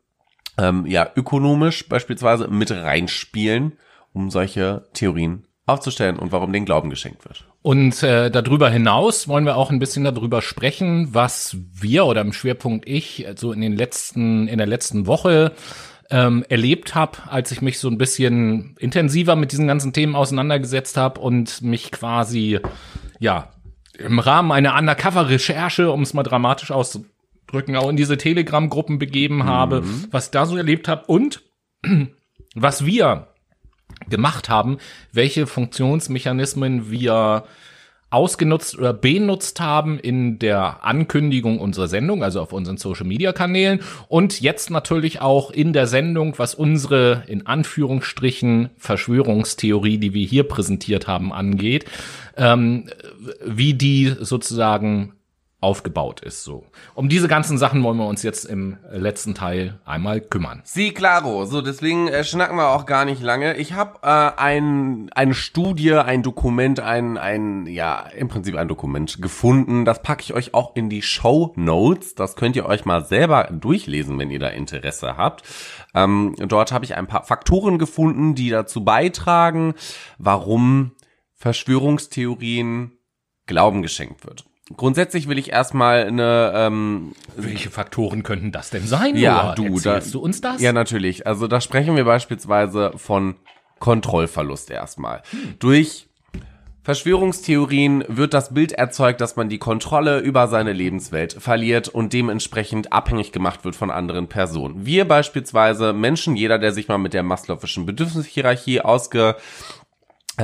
ähm, 0.59 0.87
ja, 0.87 1.09
ökonomisch 1.17 1.89
beispielsweise 1.89 2.49
mit 2.49 2.71
reinspielen, 2.71 3.79
um 4.13 4.31
solche 4.31 4.89
Theorien 4.93 5.47
aufzustellen 5.67 6.19
und 6.19 6.33
warum 6.33 6.53
den 6.53 6.65
Glauben 6.65 6.91
geschenkt 6.91 7.25
wird. 7.25 7.47
Und 7.63 8.03
äh, 8.03 8.31
darüber 8.31 8.69
hinaus 8.69 9.29
wollen 9.29 9.47
wir 9.47 9.57
auch 9.57 9.71
ein 9.71 9.79
bisschen 9.79 10.05
darüber 10.05 10.43
sprechen, 10.43 11.15
was 11.15 11.57
wir 11.73 12.07
oder 12.07 12.21
im 12.21 12.33
Schwerpunkt 12.33 12.89
ich 12.89 13.27
so 13.37 13.53
in 13.53 13.61
den 13.61 13.77
letzten 13.77 14.49
in 14.49 14.59
der 14.59 14.67
letzten 14.67 15.07
Woche 15.07 15.53
ähm, 16.11 16.45
erlebt 16.49 16.95
habe, 16.95 17.19
als 17.29 17.53
ich 17.53 17.63
mich 17.63 17.79
so 17.79 17.89
ein 17.89 17.99
bisschen 17.99 18.77
intensiver 18.79 19.37
mit 19.37 19.53
diesen 19.53 19.69
ganzen 19.69 19.93
Themen 19.93 20.17
auseinandergesetzt 20.17 20.97
habe 20.97 21.21
und 21.21 21.63
mich 21.63 21.93
quasi 21.93 22.59
ja 23.21 23.53
im 23.99 24.19
Rahmen 24.19 24.51
einer 24.53 24.77
Undercover-Recherche, 24.77 25.91
um 25.91 26.03
es 26.03 26.15
mal 26.15 26.23
dramatisch 26.23 26.71
auszudrücken, 26.71 27.12
drücken, 27.53 27.77
auch 27.77 27.89
in 27.89 27.97
diese 27.97 28.17
Telegram-Gruppen 28.17 28.99
begeben 28.99 29.45
habe, 29.45 29.83
mhm. 29.83 30.07
was 30.11 30.31
da 30.31 30.47
so 30.47 30.57
erlebt 30.57 30.89
habe 30.89 31.05
und 31.07 31.43
was 32.55 32.85
wir 32.85 33.29
gemacht 34.09 34.49
haben, 34.49 34.79
welche 35.13 35.47
Funktionsmechanismen 35.47 36.91
wir 36.91 37.45
ausgenutzt 38.13 38.79
oder 38.79 38.93
benutzt 38.93 39.59
haben 39.59 39.99
in 39.99 40.39
der 40.39 40.85
Ankündigung 40.85 41.59
unserer 41.59 41.89
Sendung, 41.89 42.23
also 42.23 42.43
auf 42.43 42.53
unseren 42.53 42.77
Social 42.77 43.07
Media 43.07 43.33
Kanälen 43.33 43.81
und 44.09 44.43
jetzt 44.43 44.71
natürlich 44.71 45.23
auch 45.23 45.51
in 45.51 45.73
der 45.73 45.87
Sendung, 45.87 46.39
was 46.39 46.55
unsere 46.55 47.25
in 47.27 47.47
Anführungsstrichen 47.47 48.69
Verschwörungstheorie, 48.77 49.97
die 49.97 50.13
wir 50.13 50.27
hier 50.27 50.45
präsentiert 50.45 51.07
haben, 51.07 51.33
angeht, 51.33 51.87
ähm, 52.37 52.91
wie 53.45 53.73
die 53.73 54.15
sozusagen 54.21 55.15
aufgebaut 55.63 56.21
ist. 56.21 56.43
So. 56.43 56.67
Um 56.95 57.09
diese 57.09 57.29
ganzen 57.29 57.57
Sachen 57.57 57.83
wollen 57.83 57.97
wir 57.97 58.07
uns 58.07 58.23
jetzt 58.23 58.45
im 58.45 58.79
letzten 58.91 59.35
Teil 59.35 59.81
einmal 59.85 60.21
kümmern. 60.21 60.61
Sie, 60.65 60.93
claro. 60.93 61.45
So, 61.45 61.63
deswegen 61.63 62.09
äh, 62.09 62.25
schnacken 62.25 62.57
wir 62.57 62.71
auch 62.71 62.85
gar 62.85 63.05
nicht 63.05 63.23
lange. 63.23 63.57
Ich 63.57 63.73
habe 63.73 64.01
äh, 64.03 64.41
ein, 64.41 65.09
eine 65.15 65.35
Studie, 65.35 65.95
ein 65.95 66.23
Dokument, 66.23 66.81
ein, 66.81 67.17
ein, 67.17 67.67
ja, 67.67 68.01
im 68.17 68.29
Prinzip 68.29 68.57
ein 68.57 68.69
Dokument 68.69 69.23
gefunden. 69.23 69.85
Das 69.85 70.03
packe 70.03 70.23
ich 70.23 70.35
euch 70.35 70.53
auch 70.53 70.75
in 70.75 70.91
die 70.91 71.03
Show 71.03 71.53
Notes. 71.57 72.17
Das 72.17 72.35
könnt 72.35 72.57
ihr 72.57 72.67
euch 72.67 72.85
mal 72.85 73.05
selber 73.05 73.45
durchlesen, 73.45 74.19
wenn 74.19 74.31
ihr 74.31 74.41
da 74.41 74.49
Interesse 74.49 75.17
habt. 75.17 75.45
Ähm, 75.95 76.35
dort 76.39 76.73
habe 76.73 76.85
ich 76.85 76.97
ein 76.97 77.07
paar 77.07 77.23
Faktoren 77.23 77.79
gefunden, 77.79 78.35
die 78.35 78.51
dazu 78.51 78.85
beitragen, 78.85 79.75
warum 80.19 80.93
Verschwörungstheorien 81.35 82.93
Glauben 83.47 83.83
geschenkt 83.83 84.25
wird. 84.25 84.45
Grundsätzlich 84.77 85.29
will 85.29 85.39
ich 85.39 85.53
erstmal 85.53 86.07
eine 86.07 86.53
ähm, 86.55 87.13
Welche 87.37 87.71
Faktoren 87.71 88.23
könnten 88.23 88.53
das 88.53 88.71
denn 88.71 88.87
sein? 88.87 89.17
ja, 89.17 89.43
Noah? 89.43 89.55
du, 89.55 89.81
da, 89.81 90.01
du 90.01 90.21
uns 90.21 90.41
das? 90.41 90.61
Ja, 90.61 90.73
natürlich. 90.73 91.27
Also 91.27 91.47
da 91.47 91.61
sprechen 91.61 91.97
wir 91.97 92.05
beispielsweise 92.05 92.93
von 92.97 93.37
Kontrollverlust 93.79 94.71
erstmal. 94.71 95.23
Durch 95.59 96.07
Verschwörungstheorien 96.85 98.05
wird 98.09 98.35
das 98.35 98.53
Bild 98.55 98.73
erzeugt, 98.73 99.21
dass 99.21 99.37
man 99.37 99.49
die 99.49 99.59
Kontrolle 99.59 100.19
über 100.19 100.49
seine 100.49 100.73
Lebenswelt 100.73 101.33
verliert 101.35 101.89
und 101.89 102.13
dementsprechend 102.13 102.93
abhängig 102.93 103.31
gemacht 103.31 103.65
wird 103.65 103.77
von 103.77 103.93
anderen 103.93 104.27
Personen. 104.27 104.85
Wir 104.85 105.07
beispielsweise 105.07 105.93
Menschen, 105.93 106.35
jeder, 106.35 106.59
der 106.59 106.73
sich 106.73 106.89
mal 106.89 106.99
mit 106.99 107.15
der 107.15 107.23
Maslow'schen 107.23 107.87
Bedürfnishierarchie 107.87 108.81
ausge 108.81 109.37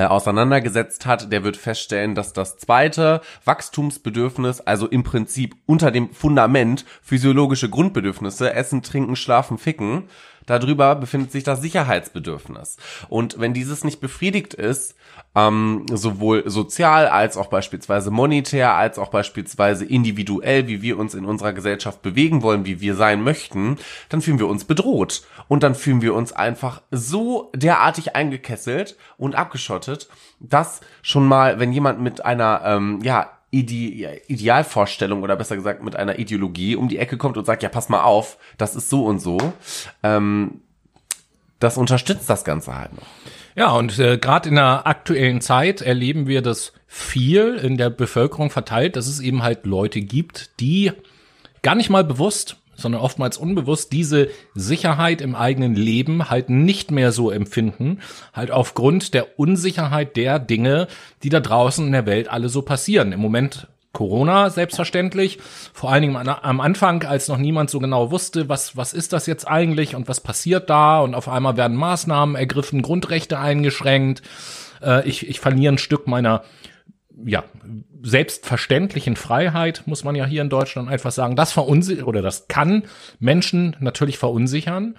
auseinandergesetzt 0.06 1.06
hat, 1.06 1.32
der 1.32 1.44
wird 1.44 1.56
feststellen, 1.56 2.14
dass 2.14 2.32
das 2.32 2.58
zweite 2.58 3.20
Wachstumsbedürfnis, 3.44 4.60
also 4.60 4.86
im 4.86 5.02
Prinzip 5.02 5.56
unter 5.66 5.90
dem 5.90 6.10
Fundament 6.10 6.84
physiologische 7.02 7.68
Grundbedürfnisse, 7.68 8.52
Essen, 8.54 8.82
Trinken, 8.82 9.16
Schlafen, 9.16 9.58
Ficken, 9.58 10.04
darüber 10.48 10.94
befindet 10.96 11.30
sich 11.30 11.44
das 11.44 11.60
Sicherheitsbedürfnis. 11.60 12.76
Und 13.08 13.38
wenn 13.38 13.54
dieses 13.54 13.84
nicht 13.84 14.00
befriedigt 14.00 14.54
ist, 14.54 14.96
ähm, 15.34 15.86
sowohl 15.92 16.48
sozial 16.48 17.06
als 17.06 17.36
auch 17.36 17.48
beispielsweise 17.48 18.10
monetär, 18.10 18.74
als 18.74 18.98
auch 18.98 19.10
beispielsweise 19.10 19.84
individuell, 19.84 20.66
wie 20.66 20.82
wir 20.82 20.98
uns 20.98 21.14
in 21.14 21.24
unserer 21.24 21.52
Gesellschaft 21.52 22.02
bewegen 22.02 22.42
wollen, 22.42 22.64
wie 22.64 22.80
wir 22.80 22.94
sein 22.94 23.22
möchten, 23.22 23.76
dann 24.08 24.20
fühlen 24.20 24.38
wir 24.38 24.48
uns 24.48 24.64
bedroht. 24.64 25.22
Und 25.46 25.62
dann 25.62 25.74
fühlen 25.74 26.02
wir 26.02 26.14
uns 26.14 26.32
einfach 26.32 26.82
so 26.90 27.50
derartig 27.54 28.16
eingekesselt 28.16 28.96
und 29.16 29.34
abgeschottet, 29.34 30.08
dass 30.40 30.80
schon 31.02 31.26
mal, 31.26 31.58
wenn 31.58 31.72
jemand 31.72 32.00
mit 32.00 32.24
einer, 32.24 32.62
ähm, 32.64 33.00
ja, 33.02 33.37
Ide 33.50 34.20
Idealvorstellung 34.26 35.22
oder 35.22 35.36
besser 35.36 35.56
gesagt 35.56 35.82
mit 35.82 35.96
einer 35.96 36.18
Ideologie 36.18 36.76
um 36.76 36.88
die 36.88 36.98
Ecke 36.98 37.16
kommt 37.16 37.36
und 37.36 37.44
sagt, 37.44 37.62
ja, 37.62 37.68
pass 37.68 37.88
mal 37.88 38.02
auf, 38.02 38.36
das 38.58 38.76
ist 38.76 38.90
so 38.90 39.04
und 39.06 39.20
so, 39.20 39.38
ähm, 40.02 40.60
das 41.58 41.76
unterstützt 41.76 42.28
das 42.28 42.44
Ganze 42.44 42.76
halt 42.76 42.92
noch. 42.94 43.06
Ja, 43.56 43.72
und 43.72 43.98
äh, 43.98 44.18
gerade 44.18 44.50
in 44.50 44.54
der 44.54 44.86
aktuellen 44.86 45.40
Zeit 45.40 45.80
erleben 45.80 46.28
wir 46.28 46.42
das 46.42 46.72
viel 46.86 47.56
in 47.56 47.76
der 47.76 47.90
Bevölkerung 47.90 48.50
verteilt, 48.50 48.96
dass 48.96 49.08
es 49.08 49.18
eben 49.18 49.42
halt 49.42 49.66
Leute 49.66 50.00
gibt, 50.00 50.60
die 50.60 50.92
gar 51.62 51.74
nicht 51.74 51.90
mal 51.90 52.04
bewusst, 52.04 52.56
sondern 52.78 53.02
oftmals 53.02 53.36
unbewusst 53.36 53.92
diese 53.92 54.28
Sicherheit 54.54 55.20
im 55.20 55.34
eigenen 55.34 55.74
Leben 55.74 56.30
halt 56.30 56.48
nicht 56.48 56.90
mehr 56.90 57.12
so 57.12 57.30
empfinden, 57.30 57.98
halt 58.32 58.50
aufgrund 58.50 59.14
der 59.14 59.38
Unsicherheit 59.38 60.16
der 60.16 60.38
Dinge, 60.38 60.86
die 61.22 61.28
da 61.28 61.40
draußen 61.40 61.84
in 61.84 61.92
der 61.92 62.06
Welt 62.06 62.28
alle 62.28 62.48
so 62.48 62.62
passieren. 62.62 63.12
Im 63.12 63.20
Moment 63.20 63.66
Corona 63.92 64.48
selbstverständlich, 64.50 65.38
vor 65.72 65.90
allen 65.90 66.02
Dingen 66.02 66.16
am 66.16 66.60
Anfang, 66.60 67.02
als 67.02 67.26
noch 67.26 67.38
niemand 67.38 67.68
so 67.68 67.80
genau 67.80 68.12
wusste, 68.12 68.48
was, 68.48 68.76
was 68.76 68.92
ist 68.92 69.12
das 69.12 69.26
jetzt 69.26 69.48
eigentlich 69.48 69.96
und 69.96 70.06
was 70.06 70.20
passiert 70.20 70.70
da 70.70 71.00
und 71.00 71.14
auf 71.14 71.28
einmal 71.28 71.56
werden 71.56 71.76
Maßnahmen 71.76 72.36
ergriffen, 72.36 72.82
Grundrechte 72.82 73.40
eingeschränkt, 73.40 74.22
äh, 74.82 75.08
ich, 75.08 75.28
ich 75.28 75.40
verliere 75.40 75.74
ein 75.74 75.78
Stück 75.78 76.06
meiner 76.06 76.44
ja, 77.24 77.42
selbstverständlichen 78.02 79.16
Freiheit, 79.16 79.82
muss 79.86 80.04
man 80.04 80.14
ja 80.14 80.24
hier 80.24 80.42
in 80.42 80.50
Deutschland 80.50 80.88
einfach 80.88 81.12
sagen, 81.12 81.36
das 81.36 81.52
verunsichert 81.52 82.06
oder 82.06 82.22
das 82.22 82.48
kann 82.48 82.84
Menschen 83.18 83.76
natürlich 83.80 84.18
verunsichern. 84.18 84.96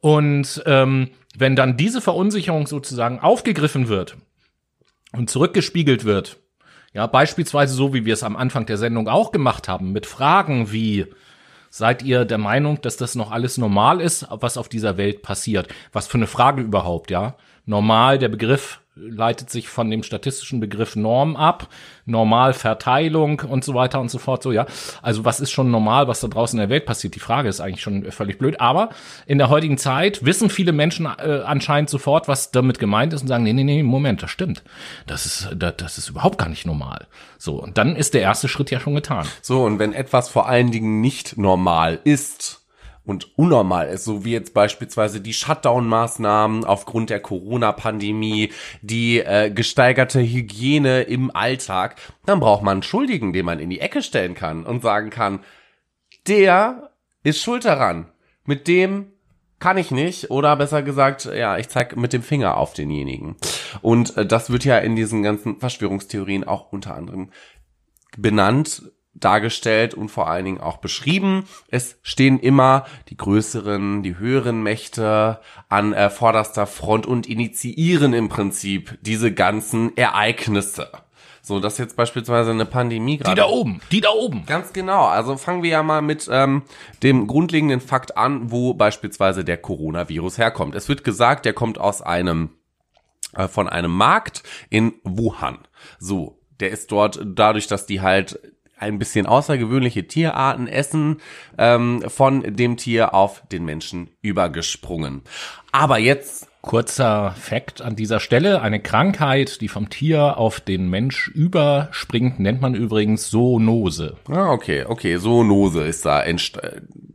Und 0.00 0.62
ähm, 0.66 1.10
wenn 1.36 1.56
dann 1.56 1.76
diese 1.76 2.00
Verunsicherung 2.00 2.66
sozusagen 2.66 3.20
aufgegriffen 3.20 3.88
wird 3.88 4.16
und 5.12 5.30
zurückgespiegelt 5.30 6.04
wird, 6.04 6.38
ja, 6.92 7.06
beispielsweise 7.06 7.74
so, 7.74 7.94
wie 7.94 8.04
wir 8.04 8.14
es 8.14 8.24
am 8.24 8.36
Anfang 8.36 8.66
der 8.66 8.76
Sendung 8.76 9.08
auch 9.08 9.30
gemacht 9.30 9.68
haben, 9.68 9.92
mit 9.92 10.06
Fragen 10.06 10.72
wie, 10.72 11.06
seid 11.68 12.02
ihr 12.02 12.24
der 12.24 12.38
Meinung, 12.38 12.80
dass 12.80 12.96
das 12.96 13.14
noch 13.14 13.30
alles 13.30 13.58
normal 13.58 14.00
ist, 14.00 14.26
was 14.28 14.56
auf 14.56 14.68
dieser 14.68 14.96
Welt 14.96 15.22
passiert? 15.22 15.68
Was 15.92 16.08
für 16.08 16.18
eine 16.18 16.26
Frage 16.26 16.62
überhaupt, 16.62 17.10
ja? 17.10 17.36
Normal, 17.64 18.18
der 18.18 18.28
Begriff 18.28 18.79
leitet 18.96 19.50
sich 19.50 19.68
von 19.68 19.90
dem 19.90 20.02
statistischen 20.02 20.60
Begriff 20.60 20.96
Norm 20.96 21.36
ab, 21.36 21.68
Normalverteilung 22.06 23.40
und 23.40 23.64
so 23.64 23.74
weiter 23.74 24.00
und 24.00 24.10
so 24.10 24.18
fort. 24.18 24.42
So 24.42 24.52
ja, 24.52 24.66
also 25.00 25.24
was 25.24 25.40
ist 25.40 25.50
schon 25.50 25.70
normal, 25.70 26.08
was 26.08 26.20
da 26.20 26.28
draußen 26.28 26.58
in 26.58 26.68
der 26.68 26.74
Welt 26.74 26.86
passiert? 26.86 27.14
Die 27.14 27.20
Frage 27.20 27.48
ist 27.48 27.60
eigentlich 27.60 27.82
schon 27.82 28.10
völlig 28.10 28.38
blöd. 28.38 28.60
Aber 28.60 28.90
in 29.26 29.38
der 29.38 29.48
heutigen 29.48 29.78
Zeit 29.78 30.24
wissen 30.24 30.50
viele 30.50 30.72
Menschen 30.72 31.06
äh, 31.06 31.42
anscheinend 31.44 31.88
sofort, 31.88 32.28
was 32.28 32.50
damit 32.50 32.78
gemeint 32.78 33.12
ist 33.12 33.22
und 33.22 33.28
sagen, 33.28 33.44
nee, 33.44 33.52
nee, 33.52 33.64
nee, 33.64 33.82
Moment, 33.82 34.22
das 34.22 34.30
stimmt. 34.30 34.62
Das 35.06 35.24
ist, 35.24 35.48
das, 35.54 35.74
das 35.76 35.98
ist 35.98 36.08
überhaupt 36.08 36.38
gar 36.38 36.48
nicht 36.48 36.66
normal. 36.66 37.06
So 37.38 37.62
und 37.62 37.78
dann 37.78 37.96
ist 37.96 38.14
der 38.14 38.22
erste 38.22 38.48
Schritt 38.48 38.70
ja 38.70 38.80
schon 38.80 38.94
getan. 38.94 39.26
So 39.40 39.64
und 39.64 39.78
wenn 39.78 39.92
etwas 39.92 40.28
vor 40.28 40.48
allen 40.48 40.70
Dingen 40.70 41.00
nicht 41.00 41.38
normal 41.38 42.00
ist, 42.04 42.59
und 43.10 43.36
unnormal 43.36 43.88
ist, 43.88 44.04
so 44.04 44.24
wie 44.24 44.30
jetzt 44.30 44.54
beispielsweise 44.54 45.20
die 45.20 45.32
Shutdown-Maßnahmen 45.32 46.64
aufgrund 46.64 47.10
der 47.10 47.18
Corona-Pandemie, 47.18 48.52
die 48.82 49.18
äh, 49.18 49.50
gesteigerte 49.50 50.20
Hygiene 50.20 51.02
im 51.02 51.34
Alltag, 51.34 51.96
dann 52.24 52.38
braucht 52.38 52.62
man 52.62 52.74
einen 52.74 52.82
Schuldigen, 52.84 53.32
den 53.32 53.46
man 53.46 53.58
in 53.58 53.68
die 53.68 53.80
Ecke 53.80 54.00
stellen 54.00 54.34
kann 54.34 54.64
und 54.64 54.82
sagen 54.82 55.10
kann, 55.10 55.40
der 56.28 56.92
ist 57.24 57.42
schuld 57.42 57.64
daran. 57.64 58.06
Mit 58.44 58.68
dem 58.68 59.10
kann 59.58 59.76
ich 59.76 59.90
nicht 59.90 60.30
oder 60.30 60.54
besser 60.54 60.82
gesagt, 60.82 61.24
ja, 61.24 61.58
ich 61.58 61.68
zeig 61.68 61.96
mit 61.96 62.12
dem 62.12 62.22
Finger 62.22 62.58
auf 62.58 62.74
denjenigen. 62.74 63.34
Und 63.82 64.16
äh, 64.16 64.24
das 64.24 64.50
wird 64.50 64.64
ja 64.64 64.78
in 64.78 64.94
diesen 64.94 65.24
ganzen 65.24 65.58
Verschwörungstheorien 65.58 66.44
auch 66.44 66.70
unter 66.70 66.94
anderem 66.94 67.30
benannt 68.16 68.82
dargestellt 69.14 69.94
und 69.94 70.08
vor 70.08 70.28
allen 70.28 70.44
Dingen 70.44 70.60
auch 70.60 70.78
beschrieben. 70.78 71.44
Es 71.68 71.98
stehen 72.02 72.38
immer 72.38 72.86
die 73.08 73.16
größeren, 73.16 74.02
die 74.02 74.18
höheren 74.18 74.62
Mächte 74.62 75.40
an 75.68 75.92
äh, 75.92 76.10
vorderster 76.10 76.66
Front 76.66 77.06
und 77.06 77.26
initiieren 77.28 78.12
im 78.12 78.28
Prinzip 78.28 78.98
diese 79.02 79.32
ganzen 79.32 79.96
Ereignisse. 79.96 80.90
So, 81.42 81.58
das 81.58 81.78
jetzt 81.78 81.96
beispielsweise 81.96 82.50
eine 82.50 82.66
Pandemie 82.66 83.16
gerade. 83.16 83.34
Die 83.34 83.40
da 83.40 83.48
oben, 83.48 83.80
die 83.90 84.00
da 84.00 84.10
oben. 84.10 84.44
Ganz 84.46 84.72
genau. 84.72 85.06
Also 85.06 85.36
fangen 85.36 85.62
wir 85.62 85.70
ja 85.70 85.82
mal 85.82 86.02
mit 86.02 86.28
ähm, 86.30 86.62
dem 87.02 87.26
grundlegenden 87.26 87.80
Fakt 87.80 88.16
an, 88.16 88.50
wo 88.50 88.74
beispielsweise 88.74 89.44
der 89.44 89.56
Coronavirus 89.56 90.38
herkommt. 90.38 90.74
Es 90.74 90.88
wird 90.88 91.02
gesagt, 91.02 91.46
der 91.46 91.54
kommt 91.54 91.78
aus 91.78 92.02
einem 92.02 92.50
äh, 93.34 93.48
von 93.48 93.68
einem 93.68 93.90
Markt 93.90 94.42
in 94.68 94.94
Wuhan. 95.02 95.58
So, 95.98 96.40
der 96.60 96.70
ist 96.70 96.92
dort 96.92 97.20
dadurch, 97.24 97.66
dass 97.66 97.86
die 97.86 98.00
halt 98.02 98.38
ein 98.80 98.98
bisschen 98.98 99.26
außergewöhnliche 99.26 100.06
Tierarten 100.06 100.66
essen, 100.66 101.18
ähm, 101.58 102.02
von 102.08 102.42
dem 102.42 102.76
Tier 102.76 103.14
auf 103.14 103.42
den 103.52 103.64
Menschen 103.64 104.10
übergesprungen. 104.22 105.22
Aber 105.72 105.98
jetzt 105.98 106.50
Kurzer 106.62 107.34
Fakt 107.38 107.80
an 107.80 107.96
dieser 107.96 108.20
Stelle. 108.20 108.60
Eine 108.60 108.80
Krankheit, 108.80 109.62
die 109.62 109.68
vom 109.68 109.88
Tier 109.88 110.36
auf 110.36 110.60
den 110.60 110.90
Mensch 110.90 111.28
überspringt, 111.28 112.38
nennt 112.38 112.60
man 112.60 112.74
übrigens 112.74 113.30
Zoonose. 113.30 114.16
Ah, 114.28 114.50
okay, 114.50 114.84
okay, 114.86 115.16
Zoonose 115.18 115.84
ist 115.84 116.04
da 116.04 116.22
äh, 116.22 116.36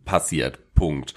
passiert. 0.03 0.73
Punkt. 0.73 1.13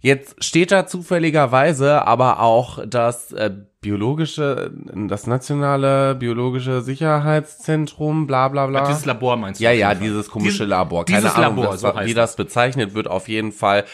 Jetzt 0.00 0.44
steht 0.44 0.70
da 0.70 0.86
zufälligerweise 0.86 2.06
aber 2.06 2.40
auch 2.40 2.78
das 2.86 3.32
äh, 3.32 3.50
biologische, 3.80 4.70
das 5.08 5.26
nationale 5.26 6.14
biologische 6.14 6.82
Sicherheitszentrum, 6.82 8.26
bla 8.26 8.48
bla 8.48 8.66
bla. 8.66 8.82
Ach, 8.82 8.88
dieses 8.88 9.04
Labor 9.04 9.36
meinst 9.36 9.60
du? 9.60 9.64
Ja, 9.64 9.72
ja, 9.72 9.94
dieses 9.94 10.28
komische 10.28 10.64
Labor. 10.64 11.04
Keine 11.04 11.22
dieses 11.22 11.34
Ahnung, 11.36 11.64
Labor, 11.64 11.72
das, 11.72 11.80
so 11.80 11.92
wie 12.04 12.14
das 12.14 12.36
bezeichnet 12.36 12.94
wird, 12.94 13.08
auf 13.08 13.28
jeden 13.28 13.52
Fall 13.52 13.84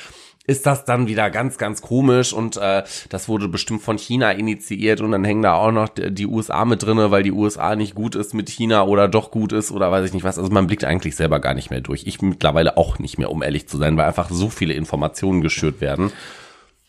ist 0.47 0.67
das 0.67 0.85
dann 0.85 1.07
wieder 1.07 1.31
ganz, 1.31 1.57
ganz 1.57 1.81
komisch 1.81 2.33
und 2.33 2.57
äh, 2.59 2.83
das 3.09 3.29
wurde 3.29 3.49
bestimmt 3.49 3.83
von 3.83 3.97
China 3.97 4.31
initiiert 4.31 5.01
und 5.01 5.13
dann 5.13 5.25
hängen 5.25 5.43
da 5.43 5.55
auch 5.55 5.73
noch 5.73 5.89
die 5.89 6.27
USA 6.27 6.67
mit 6.67 6.83
drinne, 6.83 7.11
weil 7.11 7.23
die 7.23 7.33
USA 7.33 7.77
nicht 7.77 7.95
gut 7.95 8.15
ist 8.15 8.35
mit 8.35 8.51
China 8.51 8.85
oder 8.85 9.09
doch 9.09 9.31
gut 9.31 9.53
ist 9.53 9.71
oder 9.71 9.91
weiß 9.91 10.07
ich 10.07 10.13
nicht 10.13 10.25
was. 10.25 10.39
Also 10.39 10.51
man 10.51 10.67
blickt 10.67 10.85
eigentlich 10.85 11.17
selber 11.17 11.41
gar 11.41 11.55
nicht 11.55 11.71
mehr 11.71 11.81
durch. 11.81 12.07
Ich 12.07 12.21
mittlerweile 12.21 12.77
auch 12.77 12.99
nicht 12.99 13.17
mehr, 13.17 13.31
um 13.31 13.43
ehrlich 13.43 13.69
zu 13.69 13.79
sein, 13.79 13.97
weil 13.97 14.05
einfach 14.05 14.29
so 14.29 14.51
viele 14.51 14.75
Informationen 14.75 15.41
geschürt 15.41 15.81
werden. 15.81 16.13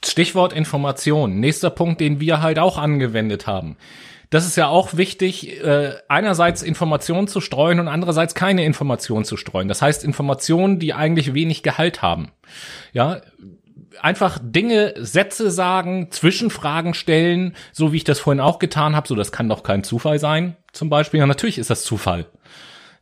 Stichwort 0.03 0.51
Information. 0.51 1.39
Nächster 1.39 1.69
Punkt, 1.69 2.01
den 2.01 2.19
wir 2.19 2.41
halt 2.41 2.59
auch 2.59 2.77
angewendet 2.77 3.47
haben. 3.47 3.77
Das 4.29 4.45
ist 4.45 4.55
ja 4.55 4.67
auch 4.67 4.95
wichtig, 4.97 5.61
äh, 5.63 5.95
einerseits 6.07 6.63
Informationen 6.63 7.27
zu 7.27 7.41
streuen 7.41 7.79
und 7.79 7.87
andererseits 7.87 8.35
keine 8.35 8.65
Informationen 8.65 9.25
zu 9.25 9.37
streuen. 9.37 9.67
Das 9.67 9.81
heißt 9.81 10.03
Informationen, 10.03 10.79
die 10.79 10.93
eigentlich 10.93 11.33
wenig 11.33 11.63
Gehalt 11.63 12.01
haben. 12.01 12.31
Ja, 12.93 13.21
einfach 14.01 14.39
Dinge, 14.41 14.93
Sätze 14.97 15.51
sagen, 15.51 16.11
Zwischenfragen 16.11 16.93
stellen, 16.93 17.55
so 17.71 17.91
wie 17.91 17.97
ich 17.97 18.03
das 18.03 18.19
vorhin 18.19 18.41
auch 18.41 18.59
getan 18.59 18.95
habe. 18.95 19.07
So, 19.07 19.15
das 19.15 19.31
kann 19.31 19.49
doch 19.49 19.63
kein 19.63 19.83
Zufall 19.83 20.19
sein, 20.19 20.55
zum 20.71 20.89
Beispiel. 20.89 21.19
Ja, 21.19 21.25
natürlich 21.25 21.57
ist 21.57 21.69
das 21.69 21.83
Zufall. 21.83 22.25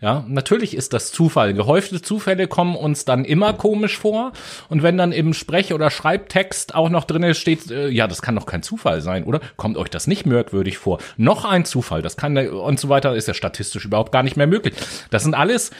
Ja, 0.03 0.25
natürlich 0.27 0.75
ist 0.75 0.91
das 0.91 1.13
Zufall. 1.13 1.53
Gehäufte 1.53 2.01
Zufälle 2.01 2.49
kommen 2.49 2.75
uns 2.75 3.05
dann 3.05 3.23
immer 3.23 3.53
komisch 3.53 3.97
vor. 3.97 4.33
Und 4.67 4.83
wenn 4.83 4.97
dann 4.97 5.13
im 5.13 5.33
Sprech- 5.33 5.73
oder 5.73 5.89
Schreibtext 5.89 6.75
auch 6.75 6.89
noch 6.89 7.05
drinne 7.05 7.33
steht, 7.33 7.71
äh, 7.71 7.87
ja, 7.87 8.05
das 8.05 8.21
kann 8.21 8.35
doch 8.35 8.45
kein 8.45 8.63
Zufall 8.63 8.99
sein, 8.99 9.23
oder? 9.23 9.39
Kommt 9.55 9.77
euch 9.77 9.87
das 9.87 10.05
nicht 10.05 10.25
merkwürdig 10.25 10.77
vor? 10.77 10.99
Noch 11.15 11.45
ein 11.45 11.63
Zufall, 11.63 12.01
das 12.01 12.17
kann 12.17 12.37
und 12.37 12.81
so 12.81 12.89
weiter, 12.89 13.15
ist 13.15 13.29
ja 13.29 13.33
statistisch 13.33 13.85
überhaupt 13.85 14.11
gar 14.11 14.23
nicht 14.23 14.35
mehr 14.35 14.45
möglich. 14.45 14.73
Das 15.09 15.23
sind 15.23 15.35
alles 15.35 15.71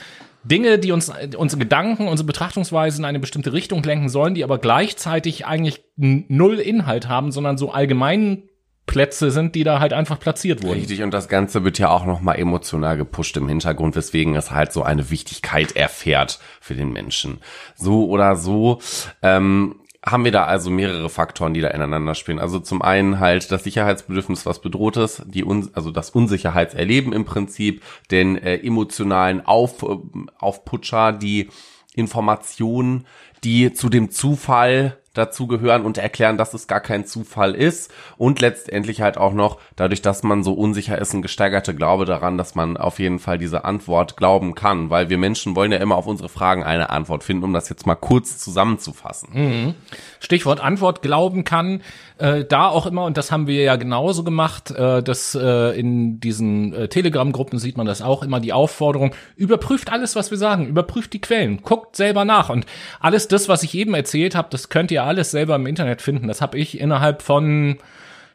Dinge, 0.42 0.78
die 0.78 0.92
uns 0.92 1.12
unsere 1.36 1.60
Gedanken, 1.60 2.08
unsere 2.08 2.26
Betrachtungsweise 2.26 3.02
in 3.02 3.04
eine 3.04 3.20
bestimmte 3.20 3.52
Richtung 3.52 3.82
lenken 3.82 4.08
sollen, 4.08 4.34
die 4.34 4.44
aber 4.44 4.56
gleichzeitig 4.56 5.44
eigentlich 5.44 5.84
null 5.96 6.60
Inhalt 6.60 7.10
haben, 7.10 7.30
sondern 7.30 7.58
so 7.58 7.72
allgemein 7.72 8.44
Plätze 8.86 9.30
sind, 9.30 9.54
die 9.54 9.64
da 9.64 9.80
halt 9.80 9.92
einfach 9.92 10.20
platziert 10.20 10.62
wurden. 10.62 10.78
Richtig, 10.78 11.02
und 11.02 11.12
das 11.12 11.28
Ganze 11.28 11.64
wird 11.64 11.78
ja 11.78 11.90
auch 11.90 12.04
nochmal 12.04 12.38
emotional 12.38 12.96
gepusht 12.96 13.36
im 13.36 13.48
Hintergrund, 13.48 13.96
weswegen 13.96 14.36
es 14.36 14.50
halt 14.50 14.72
so 14.72 14.82
eine 14.82 15.10
Wichtigkeit 15.10 15.74
erfährt 15.74 16.38
für 16.60 16.74
den 16.74 16.92
Menschen. 16.92 17.38
So 17.76 18.06
oder 18.06 18.36
so 18.36 18.80
ähm, 19.22 19.76
haben 20.04 20.24
wir 20.24 20.32
da 20.32 20.44
also 20.44 20.70
mehrere 20.70 21.08
Faktoren, 21.08 21.54
die 21.54 21.62
da 21.62 21.68
ineinander 21.68 22.14
spielen. 22.14 22.38
Also 22.38 22.58
zum 22.58 22.82
einen 22.82 23.20
halt 23.20 23.50
das 23.50 23.64
Sicherheitsbedürfnis, 23.64 24.44
was 24.44 24.60
bedroht 24.60 24.98
ist, 24.98 25.22
die 25.26 25.44
Un 25.44 25.70
also 25.72 25.90
das 25.90 26.10
Unsicherheitserleben 26.10 27.12
im 27.12 27.24
Prinzip, 27.24 27.82
den 28.10 28.36
äh, 28.36 28.56
emotionalen 28.56 29.44
Auf 29.46 29.82
äh, 29.82 29.96
Aufputscher, 30.38 31.12
die 31.12 31.48
Informationen, 31.94 33.06
die 33.44 33.72
zu 33.72 33.88
dem 33.88 34.10
Zufall 34.10 34.98
dazugehören 35.14 35.84
und 35.84 35.96
erklären, 35.96 36.36
dass 36.36 36.54
es 36.54 36.66
gar 36.66 36.80
kein 36.80 37.06
Zufall 37.06 37.54
ist 37.54 37.92
und 38.16 38.40
letztendlich 38.40 39.00
halt 39.00 39.16
auch 39.16 39.32
noch 39.32 39.58
dadurch, 39.76 40.02
dass 40.02 40.22
man 40.22 40.42
so 40.42 40.52
unsicher 40.52 40.98
ist, 40.98 41.14
ein 41.14 41.22
gesteigerter 41.22 41.72
Glaube 41.72 42.04
daran, 42.04 42.36
dass 42.36 42.54
man 42.54 42.76
auf 42.76 42.98
jeden 42.98 43.18
Fall 43.18 43.38
diese 43.38 43.64
Antwort 43.64 44.16
glauben 44.16 44.54
kann, 44.54 44.90
weil 44.90 45.08
wir 45.08 45.18
Menschen 45.18 45.56
wollen 45.56 45.72
ja 45.72 45.78
immer 45.78 45.96
auf 45.96 46.06
unsere 46.06 46.28
Fragen 46.28 46.64
eine 46.64 46.90
Antwort 46.90 47.24
finden, 47.24 47.44
um 47.44 47.52
das 47.52 47.68
jetzt 47.68 47.86
mal 47.86 47.94
kurz 47.94 48.38
zusammenzufassen. 48.38 49.28
Mhm. 49.32 49.74
Stichwort 50.20 50.60
Antwort 50.60 51.00
glauben 51.02 51.44
kann, 51.44 51.82
äh, 52.18 52.44
da 52.44 52.68
auch 52.68 52.86
immer 52.86 53.04
und 53.04 53.16
das 53.16 53.30
haben 53.30 53.46
wir 53.46 53.62
ja 53.62 53.76
genauso 53.76 54.24
gemacht, 54.24 54.70
äh, 54.70 55.02
dass 55.02 55.34
äh, 55.34 55.78
in 55.78 56.20
diesen 56.20 56.72
äh, 56.72 56.88
Telegram-Gruppen 56.88 57.58
sieht 57.58 57.76
man 57.76 57.86
das 57.86 58.02
auch 58.02 58.22
immer 58.22 58.40
die 58.40 58.52
Aufforderung, 58.52 59.14
überprüft 59.36 59.92
alles, 59.92 60.16
was 60.16 60.30
wir 60.30 60.38
sagen, 60.38 60.66
überprüft 60.66 61.12
die 61.12 61.20
Quellen, 61.20 61.62
guckt 61.62 61.96
selber 61.96 62.24
nach 62.24 62.50
und 62.50 62.66
alles 63.00 63.28
das, 63.28 63.48
was 63.48 63.62
ich 63.62 63.74
eben 63.74 63.94
erzählt 63.94 64.34
habe, 64.34 64.48
das 64.50 64.68
könnt 64.68 64.90
ihr 64.90 65.03
alles 65.04 65.30
selber 65.30 65.56
im 65.56 65.66
Internet 65.66 66.02
finden. 66.02 66.28
Das 66.28 66.40
habe 66.40 66.58
ich 66.58 66.80
innerhalb 66.80 67.22
von 67.22 67.78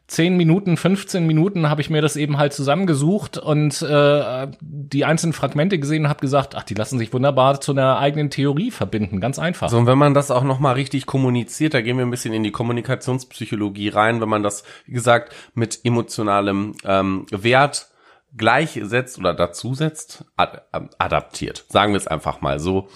10 0.10 0.38
Minuten, 0.38 0.76
15 0.76 1.28
Minuten 1.28 1.70
habe 1.70 1.82
ich 1.82 1.92
mir 1.92 2.02
das 2.02 2.16
eben 2.16 2.40
halt 2.40 2.52
zusammengesucht 2.52 3.38
und 3.38 3.80
äh, 3.84 4.48
die 4.60 5.06
einzelnen 5.06 5.34
Fragmente 5.34 5.78
gesehen 5.78 6.06
und 6.06 6.10
habe 6.10 6.20
gesagt, 6.20 6.56
ach, 6.56 6.64
die 6.64 6.74
lassen 6.74 6.98
sich 6.98 7.14
wunderbar 7.14 7.62
zu 7.62 7.74
einer 7.74 8.00
eigenen 8.00 8.32
Theorie 8.32 8.72
verbinden, 8.72 9.22
ganz 9.22 9.38
einfach. 9.38 9.70
So, 9.70 9.78
und 9.78 9.86
wenn 9.86 10.00
man 10.00 10.16
das 10.16 10.32
auch 10.32 10.44
nochmal 10.44 10.74
richtig 10.74 11.06
kommuniziert, 11.06 11.76
da 11.76 11.82
gehen 11.82 11.98
wir 11.98 12.06
ein 12.06 12.12
bisschen 12.12 12.34
in 12.34 12.42
die 12.42 12.52
Kommunikationspsychologie 12.52 13.90
rein, 13.90 14.20
wenn 14.20 14.30
man 14.30 14.42
das, 14.42 14.64
wie 14.88 14.94
gesagt, 14.94 15.36
mit 15.54 15.80
emotionalem 15.84 16.74
ähm, 16.86 17.28
Wert 17.30 17.90
gleichsetzt 18.36 19.20
oder 19.20 19.36
dazusetzt, 19.36 20.26
ad 20.38 20.62
adaptiert. 20.98 21.66
Sagen 21.70 21.94
wir 21.94 21.98
es 21.98 22.08
einfach 22.08 22.42
mal 22.42 22.60
so 22.60 22.88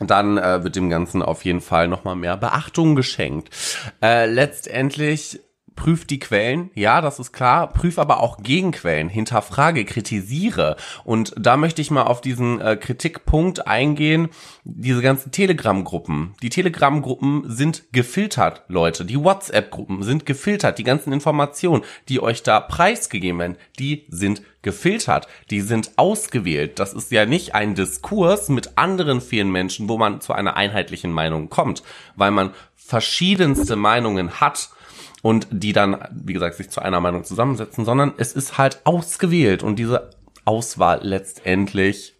dann 0.00 0.38
äh, 0.38 0.62
wird 0.62 0.76
dem 0.76 0.90
Ganzen 0.90 1.22
auf 1.22 1.44
jeden 1.44 1.60
Fall 1.60 1.88
nochmal 1.88 2.16
mehr 2.16 2.36
Beachtung 2.36 2.94
geschenkt. 2.94 3.50
Äh, 4.02 4.26
letztendlich 4.26 5.40
prüf 5.78 6.04
die 6.04 6.18
Quellen, 6.18 6.70
ja, 6.74 7.00
das 7.00 7.20
ist 7.20 7.32
klar, 7.32 7.72
prüf 7.72 8.00
aber 8.00 8.20
auch 8.20 8.38
Gegenquellen, 8.42 9.08
hinterfrage, 9.08 9.84
kritisiere. 9.84 10.76
Und 11.04 11.32
da 11.38 11.56
möchte 11.56 11.80
ich 11.80 11.92
mal 11.92 12.02
auf 12.02 12.20
diesen 12.20 12.60
äh, 12.60 12.76
Kritikpunkt 12.76 13.68
eingehen, 13.68 14.28
diese 14.64 15.00
ganzen 15.02 15.30
Telegram-Gruppen. 15.30 16.34
Die 16.42 16.50
Telegram-Gruppen 16.50 17.44
sind 17.46 17.84
gefiltert, 17.92 18.64
Leute. 18.66 19.04
Die 19.04 19.22
WhatsApp-Gruppen 19.22 20.02
sind 20.02 20.26
gefiltert. 20.26 20.78
Die 20.78 20.84
ganzen 20.84 21.12
Informationen, 21.12 21.84
die 22.08 22.20
euch 22.20 22.42
da 22.42 22.58
preisgegeben 22.58 23.38
werden, 23.38 23.56
die 23.78 24.04
sind 24.08 24.42
gefiltert. 24.62 25.28
Die 25.50 25.60
sind 25.60 25.92
ausgewählt. 25.94 26.80
Das 26.80 26.92
ist 26.92 27.12
ja 27.12 27.24
nicht 27.24 27.54
ein 27.54 27.76
Diskurs 27.76 28.48
mit 28.48 28.76
anderen 28.76 29.20
vielen 29.20 29.52
Menschen, 29.52 29.88
wo 29.88 29.96
man 29.96 30.20
zu 30.20 30.32
einer 30.32 30.56
einheitlichen 30.56 31.12
Meinung 31.12 31.50
kommt, 31.50 31.84
weil 32.16 32.32
man 32.32 32.50
verschiedenste 32.74 33.76
Meinungen 33.76 34.40
hat 34.40 34.70
und 35.28 35.46
die 35.50 35.74
dann, 35.74 35.98
wie 36.10 36.32
gesagt, 36.32 36.54
sich 36.54 36.70
zu 36.70 36.80
einer 36.80 37.00
Meinung 37.00 37.22
zusammensetzen, 37.22 37.84
sondern 37.84 38.14
es 38.16 38.32
ist 38.32 38.56
halt 38.56 38.80
ausgewählt 38.84 39.62
und 39.62 39.78
diese 39.78 40.08
Auswahl 40.46 41.00
letztendlich, 41.02 42.14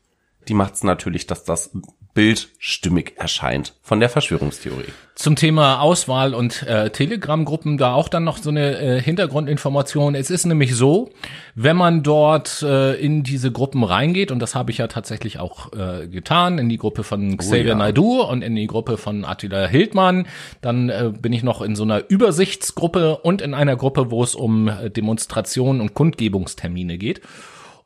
die 0.47 0.53
macht 0.53 0.75
es 0.75 0.85
natürlich, 0.85 1.27
dass 1.27 1.43
das 1.43 1.71
Bild 2.19 2.49
stimmig 2.59 3.13
erscheint 3.17 3.75
von 3.81 4.01
der 4.01 4.09
Verschwörungstheorie. 4.09 4.89
Zum 5.15 5.37
Thema 5.37 5.81
Auswahl 5.81 6.35
und 6.35 6.65
äh, 6.65 6.91
Telegram-Gruppen 6.91 7.79
da 7.79 7.95
auch 7.95 8.09
dann 8.09 8.25
noch 8.25 8.39
so 8.39 8.51
eine 8.51 8.77
äh, 8.77 9.01
Hintergrundinformation. 9.01 10.17
Es 10.17 10.29
ist 10.29 10.45
nämlich 10.45 10.75
so, 10.75 11.11
wenn 11.55 11.77
man 11.77 12.03
dort 12.03 12.61
äh, 12.63 12.95
in 12.95 13.23
diese 13.23 13.53
Gruppen 13.53 13.85
reingeht, 13.85 14.33
und 14.33 14.41
das 14.41 14.57
habe 14.57 14.73
ich 14.73 14.79
ja 14.79 14.89
tatsächlich 14.89 15.39
auch 15.39 15.73
äh, 15.75 16.09
getan, 16.09 16.59
in 16.59 16.69
die 16.69 16.77
Gruppe 16.77 17.05
von 17.05 17.37
Xavier 17.37 17.67
oh, 17.67 17.69
ja. 17.69 17.75
Naidu 17.77 18.23
und 18.23 18.43
in 18.43 18.57
die 18.57 18.67
Gruppe 18.67 18.97
von 18.97 19.25
Attila 19.25 19.69
Hildmann, 19.69 20.27
dann 20.61 20.89
äh, 20.89 21.13
bin 21.17 21.33
ich 21.33 21.45
noch 21.45 21.63
in 21.63 21.77
so 21.77 21.85
einer 21.85 22.11
Übersichtsgruppe 22.11 23.19
und 23.19 23.43
in 23.43 23.55
einer 23.55 23.77
Gruppe, 23.77 24.11
wo 24.11 24.25
es 24.25 24.35
um 24.35 24.67
äh, 24.67 24.91
Demonstrationen 24.91 25.81
und 25.81 25.95
Kundgebungstermine 25.95 26.99
geht. 26.99 27.21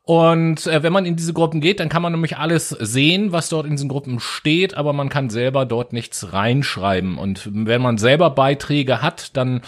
Und 0.04 0.66
äh, 0.66 0.82
wenn 0.82 0.92
man 0.92 1.06
in 1.06 1.14
diese 1.14 1.32
Gruppen 1.32 1.60
geht, 1.60 1.78
dann 1.78 1.88
kann 1.88 2.02
man 2.02 2.10
nämlich 2.10 2.36
alles 2.36 2.70
sehen, 2.70 3.30
was 3.30 3.48
dort 3.48 3.66
in 3.66 3.72
diesen 3.72 3.88
Gruppen 3.88 4.18
steht, 4.18 4.76
aber 4.76 4.92
man 4.92 5.08
kann 5.08 5.30
selber 5.30 5.64
dort 5.64 5.92
nichts 5.92 6.32
reinschreiben. 6.32 7.18
Und 7.18 7.48
wenn 7.52 7.80
man 7.80 7.98
selber 7.98 8.30
Beiträge 8.30 9.00
hat, 9.00 9.36
dann, 9.36 9.60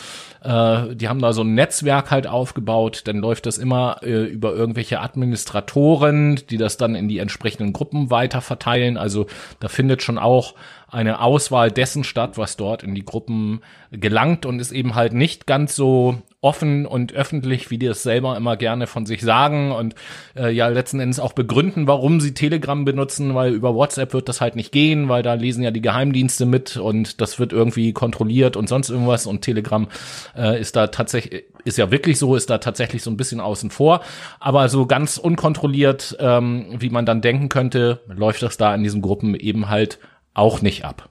äh, 0.42 0.96
die 0.96 1.08
haben 1.08 1.20
da 1.20 1.32
so 1.32 1.42
ein 1.42 1.54
Netzwerk 1.54 2.10
halt 2.10 2.26
aufgebaut, 2.26 3.02
dann 3.04 3.18
läuft 3.18 3.46
das 3.46 3.58
immer 3.58 3.98
äh, 4.02 4.24
über 4.24 4.52
irgendwelche 4.52 5.00
Administratoren, 5.00 6.40
die 6.50 6.56
das 6.56 6.78
dann 6.78 6.96
in 6.96 7.06
die 7.06 7.18
entsprechenden 7.18 7.72
Gruppen 7.72 8.10
weiter 8.10 8.40
verteilen. 8.40 8.96
Also 8.96 9.26
da 9.60 9.68
findet 9.68 10.02
schon 10.02 10.18
auch 10.18 10.54
eine 10.88 11.20
Auswahl 11.20 11.70
dessen 11.70 12.04
statt, 12.04 12.38
was 12.38 12.56
dort 12.56 12.82
in 12.82 12.94
die 12.94 13.04
Gruppen 13.04 13.60
gelangt 13.90 14.46
und 14.46 14.60
ist 14.60 14.72
eben 14.72 14.94
halt 14.94 15.12
nicht 15.12 15.46
ganz 15.46 15.74
so 15.76 16.18
offen 16.40 16.84
und 16.84 17.14
öffentlich, 17.14 17.70
wie 17.70 17.78
die 17.78 17.86
es 17.86 18.02
selber 18.02 18.36
immer 18.36 18.56
gerne 18.56 18.86
von 18.86 19.06
sich 19.06 19.22
sagen 19.22 19.72
und 19.72 19.94
äh, 20.36 20.50
ja 20.50 20.68
letzten 20.68 21.00
Endes 21.00 21.18
auch 21.18 21.32
begründen, 21.32 21.86
warum 21.86 22.20
sie 22.20 22.34
Telegram 22.34 22.84
benutzen, 22.84 23.34
weil 23.34 23.54
über 23.54 23.74
WhatsApp 23.74 24.12
wird 24.12 24.28
das 24.28 24.42
halt 24.42 24.54
nicht 24.54 24.70
gehen, 24.70 25.08
weil 25.08 25.22
da 25.22 25.34
lesen 25.34 25.64
ja 25.64 25.70
die 25.70 25.80
Geheimdienste 25.80 26.44
mit 26.44 26.76
und 26.76 27.20
das 27.22 27.38
wird 27.38 27.52
irgendwie 27.52 27.94
kontrolliert 27.94 28.56
und 28.56 28.68
sonst 28.68 28.90
irgendwas 28.90 29.26
und 29.26 29.40
Telegram 29.40 29.88
äh, 30.36 30.60
ist 30.60 30.76
da 30.76 30.88
tatsächlich 30.88 31.44
ist 31.64 31.78
ja 31.78 31.90
wirklich 31.90 32.18
so, 32.18 32.36
ist 32.36 32.50
da 32.50 32.58
tatsächlich 32.58 33.02
so 33.02 33.10
ein 33.10 33.16
bisschen 33.16 33.40
außen 33.40 33.70
vor, 33.70 34.00
aber 34.38 34.68
so 34.68 34.84
ganz 34.84 35.16
unkontrolliert, 35.16 36.14
ähm, 36.20 36.66
wie 36.78 36.90
man 36.90 37.06
dann 37.06 37.22
denken 37.22 37.48
könnte, 37.48 38.00
läuft 38.06 38.42
das 38.42 38.58
da 38.58 38.74
in 38.74 38.82
diesen 38.82 39.00
Gruppen 39.00 39.34
eben 39.34 39.70
halt 39.70 39.98
auch 40.34 40.60
nicht 40.60 40.84
ab. 40.84 41.08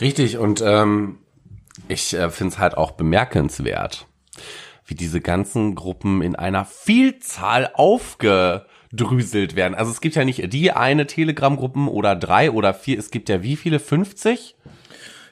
Richtig, 0.00 0.38
und 0.38 0.62
ähm, 0.62 1.18
ich 1.86 2.14
äh, 2.14 2.30
finde 2.30 2.54
es 2.54 2.58
halt 2.58 2.76
auch 2.76 2.92
bemerkenswert, 2.92 4.06
wie 4.86 4.94
diese 4.94 5.20
ganzen 5.20 5.74
Gruppen 5.74 6.22
in 6.22 6.34
einer 6.34 6.64
Vielzahl 6.64 7.70
aufgedrüselt 7.74 9.54
werden. 9.54 9.74
Also 9.74 9.92
es 9.92 10.00
gibt 10.00 10.16
ja 10.16 10.24
nicht 10.24 10.52
die 10.52 10.72
eine 10.72 11.06
Telegram-Gruppen 11.06 11.88
oder 11.88 12.16
drei 12.16 12.50
oder 12.50 12.74
vier, 12.74 12.98
es 12.98 13.10
gibt 13.10 13.28
ja 13.28 13.42
wie 13.42 13.56
viele? 13.56 13.78
50? 13.78 14.56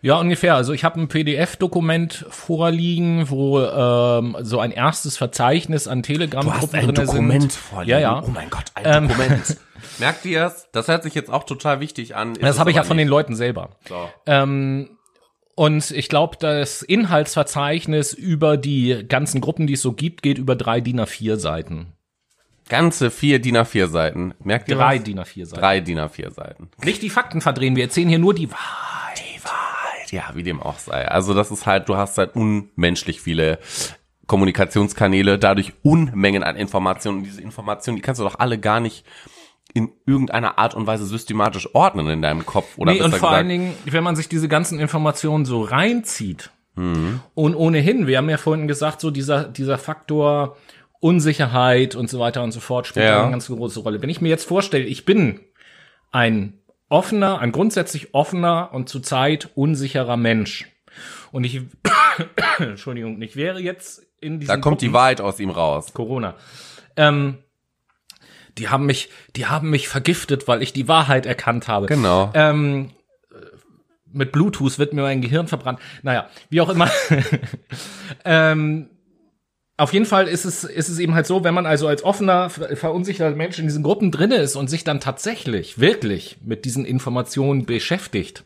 Ja, 0.03 0.19
ungefähr. 0.19 0.55
Also 0.55 0.73
ich 0.73 0.85
habe 0.85 1.01
ein 1.01 1.09
PDF-Dokument 1.09 2.27
vorliegen, 2.31 3.31
wo 3.31 3.61
ähm, 3.61 4.37
so 4.41 4.61
ein 4.61 4.71
erstes 4.71 5.17
Verzeichnis 5.17 5.89
an 5.89 6.03
Telegram-Gruppen 6.03 6.81
drin 6.81 6.97
sind. 6.97 7.09
Dokument 7.09 7.53
vorliegen. 7.53 7.91
Ja, 7.91 7.99
ja. 7.99 8.23
Oh 8.25 8.31
mein 8.31 8.51
Gott, 8.51 8.65
ein 8.75 8.85
ähm, 8.87 9.09
Dokument. 9.09 9.57
Merkt 9.99 10.25
ihr 10.25 10.45
es? 10.45 10.69
Das 10.73 10.89
hört 10.89 11.03
sich 11.03 11.15
jetzt 11.15 11.31
auch 11.31 11.45
total 11.45 11.81
wichtig 11.81 12.17
an. 12.17 12.33
Ist 12.33 12.43
das 12.43 12.59
habe 12.59 12.71
ich 12.71 12.77
ja 12.77 12.83
von 12.83 12.97
den 12.97 13.09
Leuten 13.09 13.35
selber. 13.35 13.71
So. 13.89 14.09
Ähm, 14.27 14.91
und 15.55 15.91
ich 15.91 16.09
glaube, 16.09 16.37
das 16.39 16.83
Inhaltsverzeichnis 16.83 18.13
über 18.13 18.59
die 18.59 19.07
ganzen 19.09 19.41
Gruppen, 19.41 19.67
die 19.67 19.73
es 19.73 19.83
so 19.83 19.93
gibt, 19.93 20.23
geht 20.23 20.37
über 20.37 20.55
drei 20.55 20.81
DIN 20.81 21.01
A4 21.01 21.37
Seiten. 21.37 21.95
Ganze 22.69 23.11
vier 23.11 23.39
DIN 23.39 23.57
A4 23.57 23.87
Seiten. 23.87 24.35
Merkt 24.43 24.69
ihr 24.69 24.77
Drei 24.77 24.97
was? 24.97 25.05
DIN 25.05 25.21
A4 25.21 25.47
Seiten. 25.47 25.61
Drei 25.61 25.81
DIN 25.81 25.99
A4 25.99 26.31
Seiten. 26.31 26.69
Nicht 26.85 27.01
die 27.01 27.11
Fakten 27.11 27.41
verdrehen, 27.41 27.77
wir 27.77 27.85
erzählen 27.85 28.09
hier 28.09 28.19
nur 28.19 28.35
die 28.35 28.51
Wahrheit. 28.51 28.96
Ja, 30.11 30.31
wie 30.35 30.43
dem 30.43 30.63
auch 30.63 30.79
sei. 30.79 31.07
Also 31.09 31.35
das 31.35 31.51
ist 31.51 31.67
halt, 31.67 31.89
du 31.89 31.97
hast 31.97 32.19
halt 32.19 32.35
unmenschlich 32.37 33.21
viele 33.21 33.59
Kommunikationskanäle, 34.27 35.39
dadurch 35.39 35.73
Unmengen 35.83 36.43
an 36.43 36.57
Informationen. 36.57 37.19
Und 37.19 37.25
diese 37.25 37.41
Informationen, 37.41 37.97
die 37.97 38.03
kannst 38.03 38.21
du 38.21 38.25
doch 38.25 38.39
alle 38.39 38.59
gar 38.59 38.81
nicht 38.81 39.05
in 39.75 39.91
irgendeiner 40.07 40.59
Art 40.59 40.75
und 40.75 40.87
Weise 40.87 41.05
systematisch 41.05 41.75
ordnen 41.75 42.09
in 42.09 42.23
deinem 42.23 42.47
Kopf. 42.47 42.79
Oder 42.79 42.93
nee, 42.93 43.03
und 43.03 43.11
vor 43.11 43.19
gesagt, 43.19 43.35
allen 43.35 43.49
Dingen, 43.49 43.75
wenn 43.85 44.05
man 44.05 44.17
sich 44.17 44.29
diese 44.29 44.49
ganzen 44.49 44.79
Informationen 44.79 45.45
so 45.45 45.63
reinzieht. 45.63 46.51
Mhm. 46.77 47.21
Und 47.35 47.55
ohnehin, 47.55 48.07
wir 48.07 48.19
haben 48.19 48.31
ja 48.31 48.39
vorhin 48.39 48.69
gesagt, 48.69 49.01
so 49.01 49.11
dieser, 49.11 49.45
dieser 49.45 49.79
Faktor 49.79 50.57
Unsicherheit 51.01 51.95
und 51.95 52.09
so 52.09 52.19
weiter 52.19 52.43
und 52.43 52.53
so 52.53 52.61
fort 52.61 52.87
spielt 52.87 53.07
Ja. 53.07 53.23
eine 53.23 53.31
ganz 53.31 53.49
große 53.49 53.81
Rolle. 53.81 54.01
Wenn 54.01 54.09
ich 54.09 54.21
mir 54.21 54.29
jetzt 54.29 54.45
vorstelle, 54.45 54.85
ich 54.85 55.05
bin 55.05 55.41
ein 56.11 56.55
offener, 56.89 57.41
ein 57.41 57.53
grundsätzlich 57.53 58.15
offener 58.15 58.71
und 58.73 58.89
zurzeit 58.89 59.51
unsicherer 59.55 60.17
Mensch. 60.17 60.67
Und 61.33 61.45
ich, 61.45 61.61
Entschuldigung, 62.59 63.21
ich 63.21 63.37
wäre 63.37 63.61
jetzt 63.61 64.03
in 64.21 64.41
diesem 64.41 64.55
da 64.55 64.61
kommt 64.61 64.81
die 64.81 64.93
Wahrheit 64.93 65.21
aus 65.21 65.39
ihm 65.41 65.51
raus. 65.51 65.93
Corona. 65.93 66.35
Ähm, 66.97 67.39
die 68.59 68.69
haben 68.69 68.87
mich, 68.87 69.11
die 69.37 69.47
haben 69.47 69.71
mich 69.71 69.89
vergiftet, 69.89 70.49
weil 70.49 70.63
ich 70.63 70.73
die 70.73 70.89
Wahrheit 70.89 71.27
erkannt 71.27 71.69
habe. 71.69 71.87
Genau. 71.87 72.31
Ähm, 72.35 72.93
mit 74.13 74.33
Bluetooth 74.33 74.79
wird 74.79 74.95
mir 74.95 75.03
mein 75.03 75.21
Gehirn 75.21 75.47
verbrannt. 75.47 75.79
Naja, 76.03 76.31
wie 76.49 76.63
auch 76.63 76.71
immer. 76.71 76.91
ähm, 78.25 78.89
auf 79.79 79.93
jeden 79.93 80.07
Fall 80.07 80.27
ist 80.27 80.45
es, 80.45 80.65
ist 80.65 80.89
es 80.89 80.99
eben 80.99 81.15
halt 81.15 81.27
so, 81.27 81.45
wenn 81.45 81.55
man 81.55 81.67
also 81.67 81.87
als 81.87 82.03
offener, 82.03 82.49
ver- 82.51 82.77
verunsicherter 82.77 83.37
Mensch 83.37 83.59
in 83.59 83.67
diesen 83.67 83.83
Gruppen 83.83 84.11
drinne 84.11 84.37
ist 84.37 84.57
und 84.57 84.69
sich 84.69 84.85
dann 84.85 85.01
tatsächlich, 85.01 85.79
wirklich 85.79 86.39
mit 86.43 86.65
diesen 86.65 86.85
Informationen 86.85 87.67
beschäftigt, 87.67 88.45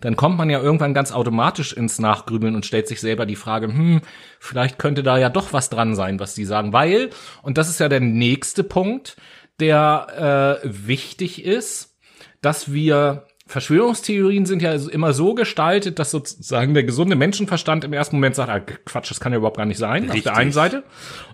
dann 0.00 0.16
kommt 0.16 0.36
man 0.36 0.50
ja 0.50 0.60
irgendwann 0.60 0.94
ganz 0.94 1.12
automatisch 1.12 1.72
ins 1.72 1.98
Nachgrübeln 1.98 2.56
und 2.56 2.66
stellt 2.66 2.88
sich 2.88 3.00
selber 3.00 3.26
die 3.26 3.36
Frage, 3.36 3.68
hm, 3.68 4.00
vielleicht 4.40 4.78
könnte 4.78 5.02
da 5.02 5.18
ja 5.18 5.28
doch 5.28 5.52
was 5.52 5.70
dran 5.70 5.94
sein, 5.94 6.18
was 6.18 6.34
die 6.34 6.44
sagen. 6.44 6.72
Weil, 6.72 7.10
und 7.42 7.58
das 7.58 7.68
ist 7.68 7.78
ja 7.78 7.88
der 7.88 8.00
nächste 8.00 8.64
Punkt, 8.64 9.16
der 9.60 10.60
äh, 10.64 10.68
wichtig 10.68 11.44
ist, 11.44 11.96
dass 12.40 12.72
wir 12.72 13.26
Verschwörungstheorien 13.52 14.46
sind 14.46 14.62
ja 14.62 14.72
immer 14.72 15.12
so 15.12 15.34
gestaltet, 15.34 15.98
dass 15.98 16.10
sozusagen 16.10 16.72
der 16.72 16.84
gesunde 16.84 17.16
Menschenverstand 17.16 17.84
im 17.84 17.92
ersten 17.92 18.16
Moment 18.16 18.34
sagt, 18.34 18.50
ah, 18.50 18.60
Quatsch, 18.60 19.10
das 19.10 19.20
kann 19.20 19.32
ja 19.32 19.38
überhaupt 19.38 19.58
gar 19.58 19.66
nicht 19.66 19.76
sein, 19.76 20.04
auf 20.04 20.14
Richtig. 20.14 20.22
der 20.24 20.36
einen 20.36 20.52
Seite. 20.52 20.84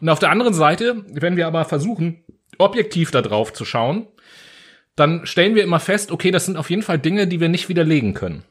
Und 0.01 0.09
auf 0.09 0.19
der 0.19 0.31
anderen 0.31 0.53
Seite, 0.53 1.05
wenn 1.12 1.37
wir 1.37 1.47
aber 1.47 1.64
versuchen, 1.64 2.25
objektiv 2.59 3.12
da 3.12 3.23
drauf 3.23 3.53
zu 3.53 3.64
schauen, 3.64 4.09
dann 4.97 5.27
stellen 5.27 5.55
wir 5.55 5.62
immer 5.62 5.79
fest, 5.79 6.11
okay, 6.11 6.33
das 6.33 6.47
sind 6.47 6.57
auf 6.57 6.71
jeden 6.71 6.83
Fall 6.83 6.99
Dinge, 6.99 7.29
die 7.29 7.39
wir 7.39 7.49
nicht 7.49 7.69
widerlegen 7.69 8.14
können. 8.14 8.43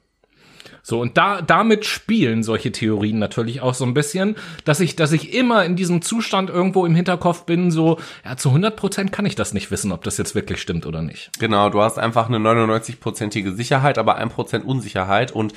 So, 0.89 1.01
und 1.01 1.17
da, 1.17 1.41
damit 1.41 1.83
spielen 1.83 2.43
solche 2.43 2.71
Theorien 2.71 3.19
natürlich 3.19 3.59
auch 3.59 3.73
so 3.73 3.83
ein 3.83 3.93
bisschen, 3.93 4.37
dass 4.63 4.79
ich, 4.79 4.95
dass 4.95 5.11
ich 5.11 5.33
immer 5.33 5.65
in 5.65 5.75
diesem 5.75 6.01
Zustand 6.01 6.49
irgendwo 6.49 6.85
im 6.85 6.95
Hinterkopf 6.95 7.43
bin, 7.43 7.71
so, 7.71 7.99
ja, 8.23 8.37
zu 8.37 8.47
100 8.47 8.77
Prozent 8.77 9.11
kann 9.11 9.25
ich 9.25 9.35
das 9.35 9.53
nicht 9.53 9.69
wissen, 9.69 9.91
ob 9.91 10.05
das 10.05 10.17
jetzt 10.17 10.33
wirklich 10.33 10.61
stimmt 10.61 10.85
oder 10.85 11.01
nicht. 11.01 11.29
Genau, 11.39 11.69
du 11.69 11.81
hast 11.81 11.99
einfach 11.99 12.29
eine 12.29 12.37
99-prozentige 12.37 13.51
Sicherheit, 13.53 13.97
aber 13.97 14.17
1% 14.17 14.61
Unsicherheit 14.61 15.33
und 15.33 15.53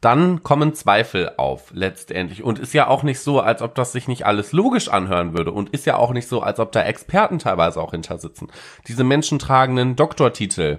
dann 0.00 0.44
kommen 0.44 0.72
Zweifel 0.74 1.32
auf 1.36 1.72
letztendlich. 1.72 2.44
Und 2.44 2.60
ist 2.60 2.74
ja 2.74 2.86
auch 2.86 3.02
nicht 3.02 3.18
so, 3.18 3.40
als 3.40 3.60
ob 3.60 3.74
das 3.74 3.90
sich 3.90 4.06
nicht 4.06 4.24
alles 4.24 4.52
logisch 4.52 4.88
anhören 4.88 5.36
würde. 5.36 5.50
Und 5.50 5.70
ist 5.70 5.86
ja 5.86 5.96
auch 5.96 6.12
nicht 6.12 6.28
so, 6.28 6.42
als 6.42 6.60
ob 6.60 6.70
da 6.70 6.82
Experten 6.82 7.40
teilweise 7.40 7.80
auch 7.80 7.90
hinter 7.90 8.18
sitzen. 8.18 8.52
Diese 8.86 9.02
Menschen 9.02 9.40
tragen 9.40 9.78
einen 9.78 9.96
Doktortitel. 9.96 10.78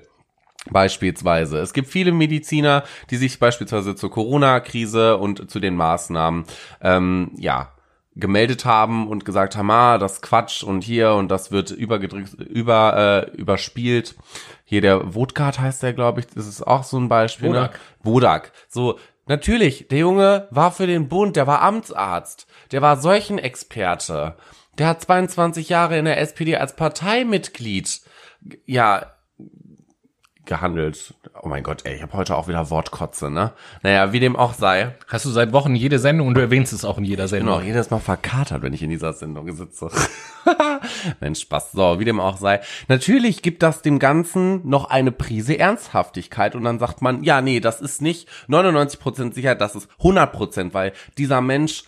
Beispielsweise. 0.71 1.59
Es 1.59 1.73
gibt 1.73 1.89
viele 1.89 2.11
Mediziner, 2.11 2.83
die 3.09 3.17
sich 3.17 3.39
beispielsweise 3.39 3.95
zur 3.95 4.11
Corona-Krise 4.11 5.17
und 5.17 5.49
zu 5.49 5.59
den 5.59 5.75
Maßnahmen, 5.75 6.45
ähm, 6.81 7.31
ja, 7.37 7.71
gemeldet 8.15 8.65
haben 8.65 9.07
und 9.07 9.25
gesagt 9.25 9.57
haben, 9.57 9.69
ah, 9.69 9.97
das 9.97 10.21
Quatsch 10.21 10.63
und 10.63 10.83
hier 10.83 11.13
und 11.13 11.29
das 11.29 11.51
wird 11.51 11.71
übergedrückt, 11.71 12.33
über, 12.33 13.27
äh, 13.33 13.35
überspielt. 13.35 14.15
Hier 14.63 14.81
der 14.81 15.13
Wodgard 15.13 15.59
heißt 15.59 15.83
der, 15.83 15.93
glaube 15.93 16.21
ich, 16.21 16.27
das 16.27 16.47
ist 16.47 16.65
auch 16.65 16.83
so 16.83 16.97
ein 16.97 17.09
Beispiel. 17.09 17.49
Wodak. 17.49 17.73
Ne? 17.73 17.79
Wodak. 18.03 18.51
So, 18.69 18.97
natürlich, 19.27 19.89
der 19.89 19.99
Junge 19.99 20.47
war 20.49 20.71
für 20.71 20.87
den 20.87 21.09
Bund, 21.09 21.35
der 21.35 21.45
war 21.45 21.61
Amtsarzt, 21.61 22.47
der 22.71 22.81
war 22.81 22.97
Seuchenexperte. 22.97 24.35
Der 24.77 24.87
hat 24.87 25.01
22 25.01 25.69
Jahre 25.69 25.97
in 25.97 26.05
der 26.05 26.19
SPD 26.19 26.55
als 26.55 26.75
Parteimitglied, 26.75 28.01
ja, 28.65 29.14
gehandelt. 30.45 31.13
Oh 31.41 31.47
mein 31.47 31.63
Gott, 31.63 31.85
ey, 31.85 31.95
ich 31.95 32.01
habe 32.01 32.13
heute 32.13 32.35
auch 32.35 32.47
wieder 32.47 32.69
Wortkotze, 32.69 33.29
ne? 33.29 33.53
Naja, 33.83 34.13
wie 34.13 34.19
dem 34.19 34.35
auch 34.35 34.53
sei. 34.53 34.95
Hast 35.07 35.25
du 35.25 35.29
seit 35.29 35.53
Wochen 35.53 35.75
jede 35.75 35.99
Sendung 35.99 36.27
und 36.27 36.35
du 36.35 36.41
erwähnst 36.41 36.73
es 36.73 36.85
auch 36.85 36.97
in 36.97 37.05
jeder 37.05 37.27
Sendung. 37.27 37.55
auch 37.55 37.63
jedes 37.63 37.89
Mal 37.89 37.99
verkatert, 37.99 38.61
wenn 38.61 38.73
ich 38.73 38.83
in 38.83 38.89
dieser 38.89 39.13
Sendung 39.13 39.51
sitze. 39.55 39.89
Mensch, 41.19 41.41
Spaß. 41.41 41.71
So, 41.73 41.99
wie 41.99 42.05
dem 42.05 42.19
auch 42.19 42.37
sei. 42.37 42.61
Natürlich 42.87 43.41
gibt 43.41 43.63
das 43.63 43.81
dem 43.81 43.99
Ganzen 43.99 44.67
noch 44.67 44.89
eine 44.89 45.11
Prise 45.11 45.57
Ernsthaftigkeit 45.57 46.55
und 46.55 46.63
dann 46.63 46.79
sagt 46.79 47.01
man, 47.01 47.23
ja, 47.23 47.41
nee, 47.41 47.59
das 47.59 47.81
ist 47.81 48.01
nicht 48.01 48.27
99% 48.47 49.33
Sicherheit, 49.33 49.61
das 49.61 49.75
ist 49.75 49.89
100%, 50.01 50.73
weil 50.73 50.93
dieser 51.17 51.41
Mensch 51.41 51.83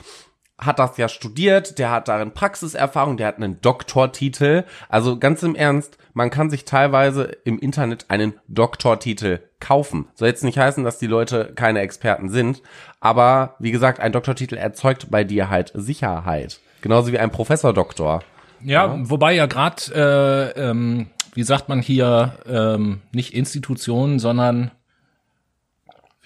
hat 0.58 0.80
das 0.80 0.97
ja 0.97 1.08
studiert, 1.08 1.78
der 1.78 1.91
hat 1.91 2.08
darin 2.08 2.32
Praxiserfahrung, 2.32 3.18
der 3.18 3.28
hat 3.28 3.38
einen 3.38 3.62
Doktortitel. 3.62 4.64
Also 4.89 5.20
ganz 5.20 5.43
im 5.43 5.55
Ernst, 5.55 5.97
man 6.14 6.32
kann 6.32 6.49
sich 6.49 6.66
teilweise 6.66 7.24
im 7.43 7.60
Internet 7.60 8.05
einen 8.10 8.34
Doktortitel 8.47 9.39
kaufen. 9.60 10.08
Soll 10.16 10.30
jetzt 10.30 10.43
nicht 10.43 10.58
heißen, 10.58 10.84
dass 10.84 10.97
die 10.97 11.08
Leute 11.08 11.53
keine 11.55 11.82
Experten 11.82 12.30
sind, 12.30 12.64
aber 12.99 13.55
wie 13.60 13.72
gesagt, 13.72 13.99
ein 13.99 14.12
Doktortitel 14.12 14.55
erzeugt 14.55 15.12
bei 15.12 15.24
dir 15.24 15.49
halt 15.49 15.72
Sicherheit. 15.76 16.60
Genauso 16.82 17.12
wie 17.12 17.20
ein 17.20 17.32
Professor-Doktor. 17.32 18.24
Ja, 18.64 18.95
wobei 19.10 19.34
ja 19.34 19.45
gerade, 19.45 20.55
äh, 20.55 20.70
ähm, 20.70 21.08
wie 21.34 21.43
sagt 21.43 21.70
man 21.70 21.82
hier, 21.82 22.34
ähm, 22.47 23.01
nicht 23.12 23.34
Institutionen, 23.36 24.18
sondern 24.18 24.72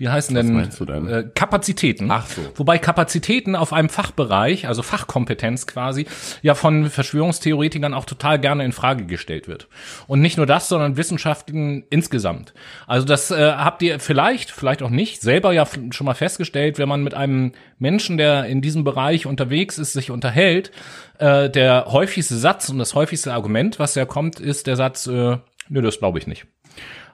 wie 0.02 0.10
heißen 0.10 0.34
denn, 0.34 0.52
meinst 0.54 0.80
du 0.80 0.86
denn? 0.86 1.08
Äh, 1.08 1.30
Kapazitäten. 1.36 2.10
Ach 2.10 2.26
so. 2.26 2.41
Wobei 2.56 2.80
Kapazitäten 2.80 3.56
auf 3.56 3.72
einem 3.72 3.88
Fachbereich, 3.88 4.68
also 4.68 4.82
Fachkompetenz 4.82 5.68
quasi, 5.68 6.08
ja 6.41 6.56
von 6.56 6.89
Verschwörungstheoretikern 6.89 7.93
auch 7.93 8.06
total 8.06 8.39
gerne 8.39 8.66
in 8.66 8.72
Frage 8.72 9.06
gestellt 9.06 9.47
wird. 9.47 9.68
Und 10.08 10.20
nicht 10.22 10.38
nur 10.38 10.47
das, 10.47 10.70
sondern 10.70 10.97
Wissenschaften 10.97 11.84
insgesamt. 11.91 12.56
Also 12.88 13.06
das 13.06 13.30
äh, 13.30 13.52
habt 13.52 13.84
ihr 13.84 13.99
vielleicht, 13.99 14.49
vielleicht 14.49 14.82
auch 14.82 14.89
nicht, 14.89 15.22
selber 15.22 15.54
ja 15.54 15.68
schon 15.91 16.06
mal 16.06 16.16
festgestellt, 16.16 16.80
wenn 16.80 16.89
man 16.89 17.04
mit 17.04 17.14
einem 17.14 17.52
Menschen, 17.78 18.18
der 18.18 18.45
in 18.45 18.64
diesem 18.64 18.84
Bereich 18.84 19.28
unterwegs 19.28 19.78
ist, 19.78 19.93
sich 19.93 20.10
unterhält, 20.10 20.72
äh, 21.20 21.47
der 21.47 21.86
häufigste 21.89 22.38
Satz 22.38 22.70
und 22.70 22.80
das 22.80 22.95
häufigste 22.95 23.34
Argument, 23.34 23.78
was 23.78 23.93
ja 23.93 24.06
kommt, 24.06 24.39
ist 24.39 24.66
der 24.66 24.78
Satz, 24.78 25.06
äh, 25.06 25.38
nö, 25.70 25.82
das 25.84 25.99
glaube 25.99 26.18
ich 26.18 26.26
nicht. 26.26 26.47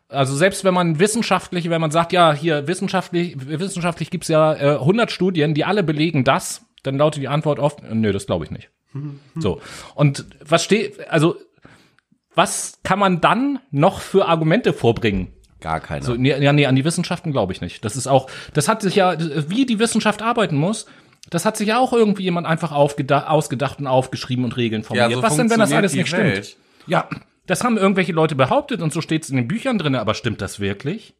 Also 0.10 0.36
selbst 0.36 0.64
wenn 0.64 0.74
man 0.74 0.99
wissenschaftlich, 0.99 1.70
wenn 1.70 1.82
man 1.82 1.91
sagt, 1.91 2.14
ja, 2.14 2.34
hier 2.34 2.68
wissenschaftlich, 2.68 3.36
wissenschaftlich 3.38 4.10
gibt's 4.10 4.30
ja 4.30 4.53
äh, 4.53 4.80
100 4.80 5.12
Studien, 5.12 5.53
die 5.53 5.66
alle 5.66 5.84
belegen 5.84 6.24
das, 6.24 6.66
dann 6.84 6.97
lautet 6.97 7.22
die 7.22 7.28
Antwort 7.28 7.60
oft, 7.60 7.84
nö, 7.91 8.14
das 8.14 8.26
glaube 8.26 8.45
ich 8.45 8.51
nicht. 8.51 8.70
So. 9.36 9.62
Und 9.95 10.26
was 10.43 10.64
steht, 10.64 11.10
also 11.10 11.36
was 12.34 12.80
kann 12.84 12.99
man 12.99 13.22
dann 13.22 13.60
noch 13.72 13.99
für 13.99 14.28
Argumente 14.28 14.74
vorbringen? 14.74 15.34
Gar 15.60 15.80
keine. 15.82 16.03
So, 16.03 16.14
nee, 16.16 16.36
ja, 16.39 16.53
nee, 16.53 16.66
an 16.68 16.76
die 16.76 16.86
Wissenschaften 16.86 17.32
glaube 17.32 17.51
ich 17.51 17.62
nicht. 17.62 17.84
Das 17.84 17.95
ist 17.95 18.08
auch, 18.08 18.30
das 18.53 18.68
hat 18.68 18.82
sich 18.82 18.95
ja, 18.95 19.18
wie 19.49 19.66
die 19.66 19.80
Wissenschaft 19.80 20.22
arbeiten 20.22 20.55
muss, 20.55 20.86
das 21.30 21.45
hat 21.45 21.58
sich 21.58 21.68
ja 21.68 21.80
auch 21.80 21.93
irgendwie 21.93 22.24
jemand 22.24 22.47
einfach 22.47 22.72
ausgedacht 22.72 23.80
und 23.80 23.88
aufgeschrieben 23.88 24.45
und 24.45 24.55
Regeln 24.55 24.84
formuliert. 24.84 25.20
so 25.20 25.24
Was 25.24 25.36
denn, 25.36 25.49
wenn 25.49 25.60
das 25.60 25.74
alles 25.74 25.93
nicht 25.93 26.12
Welt. 26.14 26.45
stimmt? 26.45 26.58
Ja, 26.88 27.10
das 27.47 27.63
haben 27.63 27.77
irgendwelche 27.77 28.13
Leute 28.13 28.35
behauptet 28.35 28.81
und 28.81 28.93
so 28.93 29.01
steht's 29.01 29.29
in 29.29 29.37
den 29.37 29.47
Büchern 29.47 29.77
drin, 29.77 29.95
aber 29.95 30.13
stimmt 30.13 30.41
das 30.41 30.59
wirklich? 30.59 31.15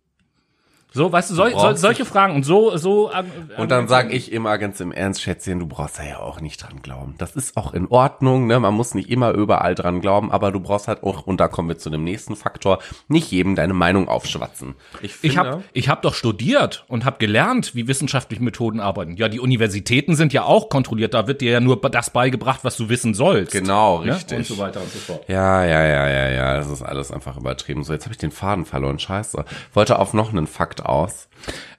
So, 0.94 1.12
weißt 1.12 1.30
du, 1.32 1.36
sol, 1.36 1.52
sol, 1.52 1.76
solche 1.78 2.06
Fragen 2.06 2.34
und 2.34 2.44
so, 2.44 2.76
so. 2.78 3.12
Und 3.58 3.70
dann 3.70 3.88
sage 3.88 4.14
ich 4.14 4.32
immer 4.32 4.58
ganz 4.58 4.80
im 4.80 4.92
Ernst, 4.92 5.22
Schätzchen, 5.22 5.60
du 5.60 5.68
brauchst 5.68 6.00
da 6.00 6.04
ja 6.04 6.20
auch 6.20 6.40
nicht 6.40 6.64
dran 6.64 6.82
glauben. 6.82 7.16
Das 7.18 7.36
ist 7.36 7.58
auch 7.58 7.74
in 7.74 7.88
Ordnung, 7.88 8.48
ne? 8.48 8.60
Man 8.60 8.74
muss 8.74 8.96
nicht 8.96 9.10
immer 9.10 9.32
überall 9.32 9.76
dran 9.76 10.00
glauben, 10.02 10.32
aber 10.32 10.52
du 10.52 10.60
brauchst 10.60 10.88
halt 10.88 11.04
auch, 11.04 11.28
und 11.28 11.40
da 11.40 11.50
kommen 11.50 11.68
wir 11.68 11.78
zu 11.78 11.90
dem 11.90 12.04
nächsten 12.04 12.36
Faktor, 12.36 12.80
nicht 13.10 13.30
jedem 13.32 13.56
deine 13.56 13.74
Meinung 13.74 14.08
aufschwatzen. 14.08 14.76
Ich, 15.02 15.14
finde, 15.14 15.28
Ich 15.34 15.38
habe 15.38 15.64
ich 15.74 15.90
hab 15.90 16.02
doch 16.02 16.14
studiert 16.16 16.86
und 16.88 17.04
habe 17.06 17.18
gelernt, 17.20 17.76
wie 17.76 17.88
wissenschaftliche 17.88 18.42
Methoden 18.42 18.80
arbeiten. 18.80 19.18
Ja, 19.18 19.28
die 19.30 19.40
Universitäten 19.42 20.16
sind 20.16 20.32
ja 20.34 20.46
auch 20.46 20.70
kontrolliert. 20.70 21.14
Da 21.14 21.28
wird 21.28 21.42
dir 21.42 21.52
ja 21.52 21.60
nur 21.60 21.80
das 21.82 22.10
beigebracht, 22.10 22.62
was 22.64 22.78
du 22.78 22.90
wissen 22.90 23.14
sollst. 23.14 23.52
Genau, 23.52 24.02
Ne? 24.04 24.16
richtig. 24.16 24.38
Und 24.38 24.46
so 24.48 24.58
weiter 24.58 24.80
und 24.82 24.92
so 24.92 25.00
fort. 25.00 25.26
Ja, 25.28 25.64
ja, 25.66 25.86
ja, 25.86 26.08
ja, 26.10 26.30
ja, 26.30 26.56
das 26.56 26.70
ist 26.70 26.82
alles 26.82 27.12
einfach 27.12 27.38
übertrieben. 27.38 27.84
So, 27.84 27.94
jetzt 27.94 28.06
habe 28.06 28.14
ich 28.14 28.18
den 28.18 28.32
Faden 28.32 28.66
verloren, 28.66 28.98
scheiße. 29.00 29.44
Wollte 29.74 30.00
auf 30.00 30.14
noch 30.14 30.30
einen 30.32 30.48
Fakt 30.78 30.86
aus. 30.86 31.30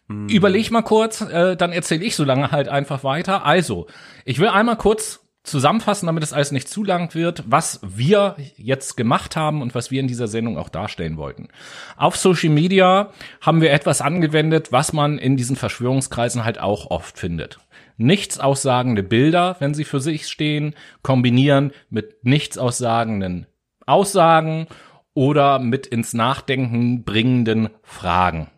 Überleg 0.09 0.70
mal 0.70 0.82
kurz, 0.82 1.20
äh, 1.20 1.57
dann 1.57 1.72
erzähle 1.72 2.05
ich 2.05 2.16
so 2.16 2.24
lange 2.24 2.51
halt 2.51 2.68
einfach 2.68 3.05
weiter. 3.05 3.44
Also, 3.44 3.86
ich 4.24 4.38
will 4.38 4.49
einmal 4.49 4.76
kurz 4.76 5.20
zusammenfassen, 5.42 6.07
damit 6.07 6.22
es 6.22 6.32
alles 6.32 6.51
nicht 6.51 6.68
zu 6.68 6.82
lang 6.82 7.14
wird, 7.14 7.44
was 7.46 7.80
wir 7.82 8.36
jetzt 8.57 8.96
gemacht 8.96 9.36
haben 9.36 9.61
und 9.61 9.74
was 9.74 9.90
wir 9.90 10.01
in 10.01 10.09
dieser 10.09 10.26
Sendung 10.26 10.57
auch 10.57 10.70
darstellen 10.70 11.18
wollten. 11.18 11.49
Auf 11.96 12.16
Social 12.16 12.51
Media 12.51 13.12
haben 13.40 13.61
wir 13.61 13.70
etwas 13.70 14.01
angewendet, 14.01 14.72
was 14.72 14.92
man 14.92 15.18
in 15.18 15.36
diesen 15.36 15.57
Verschwörungskreisen 15.57 16.44
halt 16.44 16.59
auch 16.59 16.90
oft 16.90 17.18
findet. 17.18 17.59
Nichts 17.99 18.40
aussagende 18.40 19.03
Bilder, 19.03 19.57
wenn 19.59 19.74
sie 19.74 19.84
für 19.84 20.01
sich 20.01 20.26
stehen, 20.26 20.74
kombinieren 21.03 21.72
mit 21.90 22.24
nichts 22.24 22.57
aussagenden 22.57 23.46
Aussagen 23.86 24.68
oder 25.12 25.59
mit 25.59 25.86
ins 25.86 26.14
Nachdenken 26.14 27.05
bringenden 27.05 27.70
Fragen. 27.82 28.49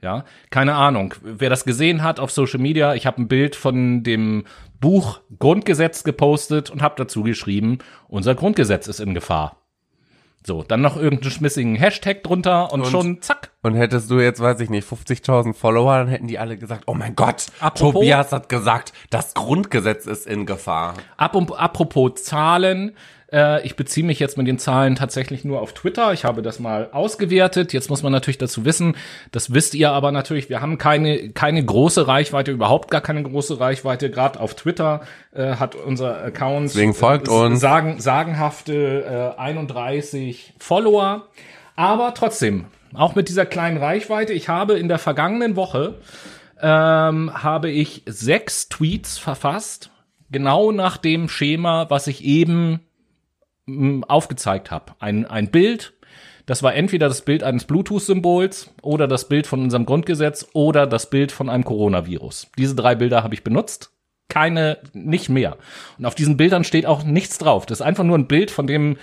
Ja, 0.00 0.24
keine 0.50 0.74
Ahnung. 0.74 1.14
Wer 1.22 1.50
das 1.50 1.64
gesehen 1.64 2.02
hat 2.04 2.20
auf 2.20 2.30
Social 2.30 2.60
Media, 2.60 2.94
ich 2.94 3.04
habe 3.06 3.20
ein 3.20 3.26
Bild 3.28 3.56
von 3.56 4.04
dem 4.04 4.44
Buch 4.80 5.20
Grundgesetz 5.40 6.04
gepostet 6.04 6.70
und 6.70 6.82
habe 6.82 6.94
dazu 6.96 7.24
geschrieben, 7.24 7.78
unser 8.06 8.36
Grundgesetz 8.36 8.86
ist 8.86 9.00
in 9.00 9.12
Gefahr. 9.14 9.56
So, 10.46 10.62
dann 10.62 10.80
noch 10.82 10.96
irgendeinen 10.96 11.32
schmissigen 11.32 11.74
Hashtag 11.74 12.22
drunter 12.22 12.72
und, 12.72 12.82
Und- 12.82 12.90
schon 12.90 13.20
zack. 13.22 13.50
Und 13.62 13.74
hättest 13.74 14.08
du 14.08 14.20
jetzt, 14.20 14.40
weiß 14.40 14.60
ich 14.60 14.70
nicht, 14.70 14.86
50.000 14.88 15.52
Follower, 15.52 15.98
dann 15.98 16.06
hätten 16.08 16.28
die 16.28 16.38
alle 16.38 16.56
gesagt, 16.56 16.84
oh 16.86 16.94
mein 16.94 17.16
Gott, 17.16 17.46
Apropos- 17.58 17.94
Tobias 17.94 18.30
hat 18.30 18.48
gesagt, 18.48 18.92
das 19.10 19.34
Grundgesetz 19.34 20.06
ist 20.06 20.28
in 20.28 20.46
Gefahr. 20.46 20.94
Ab 21.16 21.34
und, 21.34 21.50
apropos 21.58 22.22
Zahlen, 22.22 22.94
äh, 23.32 23.64
ich 23.66 23.76
beziehe 23.76 24.06
mich 24.06 24.18
jetzt 24.18 24.36
mit 24.38 24.46
den 24.46 24.58
Zahlen 24.58 24.94
tatsächlich 24.94 25.44
nur 25.44 25.60
auf 25.60 25.72
Twitter. 25.72 26.12
Ich 26.12 26.24
habe 26.24 26.42
das 26.42 26.58
mal 26.58 26.88
ausgewertet. 26.92 27.72
Jetzt 27.72 27.90
muss 27.90 28.02
man 28.02 28.12
natürlich 28.12 28.38
dazu 28.38 28.64
wissen, 28.64 28.96
das 29.32 29.52
wisst 29.52 29.74
ihr 29.74 29.90
aber 29.92 30.12
natürlich, 30.12 30.48
wir 30.48 30.60
haben 30.60 30.78
keine, 30.78 31.30
keine 31.30 31.64
große 31.64 32.06
Reichweite, 32.06 32.52
überhaupt 32.52 32.90
gar 32.90 33.00
keine 33.00 33.22
große 33.22 33.60
Reichweite. 33.60 34.10
Gerade 34.10 34.40
auf 34.40 34.54
Twitter 34.54 35.02
äh, 35.34 35.56
hat 35.56 35.74
unser 35.74 36.22
Account 36.22 36.70
Deswegen 36.70 36.94
folgt 36.94 37.28
äh, 37.28 37.32
uns. 37.32 37.60
Sagen, 37.60 38.00
sagenhafte 38.00 39.34
äh, 39.36 39.40
31 39.40 40.54
Follower. 40.58 41.26
Aber 41.76 42.14
trotzdem, 42.14 42.66
auch 42.94 43.14
mit 43.14 43.28
dieser 43.28 43.46
kleinen 43.46 43.76
Reichweite, 43.76 44.32
ich 44.32 44.48
habe 44.48 44.78
in 44.78 44.88
der 44.88 44.98
vergangenen 44.98 45.54
Woche 45.56 45.96
ähm, 46.60 47.30
habe 47.34 47.70
ich 47.70 48.02
sechs 48.06 48.68
Tweets 48.68 49.18
verfasst, 49.18 49.90
genau 50.30 50.72
nach 50.72 50.96
dem 50.96 51.28
Schema, 51.28 51.88
was 51.88 52.06
ich 52.06 52.24
eben 52.24 52.80
aufgezeigt 54.06 54.70
habe. 54.70 54.94
Ein, 54.98 55.26
ein 55.26 55.50
Bild, 55.50 55.94
das 56.46 56.62
war 56.62 56.74
entweder 56.74 57.08
das 57.08 57.22
Bild 57.22 57.42
eines 57.42 57.64
Bluetooth-Symbols 57.64 58.74
oder 58.82 59.06
das 59.06 59.28
Bild 59.28 59.46
von 59.46 59.60
unserem 59.60 59.84
Grundgesetz 59.84 60.48
oder 60.54 60.86
das 60.86 61.10
Bild 61.10 61.30
von 61.30 61.48
einem 61.48 61.64
Coronavirus. 61.64 62.50
Diese 62.56 62.74
drei 62.74 62.94
Bilder 62.94 63.22
habe 63.22 63.34
ich 63.34 63.44
benutzt. 63.44 63.92
Keine, 64.28 64.78
nicht 64.92 65.28
mehr. 65.28 65.56
Und 65.98 66.04
auf 66.04 66.14
diesen 66.14 66.36
Bildern 66.36 66.64
steht 66.64 66.86
auch 66.86 67.02
nichts 67.02 67.38
drauf. 67.38 67.64
Das 67.66 67.80
ist 67.80 67.86
einfach 67.86 68.04
nur 68.04 68.18
ein 68.18 68.28
Bild 68.28 68.50
von 68.50 68.66
dem 68.66 68.96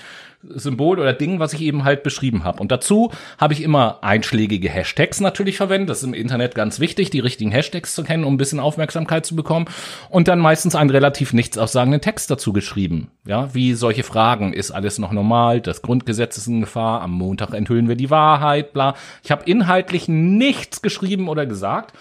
Symbol 0.49 0.99
oder 0.99 1.13
Ding, 1.13 1.39
was 1.39 1.53
ich 1.53 1.61
eben 1.61 1.83
halt 1.83 2.03
beschrieben 2.03 2.43
habe. 2.43 2.59
Und 2.59 2.71
dazu 2.71 3.11
habe 3.37 3.53
ich 3.53 3.61
immer 3.61 4.03
einschlägige 4.03 4.69
Hashtags 4.69 5.19
natürlich 5.19 5.57
verwendet. 5.57 5.89
Das 5.89 5.99
ist 5.99 6.03
im 6.03 6.13
Internet 6.13 6.55
ganz 6.55 6.79
wichtig, 6.79 7.09
die 7.09 7.19
richtigen 7.19 7.51
Hashtags 7.51 7.95
zu 7.95 8.03
kennen, 8.03 8.23
um 8.23 8.35
ein 8.35 8.37
bisschen 8.37 8.59
Aufmerksamkeit 8.59 9.25
zu 9.25 9.35
bekommen. 9.35 9.65
Und 10.09 10.27
dann 10.27 10.39
meistens 10.39 10.75
einen 10.75 10.89
relativ 10.89 11.33
nichts 11.33 11.57
aussagenden 11.57 12.01
Text 12.01 12.29
dazu 12.29 12.53
geschrieben. 12.53 13.09
Ja, 13.25 13.53
wie 13.53 13.73
solche 13.73 14.03
Fragen. 14.03 14.53
Ist 14.53 14.71
alles 14.71 14.99
noch 14.99 15.11
normal? 15.11 15.61
Das 15.61 15.81
Grundgesetz 15.81 16.37
ist 16.37 16.47
in 16.47 16.61
Gefahr. 16.61 17.01
Am 17.01 17.11
Montag 17.11 17.53
enthüllen 17.53 17.87
wir 17.87 17.95
die 17.95 18.09
Wahrheit, 18.09 18.73
bla. 18.73 18.95
Ich 19.23 19.31
habe 19.31 19.49
inhaltlich 19.49 20.07
nichts 20.07 20.81
geschrieben 20.81 21.29
oder 21.29 21.45
gesagt. 21.45 21.93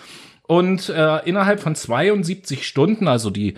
Und 0.46 0.90
äh, 0.90 1.18
innerhalb 1.24 1.60
von 1.60 1.74
72 1.74 2.66
Stunden, 2.66 3.08
also 3.08 3.30
die 3.30 3.54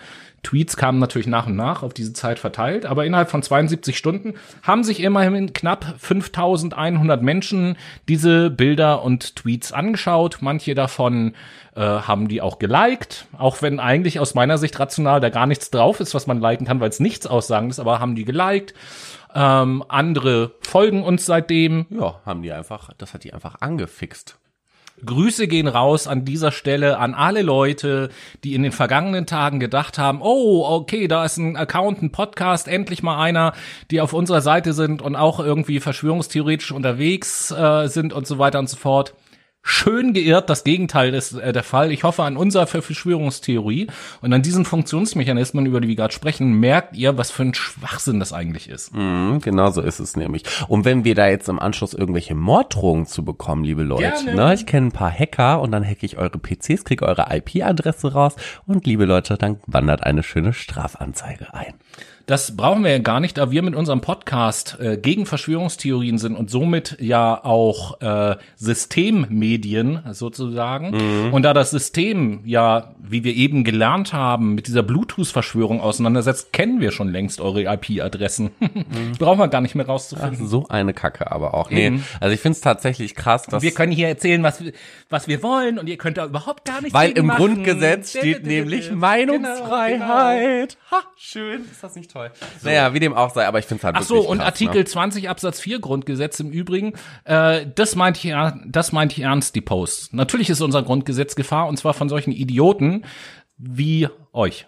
Tweets 0.46 0.76
kamen 0.76 1.00
natürlich 1.00 1.26
nach 1.26 1.48
und 1.48 1.56
nach 1.56 1.82
auf 1.82 1.92
diese 1.92 2.12
Zeit 2.12 2.38
verteilt, 2.38 2.86
aber 2.86 3.04
innerhalb 3.04 3.30
von 3.30 3.42
72 3.42 3.98
Stunden 3.98 4.34
haben 4.62 4.84
sich 4.84 5.00
immerhin 5.00 5.52
knapp 5.52 5.96
5100 5.98 7.20
Menschen 7.20 7.76
diese 8.08 8.50
Bilder 8.50 9.02
und 9.02 9.34
Tweets 9.34 9.72
angeschaut. 9.72 10.38
Manche 10.42 10.76
davon 10.76 11.34
äh, 11.74 11.80
haben 11.80 12.28
die 12.28 12.40
auch 12.40 12.60
geliked, 12.60 13.26
auch 13.36 13.60
wenn 13.60 13.80
eigentlich 13.80 14.20
aus 14.20 14.34
meiner 14.34 14.56
Sicht 14.56 14.78
rational 14.78 15.20
da 15.20 15.30
gar 15.30 15.46
nichts 15.46 15.72
drauf 15.72 15.98
ist, 15.98 16.14
was 16.14 16.28
man 16.28 16.40
liken 16.40 16.64
kann, 16.64 16.78
weil 16.78 16.90
es 16.90 17.00
nichts 17.00 17.26
aussagen 17.26 17.68
ist, 17.68 17.80
aber 17.80 17.98
haben 17.98 18.14
die 18.14 18.24
geliked. 18.24 18.72
Ähm, 19.34 19.82
andere 19.88 20.52
folgen 20.60 21.02
uns 21.02 21.26
seitdem. 21.26 21.86
Ja, 21.90 22.20
haben 22.24 22.42
die 22.42 22.52
einfach, 22.52 22.90
das 22.96 23.14
hat 23.14 23.24
die 23.24 23.34
einfach 23.34 23.56
angefixt. 23.60 24.38
Grüße 25.04 25.46
gehen 25.46 25.68
raus 25.68 26.06
an 26.06 26.24
dieser 26.24 26.52
Stelle 26.52 26.98
an 26.98 27.14
alle 27.14 27.42
Leute, 27.42 28.08
die 28.44 28.54
in 28.54 28.62
den 28.62 28.72
vergangenen 28.72 29.26
Tagen 29.26 29.60
gedacht 29.60 29.98
haben, 29.98 30.20
oh, 30.22 30.64
okay, 30.66 31.06
da 31.06 31.24
ist 31.24 31.36
ein 31.36 31.56
Account, 31.56 32.02
ein 32.02 32.12
Podcast, 32.12 32.66
endlich 32.66 33.02
mal 33.02 33.20
einer, 33.20 33.52
die 33.90 34.00
auf 34.00 34.14
unserer 34.14 34.40
Seite 34.40 34.72
sind 34.72 35.02
und 35.02 35.14
auch 35.14 35.38
irgendwie 35.38 35.80
verschwörungstheoretisch 35.80 36.72
unterwegs 36.72 37.50
äh, 37.50 37.88
sind 37.88 38.14
und 38.14 38.26
so 38.26 38.38
weiter 38.38 38.58
und 38.58 38.70
so 38.70 38.76
fort. 38.76 39.12
Schön 39.68 40.12
geirrt, 40.12 40.48
das 40.48 40.62
Gegenteil 40.62 41.12
ist 41.12 41.32
äh, 41.32 41.52
der 41.52 41.64
Fall. 41.64 41.90
Ich 41.90 42.04
hoffe 42.04 42.22
an 42.22 42.36
unserer 42.36 42.68
Verschwörungstheorie 42.68 43.88
und 44.20 44.32
an 44.32 44.40
diesen 44.40 44.64
Funktionsmechanismen, 44.64 45.66
über 45.66 45.80
die 45.80 45.88
wir 45.88 45.96
gerade 45.96 46.14
sprechen, 46.14 46.52
merkt 46.60 46.94
ihr, 46.96 47.18
was 47.18 47.32
für 47.32 47.42
ein 47.42 47.52
Schwachsinn 47.52 48.20
das 48.20 48.32
eigentlich 48.32 48.68
ist. 48.68 48.94
Mhm, 48.94 49.40
genau 49.40 49.72
so 49.72 49.80
ist 49.80 49.98
es 49.98 50.16
nämlich. 50.16 50.44
Und 50.68 50.84
wenn 50.84 51.02
wir 51.02 51.16
da 51.16 51.26
jetzt 51.26 51.48
im 51.48 51.58
Anschluss 51.58 51.94
irgendwelche 51.94 52.36
Morddrohungen 52.36 53.06
zu 53.06 53.24
bekommen, 53.24 53.64
liebe 53.64 53.82
Leute, 53.82 54.24
Gerne. 54.24 54.36
ne, 54.36 54.54
ich 54.54 54.66
kenne 54.66 54.86
ein 54.86 54.92
paar 54.92 55.10
Hacker 55.10 55.60
und 55.60 55.72
dann 55.72 55.84
hacke 55.84 56.06
ich 56.06 56.16
eure 56.16 56.38
PCs, 56.38 56.84
kriege 56.84 57.04
eure 57.04 57.26
IP-Adresse 57.34 58.12
raus 58.12 58.36
und 58.66 58.86
liebe 58.86 59.04
Leute, 59.04 59.36
dann 59.36 59.58
wandert 59.66 60.04
eine 60.04 60.22
schöne 60.22 60.52
Strafanzeige 60.52 61.52
ein. 61.52 61.74
Das 62.26 62.56
brauchen 62.56 62.82
wir 62.82 62.90
ja 62.90 62.98
gar 62.98 63.20
nicht, 63.20 63.38
da 63.38 63.52
wir 63.52 63.62
mit 63.62 63.76
unserem 63.76 64.00
Podcast 64.00 64.78
äh, 64.80 64.96
gegen 64.96 65.26
Verschwörungstheorien 65.26 66.18
sind 66.18 66.34
und 66.34 66.50
somit 66.50 66.96
ja 67.00 67.44
auch 67.44 68.00
äh, 68.00 68.34
Systemmedien 68.56 70.00
sozusagen. 70.12 71.30
Und 71.32 71.42
da 71.44 71.52
das 71.54 71.70
System 71.70 72.40
ja, 72.44 72.94
wie 72.98 73.22
wir 73.22 73.32
eben 73.34 73.62
gelernt 73.62 74.12
haben, 74.12 74.56
mit 74.56 74.66
dieser 74.66 74.82
Bluetooth-Verschwörung 74.82 75.80
auseinandersetzt, 75.80 76.52
kennen 76.52 76.80
wir 76.80 76.90
schon 76.90 77.08
längst 77.10 77.40
eure 77.40 77.62
IP-Adressen. 77.62 78.50
Brauchen 79.20 79.38
wir 79.38 79.46
gar 79.48 79.60
nicht 79.60 79.76
mehr 79.76 79.86
rauszufinden. 79.86 80.48
So 80.48 80.66
eine 80.68 80.94
Kacke 80.94 81.30
aber 81.30 81.54
auch. 81.54 81.70
Nee, 81.70 81.86
Eben. 81.86 82.04
also 82.20 82.34
ich 82.34 82.40
finde 82.40 82.56
es 82.56 82.60
tatsächlich 82.60 83.14
krass, 83.14 83.44
dass 83.46 83.62
Wir 83.62 83.70
können 83.70 83.92
hier 83.92 84.08
erzählen, 84.08 84.42
was, 84.42 84.64
wir- 84.64 84.72
was 85.10 85.28
wir 85.28 85.44
wollen 85.44 85.78
und 85.78 85.88
ihr 85.88 85.96
könnt 85.96 86.16
da 86.18 86.26
überhaupt 86.26 86.64
gar 86.64 86.80
nichts 86.80 86.92
weil 86.94 87.12
im 87.12 87.26
machen. 87.26 87.36
Grundgesetz 87.38 88.10
steht 88.10 88.44
nämlich 88.44 88.88
Genau, 88.88 88.98
Meinungsfreiheit. 89.00 90.76
Ha, 90.90 91.02
schön, 91.16 91.62
ist 91.70 91.84
das 91.84 91.94
nicht 91.94 92.10
toll? 92.10 92.15
Naja, 92.62 92.94
wie 92.94 93.00
dem 93.00 93.14
auch 93.14 93.32
sei, 93.34 93.46
aber 93.46 93.58
ich 93.58 93.66
finde 93.66 93.80
es 93.80 93.84
halt 93.84 93.96
Ach 93.96 94.02
so, 94.02 94.20
und 94.20 94.38
krass, 94.38 94.46
Artikel 94.46 94.82
Ne? 94.82 94.84
20 94.84 95.28
Absatz 95.28 95.60
4 95.60 95.80
Grundgesetz 95.80 96.40
im 96.40 96.50
Übrigen, 96.50 96.94
äh, 97.24 97.66
das 97.74 97.96
meint 97.96 98.22
ich, 98.22 98.34
das 98.66 98.92
meint 98.92 99.12
ich 99.12 99.20
ernst, 99.20 99.54
die 99.54 99.60
Post. 99.60 100.14
Natürlich 100.14 100.50
ist 100.50 100.60
unser 100.60 100.82
Grundgesetz 100.82 101.34
Gefahr 101.34 101.66
und 101.68 101.76
zwar 101.76 101.94
von 101.94 102.08
solchen 102.08 102.32
Idioten 102.32 103.04
wie 103.58 104.08
euch. 104.32 104.66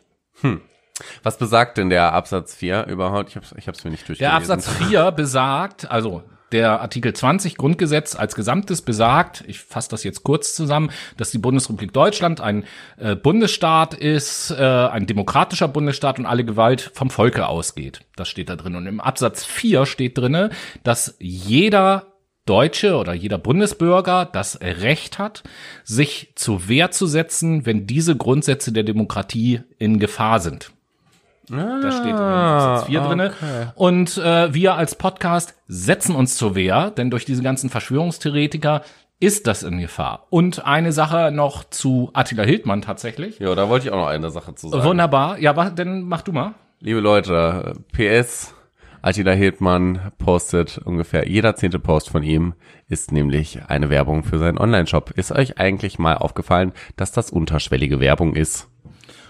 Was 1.22 1.38
besagt 1.38 1.78
denn 1.78 1.90
der 1.90 2.12
Absatz 2.12 2.54
4 2.54 2.86
überhaupt? 2.86 3.30
Ich 3.30 3.36
hab's, 3.36 3.54
ich 3.56 3.68
hab's 3.68 3.84
mir 3.84 3.90
nicht 3.90 4.08
Der 4.08 4.16
durchgelesen. 4.16 4.52
Absatz 4.52 4.68
4 4.88 5.12
besagt, 5.12 5.90
also 5.90 6.22
der 6.52 6.80
Artikel 6.80 7.12
20 7.12 7.56
Grundgesetz 7.56 8.16
als 8.16 8.34
Gesamtes 8.34 8.82
besagt, 8.82 9.44
ich 9.46 9.60
fasse 9.60 9.90
das 9.90 10.04
jetzt 10.04 10.24
kurz 10.24 10.54
zusammen, 10.54 10.90
dass 11.16 11.30
die 11.30 11.38
Bundesrepublik 11.38 11.92
Deutschland 11.92 12.40
ein 12.40 12.64
äh, 12.96 13.14
Bundesstaat 13.14 13.94
ist, 13.94 14.50
äh, 14.50 14.62
ein 14.62 15.06
demokratischer 15.06 15.68
Bundesstaat 15.68 16.18
und 16.18 16.26
alle 16.26 16.44
Gewalt 16.44 16.90
vom 16.94 17.10
Volke 17.10 17.46
ausgeht. 17.46 18.00
Das 18.16 18.28
steht 18.28 18.48
da 18.48 18.56
drin. 18.56 18.76
Und 18.76 18.86
im 18.86 19.00
Absatz 19.00 19.44
4 19.44 19.86
steht 19.86 20.18
drinne, 20.18 20.50
dass 20.82 21.16
jeder 21.18 22.06
Deutsche 22.48 22.96
oder 22.96 23.12
jeder 23.12 23.36
Bundesbürger 23.36 24.24
das 24.24 24.60
Recht 24.62 25.18
hat, 25.18 25.42
sich 25.84 26.32
zur 26.34 26.66
Wehr 26.68 26.90
zu 26.90 27.06
setzen, 27.06 27.66
wenn 27.66 27.86
diese 27.86 28.16
Grundsätze 28.16 28.72
der 28.72 28.84
Demokratie 28.84 29.60
in 29.78 29.98
Gefahr 29.98 30.40
sind. 30.40 30.72
Das 31.56 31.96
steht 31.96 32.10
in 32.10 32.16
Absatz 32.16 32.86
4 32.86 33.00
drinne. 33.00 33.32
Und 33.74 34.18
äh, 34.18 34.52
wir 34.52 34.74
als 34.74 34.94
Podcast 34.94 35.54
setzen 35.66 36.14
uns 36.14 36.36
zur 36.36 36.54
Wehr, 36.54 36.90
denn 36.90 37.10
durch 37.10 37.24
diese 37.24 37.42
ganzen 37.42 37.70
Verschwörungstheoretiker 37.70 38.82
ist 39.20 39.46
das 39.46 39.62
in 39.62 39.78
Gefahr. 39.78 40.26
Und 40.30 40.64
eine 40.64 40.92
Sache 40.92 41.32
noch 41.32 41.64
zu 41.64 42.10
Attila 42.12 42.44
Hildmann 42.44 42.82
tatsächlich. 42.82 43.38
Ja, 43.38 43.54
da 43.54 43.68
wollte 43.68 43.86
ich 43.86 43.92
auch 43.92 43.98
noch 43.98 44.06
eine 44.06 44.30
Sache 44.30 44.54
zu 44.54 44.68
sagen. 44.68 44.84
Wunderbar. 44.84 45.38
Ja, 45.38 45.56
wa, 45.56 45.70
dann 45.70 46.02
mach 46.02 46.22
du 46.22 46.32
mal. 46.32 46.54
Liebe 46.80 47.00
Leute, 47.00 47.74
PS, 47.92 48.54
Attila 49.02 49.32
Hildmann 49.32 50.12
postet 50.18 50.78
ungefähr 50.78 51.28
jeder 51.28 51.56
zehnte 51.56 51.78
Post 51.78 52.10
von 52.10 52.22
ihm 52.22 52.54
ist 52.88 53.12
nämlich 53.12 53.60
eine 53.68 53.90
Werbung 53.90 54.24
für 54.24 54.38
seinen 54.38 54.58
Online-Shop. 54.58 55.10
Ist 55.10 55.32
euch 55.32 55.58
eigentlich 55.58 55.98
mal 55.98 56.16
aufgefallen, 56.16 56.72
dass 56.96 57.12
das 57.12 57.30
unterschwellige 57.30 58.00
Werbung 58.00 58.34
ist? 58.34 58.68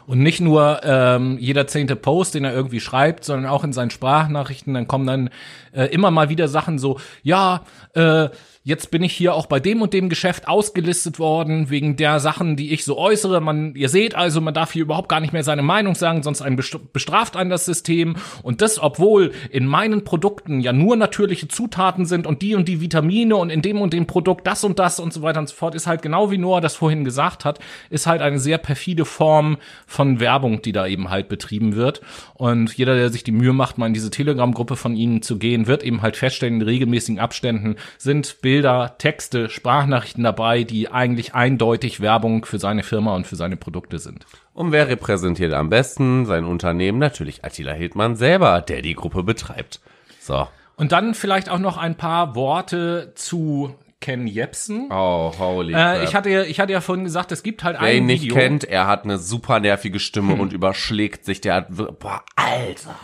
Und 0.09 0.21
nicht 0.21 0.41
nur 0.41 0.81
ähm, 0.85 1.37
jeder 1.39 1.67
zehnte 1.67 1.95
Post, 1.95 2.35
den 2.35 2.47
er 2.47 2.55
irgendwie 2.55 2.81
schreibt, 2.81 3.25
sondern 3.25 3.45
auch 3.45 3.63
in 3.63 3.75
seinen 3.75 3.91
Sprachnachrichten, 3.91 4.73
dann 4.73 4.89
kommen 4.89 5.07
dann 5.07 5.29
äh, 5.73 5.85
immer 5.85 6.11
mal 6.11 6.31
wieder 6.31 6.49
Sachen 6.49 6.79
so, 6.79 6.99
ja, 7.23 7.61
äh, 7.95 8.29
jetzt 8.69 8.91
bin 8.91 9.03
ich 9.03 9.15
hier 9.15 9.35
auch 9.35 9.47
bei 9.47 9.61
dem 9.61 9.81
und 9.81 9.95
dem 9.95 10.11
Geschäft 10.11 10.47
ausgelistet 10.47 11.19
worden, 11.19 11.71
wegen 11.71 11.97
der 11.97 12.21
Sachen, 12.21 12.55
die 12.55 12.75
ich 12.75 12.85
so 12.85 12.99
äußere. 12.99 13.41
Man, 13.41 13.75
ihr 13.75 13.89
seht 13.89 14.15
also, 14.15 14.43
man 14.43 14.53
darf 14.53 14.73
hier 14.73 14.83
überhaupt 14.83 15.09
gar 15.09 15.21
nicht 15.21 15.33
mehr 15.33 15.43
seine 15.43 15.63
Meinung 15.63 15.95
sagen, 15.95 16.23
sonst 16.23 16.43
einen 16.43 16.61
bestraft 16.93 17.35
einen 17.35 17.49
das 17.49 17.65
System. 17.65 18.17
Und 18.43 18.61
das, 18.61 18.79
obwohl 18.79 19.33
in 19.51 19.67
meinen 19.67 20.05
Produkten 20.05 20.61
ja 20.61 20.75
nur 20.75 20.97
natürliche 20.97 21.49
Zutaten 21.49 22.05
sind 22.05 22.27
und 22.27 22.43
die 22.43 22.55
und 22.55 22.69
die 22.69 22.83
Vitamine 22.83 23.37
und 23.37 23.49
in 23.49 23.63
dem 23.63 23.81
und 23.81 23.95
dem 23.95 24.07
Produkt 24.07 24.47
das 24.47 24.65
und 24.65 24.79
das 24.79 25.01
und 25.01 25.15
so 25.15 25.23
weiter 25.23 25.41
und 25.41 25.49
so 25.49 25.55
fort, 25.55 25.75
ist 25.75 25.87
halt 25.87 26.03
genau 26.03 26.31
wie 26.31 26.37
Noah 26.37 26.61
das 26.61 26.75
vorhin 26.75 27.05
gesagt 27.05 27.47
hat, 27.47 27.61
ist 27.89 28.07
halt 28.07 28.21
eine 28.21 28.39
sehr 28.39 28.59
perfide 28.59 29.07
Form 29.07 29.57
von 29.87 30.21
Werbung, 30.21 30.61
die 30.61 30.73
da 30.73 30.87
eben 30.87 31.09
halt 31.09 31.31
betrieben 31.31 31.75
wird. 31.75 32.03
Und 32.35 32.77
jeder, 32.77 32.97
der 32.97 33.09
sich 33.09 33.25
die 33.25 33.33
Mühe 33.33 33.55
macht, 33.55 33.79
mal 33.79 33.87
in 33.87 33.95
diese 33.95 34.11
Telegram-Gruppe 34.11 34.77
von 34.77 34.95
ihnen 34.95 35.23
zu 35.23 35.39
gehen, 35.39 35.67
wird 35.67 35.83
eben 35.83 36.03
halt 36.03 36.19
feststellen, 36.19 36.57
in 36.57 36.63
regelmäßigen 36.63 37.19
Abständen 37.19 37.77
sind 37.97 38.41
Bilder 38.41 38.97
Texte, 38.99 39.49
Sprachnachrichten 39.49 40.25
dabei, 40.25 40.65
die 40.65 40.91
eigentlich 40.91 41.35
eindeutig 41.35 42.01
Werbung 42.01 42.45
für 42.45 42.59
seine 42.59 42.83
Firma 42.83 43.15
und 43.15 43.27
für 43.27 43.37
seine 43.37 43.57
Produkte 43.57 43.99
sind. 43.99 44.27
Und 44.55 44.73
wer 44.73 44.89
repräsentiert 44.89 45.53
am 45.53 45.71
besten 45.71 46.27
sein 46.27 46.45
Unternehmen? 46.45 46.99
Natürlich 46.99 47.45
Attila 47.45 47.73
Hildmann 47.73 48.17
selber, 48.17 48.61
der 48.61 48.83
die 48.83 48.95
Gruppe 48.95 49.23
betreibt. 49.23 49.81
So. 50.21 50.49
Und 50.77 50.93
dann 50.93 51.15
vielleicht 51.15 51.49
auch 51.49 51.59
noch 51.59 51.77
ein 51.77 51.97
paar 51.97 52.35
Worte 52.35 53.13
zu 53.15 53.75
Ken 54.01 54.29
Jebsen. 54.29 54.89
Oh, 54.91 55.33
holy 55.39 55.75
äh, 55.75 56.05
ich 56.05 56.15
hatte 56.15 56.45
ich 56.45 56.61
hatte 56.61 56.73
ja 56.73 56.81
vorhin 56.81 57.05
gesagt, 57.05 57.33
es 57.33 57.43
gibt 57.43 57.65
halt 57.65 57.77
Wer 57.81 57.89
ein 57.89 57.97
ihn 57.99 58.07
nicht 58.07 58.23
Video. 58.23 58.37
kennt, 58.37 58.65
er 58.65 58.87
hat 58.87 59.05
eine 59.05 59.19
super 59.19 59.59
nervige 59.59 59.99
Stimme 59.99 60.35
hm. 60.35 60.41
und 60.41 60.53
überschlägt 60.53 61.25
sich. 61.25 61.41
Der 61.41 61.55
hat, 61.55 61.67
boah, 61.71 62.23
Alter. 62.37 62.95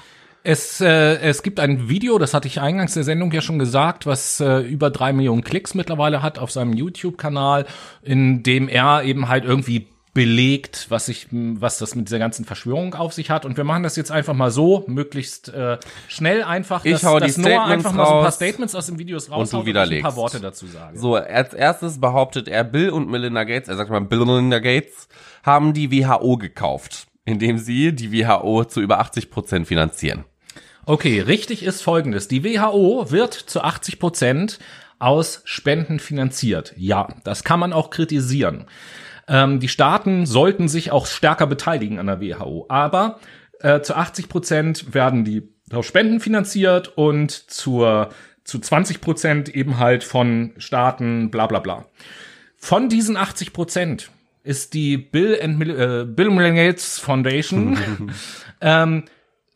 Es, 0.46 0.82
äh, 0.82 1.16
es 1.20 1.42
gibt 1.42 1.58
ein 1.58 1.88
Video, 1.88 2.18
das 2.18 2.34
hatte 2.34 2.48
ich 2.48 2.60
eingangs 2.60 2.92
der 2.92 3.02
Sendung 3.02 3.32
ja 3.32 3.40
schon 3.40 3.58
gesagt, 3.58 4.04
was 4.04 4.40
äh, 4.40 4.58
über 4.58 4.90
drei 4.90 5.14
Millionen 5.14 5.42
Klicks 5.42 5.74
mittlerweile 5.74 6.22
hat 6.22 6.38
auf 6.38 6.50
seinem 6.50 6.74
YouTube-Kanal, 6.74 7.64
in 8.02 8.42
dem 8.42 8.68
er 8.68 9.04
eben 9.04 9.28
halt 9.28 9.46
irgendwie 9.46 9.86
belegt, 10.12 10.86
was 10.90 11.08
ich, 11.08 11.28
was 11.30 11.78
das 11.78 11.94
mit 11.94 12.08
dieser 12.08 12.18
ganzen 12.18 12.44
Verschwörung 12.44 12.94
auf 12.94 13.14
sich 13.14 13.30
hat. 13.30 13.46
Und 13.46 13.56
wir 13.56 13.64
machen 13.64 13.84
das 13.84 13.96
jetzt 13.96 14.12
einfach 14.12 14.34
mal 14.34 14.50
so, 14.50 14.84
möglichst 14.86 15.48
äh, 15.48 15.78
schnell 16.08 16.42
einfach, 16.42 16.84
ich 16.84 16.92
dass, 16.92 17.04
hau 17.04 17.18
die 17.18 17.28
dass 17.28 17.38
Noah 17.38 17.64
einfach 17.64 17.94
mal 17.94 18.06
so 18.06 18.12
ein 18.12 18.22
paar 18.24 18.30
Statements 18.30 18.74
aus 18.74 18.86
den 18.86 18.98
Videos 18.98 19.30
raus 19.30 19.54
und, 19.54 19.66
du 19.66 19.70
und 19.70 19.76
ein 19.78 20.02
paar 20.02 20.14
Worte 20.14 20.40
dazu 20.40 20.66
sagen. 20.66 20.98
So, 20.98 21.14
als 21.14 21.54
erstes 21.54 22.02
behauptet 22.02 22.48
er, 22.48 22.64
Bill 22.64 22.90
und 22.90 23.10
Melinda 23.10 23.44
Gates, 23.44 23.70
er 23.70 23.76
sagt 23.76 23.88
mal, 23.88 24.02
Bill 24.02 24.20
und 24.20 24.28
Melinda 24.28 24.58
Gates 24.58 25.08
haben 25.42 25.72
die 25.72 25.90
WHO 25.90 26.36
gekauft, 26.36 27.06
indem 27.24 27.56
sie 27.56 27.94
die 27.94 28.12
WHO 28.12 28.66
zu 28.66 28.82
über 28.82 29.00
80 29.00 29.30
Prozent 29.30 29.66
finanzieren. 29.66 30.26
Okay, 30.86 31.20
richtig 31.20 31.62
ist 31.62 31.82
folgendes. 31.82 32.28
Die 32.28 32.44
WHO 32.44 33.10
wird 33.10 33.34
zu 33.34 33.62
80 33.62 33.98
Prozent 33.98 34.58
aus 34.98 35.42
Spenden 35.44 35.98
finanziert. 35.98 36.74
Ja, 36.76 37.08
das 37.24 37.44
kann 37.44 37.60
man 37.60 37.72
auch 37.72 37.90
kritisieren. 37.90 38.66
Ähm, 39.26 39.60
die 39.60 39.68
Staaten 39.68 40.26
sollten 40.26 40.68
sich 40.68 40.90
auch 40.90 41.06
stärker 41.06 41.46
beteiligen 41.46 41.98
an 41.98 42.06
der 42.06 42.20
WHO. 42.20 42.66
Aber 42.68 43.18
äh, 43.60 43.80
zu 43.80 43.94
80 43.94 44.28
Prozent 44.28 44.94
werden 44.94 45.24
die 45.24 45.48
aus 45.72 45.86
Spenden 45.86 46.20
finanziert 46.20 46.96
und 46.96 47.30
zur, 47.30 48.10
zu 48.44 48.58
20 48.58 49.00
Prozent 49.00 49.48
eben 49.48 49.78
halt 49.78 50.04
von 50.04 50.52
Staaten, 50.58 51.30
bla 51.30 51.46
bla 51.46 51.60
bla. 51.60 51.86
Von 52.56 52.88
diesen 52.88 53.16
80 53.16 53.52
Prozent 53.52 54.10
ist 54.42 54.74
die 54.74 54.98
Bill 54.98 55.38
and 55.42 55.58
Mil 55.58 55.70
äh, 55.70 56.04
Bill 56.04 56.28
and 56.28 56.56
Gates 56.56 56.98
Foundation 56.98 57.78
ähm, 58.60 59.04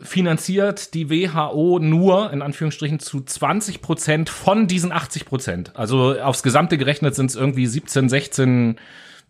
finanziert 0.01 0.95
die 0.95 1.11
WHO 1.11 1.81
nur 1.81 2.33
in 2.33 2.43
Anführungsstrichen 2.43 3.01
zu 3.01 3.21
20 3.21 3.83
Prozent 3.83 4.31
von 4.31 4.67
diesen 4.67 4.93
80 4.93 5.25
Prozent. 5.25 5.77
Also 5.77 6.19
aufs 6.21 6.43
Gesamte 6.43 6.79
gerechnet 6.79 7.15
sind 7.15 7.31
es 7.31 7.37
irgendwie 7.37 7.67
17, 7.67 8.09
16 8.09 8.77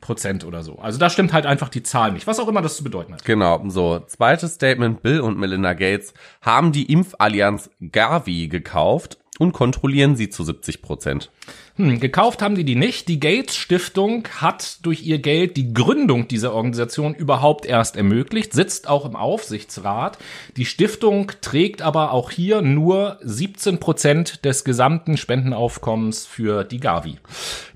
Prozent 0.00 0.44
oder 0.44 0.62
so. 0.62 0.78
Also 0.78 0.98
da 0.98 1.10
stimmt 1.10 1.32
halt 1.32 1.46
einfach 1.46 1.68
die 1.68 1.82
Zahl 1.82 2.12
nicht, 2.12 2.26
was 2.26 2.38
auch 2.38 2.48
immer 2.48 2.62
das 2.62 2.76
zu 2.76 2.84
bedeuten 2.84 3.14
hat. 3.14 3.24
Genau, 3.24 3.62
so. 3.68 4.00
Zweites 4.06 4.54
Statement, 4.54 5.02
Bill 5.02 5.20
und 5.20 5.38
Melinda 5.38 5.72
Gates 5.72 6.14
haben 6.40 6.70
die 6.70 6.92
Impfallianz 6.92 7.70
Gavi 7.90 8.48
gekauft 8.48 9.18
und 9.38 9.52
kontrollieren 9.52 10.16
sie 10.16 10.28
zu 10.28 10.44
70 10.44 10.82
Prozent. 10.82 11.30
Hm, 11.78 12.00
gekauft 12.00 12.42
haben 12.42 12.56
die 12.56 12.64
die 12.64 12.74
nicht. 12.74 13.06
Die 13.06 13.20
Gates 13.20 13.54
Stiftung 13.54 14.26
hat 14.40 14.84
durch 14.84 15.04
ihr 15.04 15.20
Geld 15.20 15.56
die 15.56 15.72
Gründung 15.72 16.26
dieser 16.26 16.52
Organisation 16.52 17.14
überhaupt 17.14 17.66
erst 17.66 17.96
ermöglicht, 17.96 18.52
sitzt 18.52 18.88
auch 18.88 19.06
im 19.06 19.14
Aufsichtsrat. 19.14 20.18
Die 20.56 20.66
Stiftung 20.66 21.30
trägt 21.40 21.80
aber 21.80 22.10
auch 22.10 22.32
hier 22.32 22.62
nur 22.62 23.20
17 23.22 23.78
Prozent 23.78 24.44
des 24.44 24.64
gesamten 24.64 25.16
Spendenaufkommens 25.16 26.26
für 26.26 26.64
die 26.64 26.80
Gavi. 26.80 27.18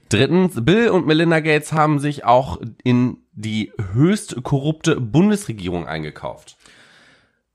Drittens, 0.09 0.65
Bill 0.65 0.89
und 0.89 1.07
Melinda 1.07 1.39
Gates 1.39 1.73
haben 1.73 2.01
sich 2.01 2.25
auch 2.25 2.61
in 2.83 3.19
die 3.31 3.73
höchst 3.95 4.43
korrupte 4.43 5.01
Bundesregierung 5.01 5.87
eingekauft. 5.87 6.57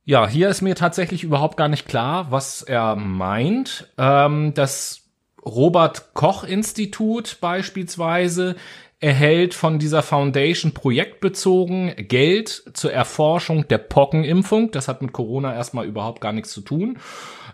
Ja, 0.06 0.26
hier 0.30 0.48
ist 0.48 0.62
mir 0.62 0.76
tatsächlich 0.76 1.26
überhaupt 1.26 1.58
gar 1.58 1.68
nicht 1.68 1.90
klar, 1.90 2.32
was 2.32 2.62
er 2.62 2.96
meint. 2.96 3.90
Ähm, 3.98 4.54
das 4.54 5.07
Robert 5.46 6.14
Koch 6.14 6.44
Institut 6.44 7.38
beispielsweise 7.42 8.56
erhält 9.00 9.54
von 9.54 9.78
dieser 9.78 10.02
Foundation 10.02 10.72
projektbezogen 10.72 11.94
Geld 12.08 12.64
zur 12.74 12.92
Erforschung 12.92 13.68
der 13.68 13.78
Pockenimpfung. 13.78 14.72
Das 14.72 14.88
hat 14.88 15.02
mit 15.02 15.14
Corona 15.14 15.54
erstmal 15.54 15.86
überhaupt 15.86 16.20
gar 16.20 16.34
nichts 16.34 16.52
zu 16.52 16.62
tun. 16.62 16.98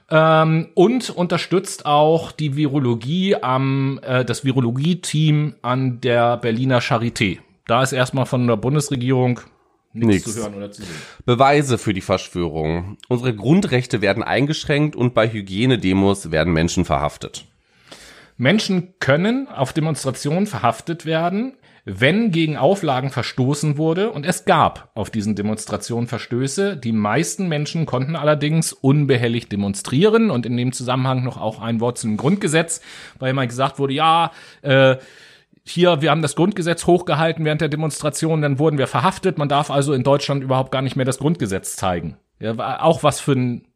Ähm, 0.10 0.70
und 0.74 1.10
unterstützt 1.10 1.86
auch 1.86 2.32
die 2.32 2.56
Virologie 2.56 3.36
am, 3.36 4.00
äh, 4.04 4.24
das 4.24 4.46
Virologie-Team 4.46 5.56
an 5.62 6.00
der 6.02 6.38
Berliner 6.38 6.82
Charité. 6.82 7.40
Da 7.68 7.84
ist 7.84 7.94
erstmal 7.94 8.26
von 8.26 8.48
der 8.48 8.58
Bundesregierung 8.58 9.42
nichts 9.94 10.34
zu 10.34 10.42
hören 10.42 10.56
oder 10.56 10.72
zu 10.72 10.82
sehen. 10.82 10.96
Beweise 11.26 11.78
für 11.78 11.94
die 11.94 12.02
Verschwörung. 12.02 12.98
Unsere 13.10 13.34
Grundrechte 13.36 14.02
werden 14.02 14.24
eingeschränkt 14.24 14.96
und 14.96 15.14
bei 15.14 15.32
Hygienedemos 15.32 16.32
werden 16.32 16.54
Menschen 16.54 16.86
verhaftet. 16.86 17.46
Menschen 18.38 18.96
können 19.00 19.48
auf 19.48 19.74
Demonstrationen 19.74 20.48
verhaftet 20.48 21.06
werden, 21.06 21.58
wenn 21.86 22.32
gegen 22.32 22.56
Auflagen 22.56 23.10
verstoßen 23.10 23.78
wurde 23.78 24.12
und 24.12 24.26
es 24.26 24.46
gab 24.46 24.92
auf 24.96 25.10
diesen 25.10 25.36
Demonstrationen 25.36 26.08
Verstöße. 26.08 26.78
Die 26.78 26.94
meisten 26.94 27.50
Menschen 27.50 27.86
konnten 27.86 28.16
allerdings 28.16 28.72
unbehelligt 28.72 29.52
demonstrieren 29.52 30.32
und 30.32 30.46
in 30.46 30.56
dem 30.56 30.72
Zusammenhang 30.72 31.24
noch 31.24 31.38
auch 31.38 31.62
ein 31.62 31.82
Wort 31.82 31.98
zum 31.98 32.16
Grundgesetz, 32.16 32.82
weil 33.20 33.32
immer 33.32 33.48
gesagt 33.48 33.80
wurde, 33.80 33.94
ja, 33.94 34.32
äh, 34.62 34.96
hier, 35.66 36.02
wir 36.02 36.12
haben 36.12 36.22
das 36.22 36.36
Grundgesetz 36.36 36.88
hochgehalten 36.88 37.46
während 37.46 37.62
der 37.62 37.70
Demonstration, 37.70 38.42
dann 38.42 38.60
wurden 38.60 38.78
wir 38.78 38.88
verhaftet. 38.88 39.38
Man 39.38 39.50
darf 39.50 39.72
also 39.72 39.94
in 39.94 40.04
Deutschland 40.04 40.44
überhaupt 40.44 40.72
gar 40.72 40.82
nicht 40.82 40.96
mehr 40.96 41.06
das 41.06 41.20
Grundgesetz 41.20 41.76
zeigen. 41.76 42.18
Ja, 42.40 42.82
auch 42.82 43.04
was 43.04 43.22
für 43.22 43.34
ein 43.34 43.68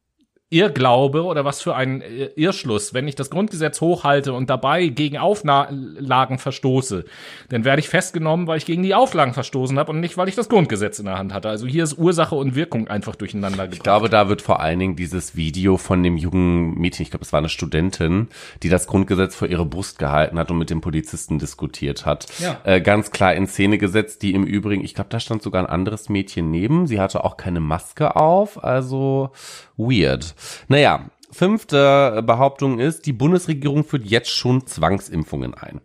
Irrglaube 0.50 1.24
oder 1.24 1.44
was 1.44 1.62
für 1.62 1.76
ein 1.76 2.02
Irrschluss, 2.38 2.94
wenn 2.94 3.06
ich 3.06 3.16
das 3.16 3.30
Grundgesetz 3.30 3.82
hochhalte 3.82 4.32
und 4.32 4.50
dabei 4.50 4.88
gegen 4.88 5.18
Auflagen 5.18 6.38
verstoße, 6.38 7.04
dann 7.50 7.66
werde 7.66 7.82
ich 7.82 7.90
festgenommen, 7.90 8.48
weil 8.48 8.58
ich 8.58 8.66
gegen 8.66 8.82
die 8.82 8.96
Auflagen 8.96 9.34
verstoßen 9.34 9.78
habe 9.78 9.92
und 9.92 10.00
nicht, 10.00 10.16
weil 10.16 10.30
ich 10.30 10.36
das 10.36 10.48
Grundgesetz 10.48 11.00
in 11.00 11.06
der 11.06 11.18
Hand 11.18 11.34
hatte. 11.34 11.50
Also 11.50 11.68
hier 11.68 11.84
ist 11.84 11.98
Ursache 11.98 12.36
und 12.36 12.56
Wirkung 12.56 12.88
einfach 12.88 13.18
durcheinander 13.18 13.64
gebracht. 13.64 13.74
Ich 13.74 13.84
glaube, 13.84 14.08
da 14.08 14.30
wird 14.30 14.42
vor 14.42 14.62
allen 14.62 14.80
Dingen 14.80 14.96
dieses 14.96 15.36
Video 15.36 15.76
von 15.76 16.02
dem 16.02 16.16
jungen 16.16 16.76
Mädchen, 16.76 17.04
ich 17.04 17.10
glaube, 17.10 17.26
es 17.26 17.34
war 17.34 17.40
eine 17.40 17.50
Studentin, 17.50 18.30
die 18.64 18.70
das 18.70 18.88
Grundgesetz 18.88 19.36
vor 19.36 19.50
ihre 19.50 19.66
Brust 19.66 20.00
gehalten 20.00 20.40
hat 20.40 20.50
und 20.50 20.60
mit 20.60 20.70
dem 20.70 20.80
Polizisten 20.80 21.40
diskutiert 21.40 22.06
hat, 22.06 22.26
ja. 22.40 22.62
äh, 22.64 22.80
ganz 22.80 23.12
klar 23.12 23.36
in 23.36 23.48
Szene 23.48 23.78
gesetzt, 23.78 24.22
die 24.22 24.34
im 24.34 24.46
Übrigen, 24.46 24.86
ich 24.86 24.96
glaube, 24.96 25.10
da 25.10 25.20
stand 25.20 25.44
sogar 25.44 25.62
ein 25.62 25.70
anderes 25.70 26.08
Mädchen 26.08 26.52
neben, 26.52 26.88
sie 26.88 27.02
hatte 27.02 27.26
auch 27.26 27.36
keine 27.36 27.60
Maske 27.60 28.16
auf, 28.16 28.64
also 28.64 29.32
weird. 29.76 30.36
Naja, 30.68 31.10
fünfte 31.32 32.24
Behauptung 32.26 32.80
ist, 32.80 33.06
die 33.06 33.14
Bundesregierung 33.14 33.84
führt 33.84 34.06
jetzt 34.06 34.30
schon 34.30 34.66
Zwangsimpfungen 34.66 35.54
ein. 35.54 35.82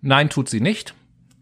Nein, 0.00 0.30
tut 0.30 0.48
sie 0.48 0.60
nicht. 0.60 0.94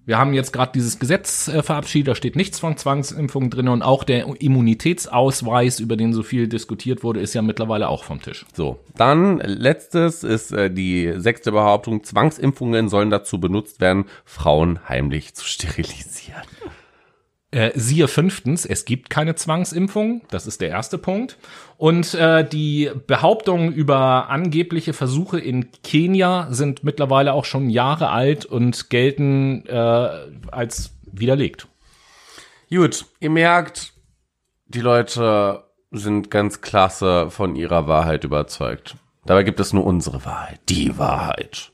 Wir 0.07 0.19
haben 0.19 0.35
jetzt 0.35 0.53
gerade 0.53 0.71
dieses 0.73 1.01
Gesetz 1.01 1.49
äh, 1.49 1.65
verabschiedet, 1.65 2.09
da 2.09 2.15
steht 2.15 2.37
nichts 2.37 2.61
von 2.61 2.77
Zwangsimpfungen 2.77 3.51
drin 3.51 3.67
und 3.67 3.83
auch 3.83 4.05
der 4.05 4.25
Immunitätsausweis, 4.41 5.81
über 5.81 5.97
den 5.97 6.13
so 6.13 6.23
viel 6.23 6.47
diskutiert 6.47 7.03
wurde, 7.03 7.19
ist 7.21 7.35
ja 7.35 7.43
mittlerweile 7.43 7.89
auch 7.89 8.05
vom 8.05 8.23
Tisch. 8.23 8.47
So, 8.55 8.79
dann 8.97 9.39
letztes 9.39 10.23
ist 10.23 10.53
äh, 10.53 10.71
die 10.71 11.15
sechste 11.17 11.51
Behauptung, 11.51 12.05
Zwangsimpfungen 12.05 12.89
sollen 12.89 13.11
dazu 13.11 13.41
benutzt 13.41 13.81
werden, 13.81 14.05
Frauen 14.25 14.79
heimlich 14.89 15.35
zu 15.35 15.45
sterilisieren. 15.45 16.45
Äh, 17.53 17.71
siehe 17.77 18.09
fünftens, 18.09 18.67
es 18.67 18.85
gibt 18.85 19.09
keine 19.09 19.37
Zwangsimpfung. 19.37 20.23
Das 20.31 20.49
ist 20.49 20.61
der 20.61 20.69
erste 20.69 20.99
Punkt. 20.99 21.39
Und 21.79 22.13
äh, 22.15 22.47
die 22.47 22.91
Behauptungen 23.07 23.73
über 23.73 24.29
angebliche 24.29 24.93
Versuche 24.93 25.39
in 25.39 25.71
Kenia 25.85 26.49
sind 26.51 26.83
mittlerweile 26.83 27.33
auch 27.33 27.45
schon 27.45 27.71
Jahre 27.71 28.11
alt 28.11 28.47
und 28.47 28.91
gelten 28.91 29.65
äh, 29.67 30.09
als 30.51 30.97
widerlegt. 31.11 31.69
Gut, 32.69 33.07
ihr 33.21 33.31
merkt, 33.31 33.93
die 34.67 34.81
Leute 34.81 35.63
sind 35.93 36.33
ganz 36.33 36.61
klasse 36.61 37.31
von 37.31 37.55
ihrer 37.55 37.87
Wahrheit 37.87 38.25
überzeugt. 38.25 38.97
Dabei 39.25 39.45
gibt 39.45 39.61
es 39.61 39.73
nur 39.73 39.85
unsere 39.85 40.25
Wahrheit. 40.25 40.61
Die 40.69 40.99
Wahrheit. 40.99 41.71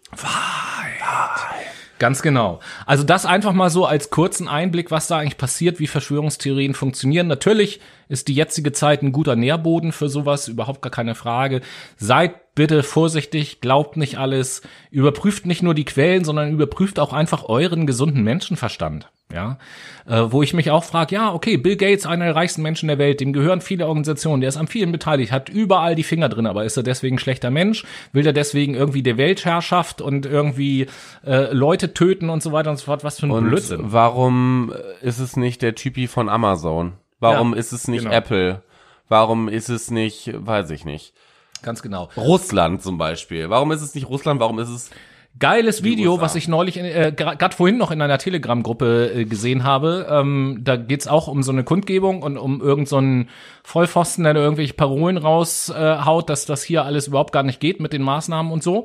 Ganz 2.03 2.21
genau. 2.21 2.59
Also 2.85 3.05
das 3.05 3.27
einfach 3.27 3.53
mal 3.53 3.71
so 3.71 3.87
als 3.87 4.11
kurzen 4.11 4.49
Einblick, 4.49 4.91
was 4.91 5.07
da 5.07 5.19
eigentlich 5.19 5.37
passiert, 5.37 5.79
wie 5.79 5.87
Verschwörungstheorien 5.87 6.75
funktionieren. 6.75 7.29
Natürlich 7.29 7.79
ist 8.09 8.27
die 8.27 8.35
jetzige 8.35 8.73
Zeit 8.73 9.03
ein 9.03 9.13
guter 9.13 9.37
Nährboden 9.37 9.93
für 9.93 10.09
sowas, 10.09 10.49
überhaupt 10.49 10.83
gar 10.83 10.91
keine 10.91 11.15
Frage. 11.15 11.61
Seid 11.99 12.57
bitte 12.57 12.83
vorsichtig, 12.83 13.61
glaubt 13.61 13.97
nicht 13.97 14.19
alles, 14.19 14.63
überprüft 14.91 15.47
nicht 15.47 15.63
nur 15.63 15.75
die 15.75 15.85
Quellen, 15.85 16.25
sondern 16.25 16.51
überprüft 16.51 16.99
auch 16.99 17.13
einfach 17.13 17.45
euren 17.45 17.87
gesunden 17.87 18.25
Menschenverstand. 18.25 19.09
Ja, 19.35 19.59
äh, 20.07 20.31
wo 20.31 20.43
ich 20.43 20.53
mich 20.55 20.71
auch 20.71 20.85
frage, 20.85 21.15
ja, 21.15 21.33
okay, 21.33 21.57
Bill 21.57 21.77
Gates, 21.77 22.07
einer 22.07 22.27
der 22.27 22.37
reichsten 22.37 22.63
Menschen 22.63 22.89
der 22.89 22.99
Welt, 22.99 23.21
dem 23.21 23.33
gehören 23.33 23.61
viele 23.61 23.87
Organisationen, 23.87 24.41
der 24.41 24.49
ist 24.49 24.57
an 24.57 24.67
vielen 24.67 24.93
beteiligt, 24.93 25.33
hat 25.33 25.49
überall 25.49 25.95
die 25.95 26.03
Finger 26.03 26.29
drin, 26.29 26.47
aber 26.47 26.65
ist 26.65 26.77
er 26.77 26.83
deswegen 26.83 27.17
ein 27.17 27.19
schlechter 27.19 27.51
Mensch? 27.51 27.85
Will 28.13 28.27
er 28.27 28.33
deswegen 28.33 28.75
irgendwie 28.75 29.03
der 29.03 29.17
Weltherrschaft 29.17 30.01
und 30.01 30.27
irgendwie 30.27 30.87
äh, 31.25 31.53
Leute 31.53 31.95
töten 31.95 32.29
und 32.31 32.43
so 32.43 32.53
weiter 32.53 32.71
und 32.71 32.77
so 32.77 32.85
fort? 32.85 33.05
Was 33.05 33.21
für 33.21 33.27
ein 33.27 33.31
Und 33.31 33.49
Blödsinn. 33.49 33.81
warum 33.93 34.73
ist 35.01 35.19
es 35.19 35.37
nicht 35.37 35.63
der 35.63 35.75
Typi 35.75 36.07
von 36.09 36.29
Amazon? 36.29 36.93
Warum 37.21 37.53
Ja, 37.55 37.59
ist 37.59 37.73
es 37.73 37.89
nicht 37.89 38.03
genau. 38.05 38.15
Apple? 38.15 38.63
Warum 39.09 39.49
ist 39.49 39.69
es 39.69 39.91
nicht, 39.91 40.31
weiß 40.35 40.71
ich 40.71 40.85
nicht. 40.85 41.15
Ganz 41.63 41.83
genau. 41.83 42.09
Russland 42.17 42.83
zum 42.83 42.99
Beispiel. 42.99 43.49
Warum 43.51 43.71
ist 43.71 43.83
es 43.83 43.95
nicht 43.95 44.09
Russland? 44.09 44.41
Warum 44.41 44.59
ist 44.59 44.69
es 44.69 44.91
Geiles 45.39 45.83
Video, 45.83 46.21
was 46.21 46.35
ich 46.35 46.47
neulich 46.47 46.77
äh, 46.77 47.13
gerade 47.17 47.57
vorhin 47.57 47.79
noch 47.79 47.91
in 47.91 48.03
einer 48.03 48.19
Telegram-Gruppe 48.19 49.13
äh, 49.15 49.25
gesehen 49.25 49.65
habe. 49.65 50.07
Ähm, 50.11 50.61
da 50.63 50.77
geht's 50.77 51.09
auch 51.09 51.27
um 51.27 51.43
so 51.43 51.53
eine 51.53 51.65
Kundgebung 51.65 52.23
und 52.23 52.37
um 52.37 52.61
irgendeinen 52.61 52.87
so 52.87 52.97
einen 52.99 53.29
Vollpfosten, 53.65 54.25
der 54.25 54.35
irgendwelche 54.37 54.75
Parolen 54.75 55.17
raushaut, 55.17 55.77
äh, 55.77 56.05
haut, 56.05 56.31
dass 56.31 56.45
das 56.45 56.63
hier 56.63 56.85
alles 56.85 57.09
überhaupt 57.09 57.33
gar 57.33 57.43
nicht 57.43 57.61
geht 57.61 57.81
mit 57.81 57.93
den 57.93 58.03
Maßnahmen 58.03 58.53
und 58.53 58.63
so. 58.63 58.85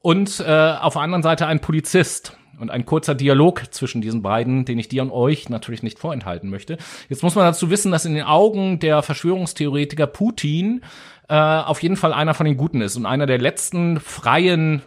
Und 0.00 0.40
äh, 0.40 0.74
auf 0.80 0.94
der 0.94 1.02
anderen 1.02 1.22
Seite 1.22 1.46
ein 1.46 1.60
Polizist. 1.60 2.36
Und 2.58 2.70
ein 2.70 2.84
kurzer 2.84 3.14
Dialog 3.14 3.72
zwischen 3.72 4.02
diesen 4.02 4.20
beiden, 4.20 4.66
den 4.66 4.78
ich 4.78 4.88
dir 4.88 5.00
und 5.00 5.10
euch 5.10 5.48
natürlich 5.48 5.82
nicht 5.82 5.98
vorenthalten 5.98 6.50
möchte. 6.50 6.76
Jetzt 7.08 7.22
muss 7.22 7.34
man 7.34 7.46
dazu 7.46 7.70
wissen, 7.70 7.90
dass 7.90 8.04
in 8.04 8.12
den 8.12 8.24
Augen 8.24 8.78
der 8.80 9.00
Verschwörungstheoretiker 9.00 10.06
Putin 10.06 10.82
äh, 11.30 11.34
auf 11.34 11.82
jeden 11.82 11.96
Fall 11.96 12.12
einer 12.12 12.34
von 12.34 12.44
den 12.44 12.58
Guten 12.58 12.82
ist 12.82 12.96
und 12.96 13.06
einer 13.06 13.24
der 13.24 13.38
letzten 13.38 13.98
freien 13.98 14.82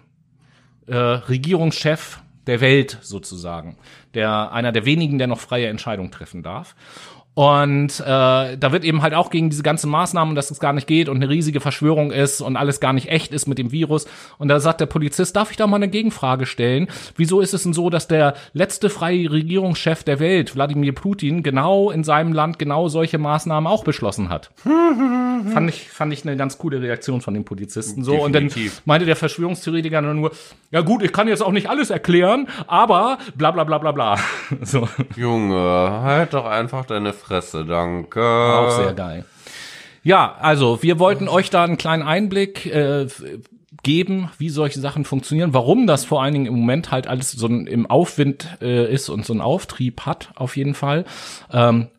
äh, 0.87 0.95
Regierungschef 0.95 2.19
der 2.47 2.61
Welt 2.61 2.97
sozusagen, 3.01 3.77
der 4.13 4.51
einer 4.51 4.71
der 4.71 4.85
wenigen, 4.85 5.17
der 5.17 5.27
noch 5.27 5.39
freie 5.39 5.67
Entscheidungen 5.67 6.11
treffen 6.11 6.43
darf. 6.43 6.75
Und 7.35 7.99
äh, 7.99 8.03
da 8.57 8.71
wird 8.71 8.83
eben 8.83 9.01
halt 9.01 9.13
auch 9.13 9.31
gegen 9.31 9.49
diese 9.49 9.63
ganzen 9.63 9.89
Maßnahmen, 9.89 10.35
dass 10.35 10.51
es 10.51 10.59
gar 10.59 10.73
nicht 10.73 10.85
geht 10.85 11.09
und 11.09 11.17
eine 11.17 11.29
riesige 11.29 11.61
Verschwörung 11.61 12.11
ist 12.11 12.41
und 12.41 12.57
alles 12.57 12.79
gar 12.79 12.93
nicht 12.93 13.09
echt 13.09 13.33
ist 13.33 13.47
mit 13.47 13.57
dem 13.57 13.71
Virus. 13.71 14.05
Und 14.37 14.49
da 14.49 14.59
sagt 14.59 14.81
der 14.81 14.85
Polizist, 14.85 15.35
darf 15.35 15.49
ich 15.49 15.57
da 15.57 15.65
mal 15.65 15.77
eine 15.77 15.87
Gegenfrage 15.87 16.45
stellen? 16.45 16.87
Wieso 17.15 17.41
ist 17.41 17.53
es 17.53 17.63
denn 17.63 17.73
so, 17.73 17.89
dass 17.89 18.07
der 18.07 18.35
letzte 18.53 18.89
freie 18.89 19.31
Regierungschef 19.31 20.03
der 20.03 20.19
Welt, 20.19 20.55
Wladimir 20.55 20.93
Putin, 20.93 21.41
genau 21.41 21.89
in 21.89 22.03
seinem 22.03 22.33
Land 22.33 22.59
genau 22.59 22.87
solche 22.87 23.17
Maßnahmen 23.17 23.71
auch 23.71 23.83
beschlossen 23.83 24.29
hat? 24.29 24.51
fand 25.51 25.69
ich 25.69 25.89
fand 25.89 26.13
ich 26.13 26.25
eine 26.25 26.37
ganz 26.37 26.57
coole 26.57 26.81
Reaktion 26.81 27.21
von 27.21 27.33
den 27.33 27.45
Polizisten 27.45 28.03
so 28.03 28.15
und 28.15 28.33
dann 28.33 28.45
Definitiv. 28.45 28.81
meinte 28.85 29.05
der 29.05 29.15
Verschwörungstheoretiker 29.15 30.01
nur 30.01 30.31
ja 30.71 30.81
gut 30.81 31.03
ich 31.03 31.11
kann 31.11 31.27
jetzt 31.27 31.41
auch 31.41 31.51
nicht 31.51 31.69
alles 31.69 31.89
erklären 31.89 32.47
aber 32.67 33.17
bla 33.35 33.51
bla 33.51 33.63
bla 33.63 33.77
bla 33.77 33.91
bla 33.91 34.17
so 34.61 34.87
Junge, 35.15 35.57
halt 35.57 36.33
doch 36.33 36.45
einfach 36.45 36.85
deine 36.85 37.13
Fresse, 37.23 37.65
danke. 37.65 38.21
auch 38.21 38.71
sehr 38.71 38.93
geil 38.93 39.25
ja 40.03 40.35
also 40.39 40.83
wir 40.83 40.99
wollten 40.99 41.27
euch 41.27 41.49
da 41.49 41.63
einen 41.63 41.77
kleinen 41.77 42.03
Einblick 42.03 42.65
äh, 42.65 43.07
geben, 43.83 44.29
wie 44.37 44.49
solche 44.49 44.79
Sachen 44.79 45.05
funktionieren, 45.05 45.53
warum 45.53 45.87
das 45.87 46.05
vor 46.05 46.23
allen 46.23 46.33
Dingen 46.33 46.45
im 46.45 46.55
Moment 46.55 46.91
halt 46.91 47.07
alles 47.07 47.31
so 47.31 47.47
ein, 47.47 47.67
im 47.67 47.85
Aufwind 47.85 48.47
äh, 48.61 48.91
ist 48.91 49.09
und 49.09 49.25
so 49.25 49.33
einen 49.33 49.41
Auftrieb 49.41 50.01
hat, 50.01 50.29
auf 50.35 50.57
jeden 50.57 50.73
Fall. 50.73 51.05
Ähm, 51.51 51.89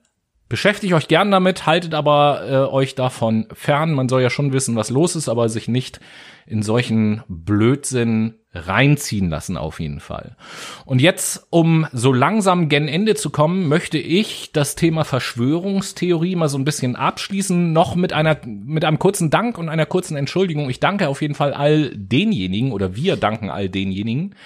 Beschäftigt 0.46 0.92
euch 0.92 1.08
gern 1.08 1.30
damit, 1.30 1.66
haltet 1.66 1.94
aber 1.94 2.42
äh, 2.46 2.72
euch 2.72 2.94
davon 2.94 3.46
fern. 3.54 3.92
Man 3.92 4.10
soll 4.10 4.22
ja 4.22 4.28
schon 4.28 4.52
wissen, 4.52 4.76
was 4.76 4.90
los 4.90 5.16
ist, 5.16 5.28
aber 5.28 5.48
sich 5.48 5.68
nicht 5.68 6.00
in 6.46 6.62
solchen 6.62 7.22
Blödsinn 7.28 8.34
reinziehen 8.54 9.28
lassen 9.30 9.56
auf 9.56 9.80
jeden 9.80 9.98
Fall. 9.98 10.36
Und 10.84 11.00
jetzt, 11.00 11.46
um 11.50 11.86
so 11.92 12.12
langsam 12.12 12.68
gen 12.68 12.86
Ende 12.86 13.16
zu 13.16 13.30
kommen, 13.30 13.68
möchte 13.68 13.98
ich 13.98 14.52
das 14.52 14.76
Thema 14.76 15.04
Verschwörungstheorie 15.04 16.36
mal 16.36 16.48
so 16.48 16.56
ein 16.58 16.64
bisschen 16.64 16.94
abschließen, 16.94 17.72
noch 17.72 17.96
mit 17.96 18.12
einer 18.12 18.38
mit 18.44 18.84
einem 18.84 18.98
kurzen 19.00 19.30
Dank 19.30 19.58
und 19.58 19.68
einer 19.68 19.86
kurzen 19.86 20.16
Entschuldigung. 20.16 20.70
Ich 20.70 20.78
danke 20.80 21.08
auf 21.08 21.20
jeden 21.20 21.34
Fall 21.34 21.52
all 21.52 21.90
denjenigen 21.96 22.70
oder 22.72 22.94
wir 22.94 23.16
danken 23.16 23.50
all 23.50 23.68
denjenigen, 23.68 24.36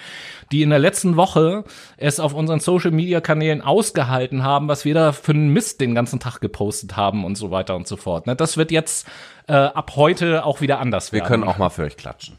die 0.51 0.63
in 0.63 0.71
der 0.71 0.79
letzten 0.79 1.15
Woche 1.15 1.63
es 1.97 2.19
auf 2.19 2.33
unseren 2.33 2.59
Social 2.59 2.91
Media 2.91 3.21
Kanälen 3.21 3.61
ausgehalten 3.61 4.41
haben, 4.43 4.67
was 4.67 4.85
wir 4.85 4.95
da 4.95 5.11
für 5.11 5.33
einen 5.33 5.53
Mist 5.53 5.81
den 5.81 5.93
ganzen 5.93 6.19
Tag 6.19 6.39
gepostet 6.41 6.97
haben 6.97 7.25
und 7.25 7.35
so 7.37 7.51
weiter 7.51 7.75
und 7.75 7.87
so 7.87 7.95
fort. 7.95 8.25
Ne, 8.25 8.35
Das 8.35 8.57
wird 8.57 8.71
jetzt 8.71 9.07
äh, 9.47 9.53
ab 9.53 9.93
heute 9.95 10.45
auch 10.45 10.61
wieder 10.61 10.79
anders 10.79 11.11
Wir 11.11 11.19
werden. 11.19 11.27
können 11.27 11.43
auch 11.43 11.57
mal 11.57 11.69
für 11.69 11.88
euch 11.89 11.97
klatschen. 11.97 12.37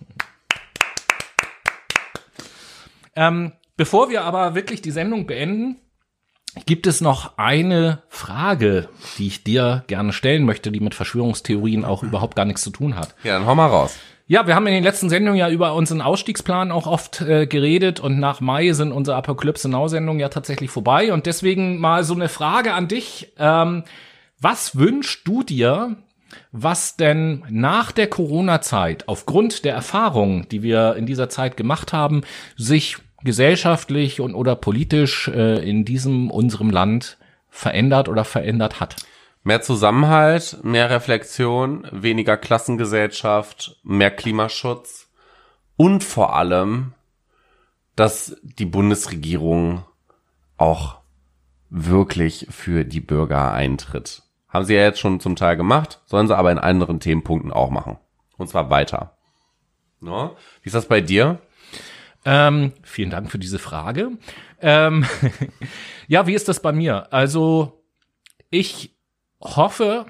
Ähm, 3.17 3.53
bevor 3.77 4.11
wir 4.11 4.23
aber 4.23 4.55
wirklich 4.55 4.81
die 4.81 4.93
Sendung 4.93 5.27
beenden, 5.27 5.77
gibt 6.67 6.87
es 6.87 7.01
noch 7.01 7.37
eine 7.37 8.03
Frage, 8.09 8.89
die 9.19 9.27
ich 9.27 9.45
dir 9.45 9.85
gerne 9.89 10.13
stellen 10.13 10.45
möchte, 10.45 10.73
die 10.73 10.81
mit 10.81 10.95
Verschwörungstheorien 10.95 11.85
auch 11.85 12.03
überhaupt 12.03 12.37
gar 12.37 12.45
nichts 12.45 12.63
zu 12.63 12.71
tun 12.71 12.97
hat. 12.97 13.15
Ja, 13.25 13.39
dann 13.39 13.47
hau 13.47 13.55
mal 13.55 13.67
raus. 13.67 13.97
Ja, 14.27 14.47
wir 14.47 14.55
haben 14.55 14.69
in 14.69 14.75
den 14.75 14.85
letzten 14.85 15.09
Sendungen 15.09 15.39
ja 15.39 15.51
über 15.51 15.75
unseren 15.75 16.01
Ausstiegsplan 16.01 16.71
auch 16.71 16.87
oft 16.87 17.21
äh, 17.21 17.49
geredet 17.49 17.99
und 17.99 18.21
nach 18.21 18.41
Mai 18.41 18.73
sind 18.73 18.93
unsere 18.93 19.17
Apokalypse 19.17 19.69
Now 19.69 19.89
Sendungen 19.89 20.21
ja 20.21 20.29
tatsächlich 20.29 20.71
vorbei 20.71 21.13
und 21.13 21.27
deswegen 21.27 21.81
mal 21.81 22.05
so 22.05 22.15
eine 22.15 22.29
Frage 22.29 22.75
an 22.75 22.87
dich. 22.87 23.33
Ähm, 23.39 23.83
was 24.41 24.79
wünschst 24.79 25.27
du 25.27 25.43
dir, 25.43 25.97
was 26.53 26.97
denn 26.97 27.45
nach 27.49 27.93
der 27.93 28.09
Corona-Zeit 28.09 29.09
aufgrund 29.09 29.65
der 29.65 29.75
Erfahrungen, 29.75 30.47
die 30.51 30.63
wir 30.63 30.97
in 30.97 31.07
dieser 31.07 31.29
Zeit 31.29 31.57
gemacht 31.57 31.93
haben, 31.93 32.23
sich 32.57 32.97
gesellschaftlich 33.23 34.21
und 34.21 34.35
oder 34.35 34.57
politisch 34.57 35.29
äh, 35.29 35.69
in 35.69 35.85
diesem 35.85 36.31
unserem 36.31 36.71
Land 36.71 37.19
verändert 37.49 38.09
oder 38.09 38.25
verändert 38.25 38.81
hat? 38.81 38.97
Mehr 39.43 39.63
Zusammenhalt, 39.63 40.59
mehr 40.63 40.91
Reflexion, 40.91 41.87
weniger 41.91 42.37
Klassengesellschaft, 42.37 43.79
mehr 43.83 44.11
Klimaschutz 44.11 45.09
und 45.77 46.05
vor 46.05 46.37
allem, 46.37 46.93
dass 47.97 48.37
die 48.43 48.67
Bundesregierung 48.67 49.85
auch 50.59 50.99
wirklich 51.71 52.47
für 52.51 52.85
die 52.85 53.01
Bürger 53.01 53.53
eintritt. 53.53 54.23
Haben 54.51 54.65
sie 54.65 54.75
ja 54.75 54.83
jetzt 54.83 54.99
schon 54.99 55.21
zum 55.21 55.37
Teil 55.37 55.57
gemacht, 55.57 56.01
sollen 56.07 56.27
sie 56.27 56.37
aber 56.37 56.51
in 56.51 56.59
anderen 56.59 57.01
Themenpunkten 57.01 57.53
auch 57.53 57.71
machen. 57.71 57.99
Und 58.37 58.49
zwar 58.49 58.69
weiter. 58.71 59.17
No? 60.01 60.37
Wie 60.63 60.67
ist 60.67 60.75
das 60.75 60.87
bei 60.87 61.01
dir? 61.01 61.39
Ähm, 62.25 62.73
vielen 62.83 63.11
Dank 63.11 63.31
für 63.31 63.39
diese 63.39 63.59
Frage. 63.59 64.13
Ähm, 64.61 65.07
ja, 66.09 66.27
wie 66.27 66.35
ist 66.35 66.49
das 66.49 66.61
bei 66.61 66.73
mir? 66.73 67.13
Also, 67.13 67.85
ich 68.51 68.97
hoffe, 69.41 70.07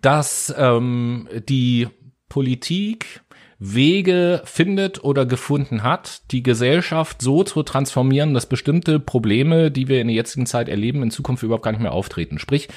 dass 0.00 0.52
ähm, 0.56 1.28
die 1.48 1.88
Politik 2.28 3.22
Wege 3.58 4.42
findet 4.44 5.02
oder 5.02 5.24
gefunden 5.24 5.82
hat, 5.82 6.30
die 6.30 6.42
Gesellschaft 6.42 7.22
so 7.22 7.42
zu 7.42 7.62
transformieren, 7.62 8.34
dass 8.34 8.46
bestimmte 8.46 9.00
Probleme, 9.00 9.70
die 9.70 9.88
wir 9.88 10.00
in 10.00 10.08
der 10.08 10.16
jetzigen 10.16 10.46
Zeit 10.46 10.68
erleben, 10.68 11.02
in 11.02 11.10
Zukunft 11.10 11.42
überhaupt 11.42 11.64
gar 11.64 11.70
nicht 11.70 11.80
mehr 11.80 11.92
auftreten. 11.92 12.38
Sprich, 12.38 12.68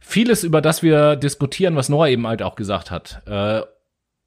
vieles, 0.00 0.44
über 0.44 0.60
das 0.60 0.82
wir 0.82 1.16
diskutieren, 1.16 1.76
was 1.76 1.88
Noah 1.88 2.08
eben 2.08 2.26
halt 2.26 2.42
auch 2.42 2.56
gesagt 2.56 2.90
hat, 2.90 3.22
äh, 3.26 3.62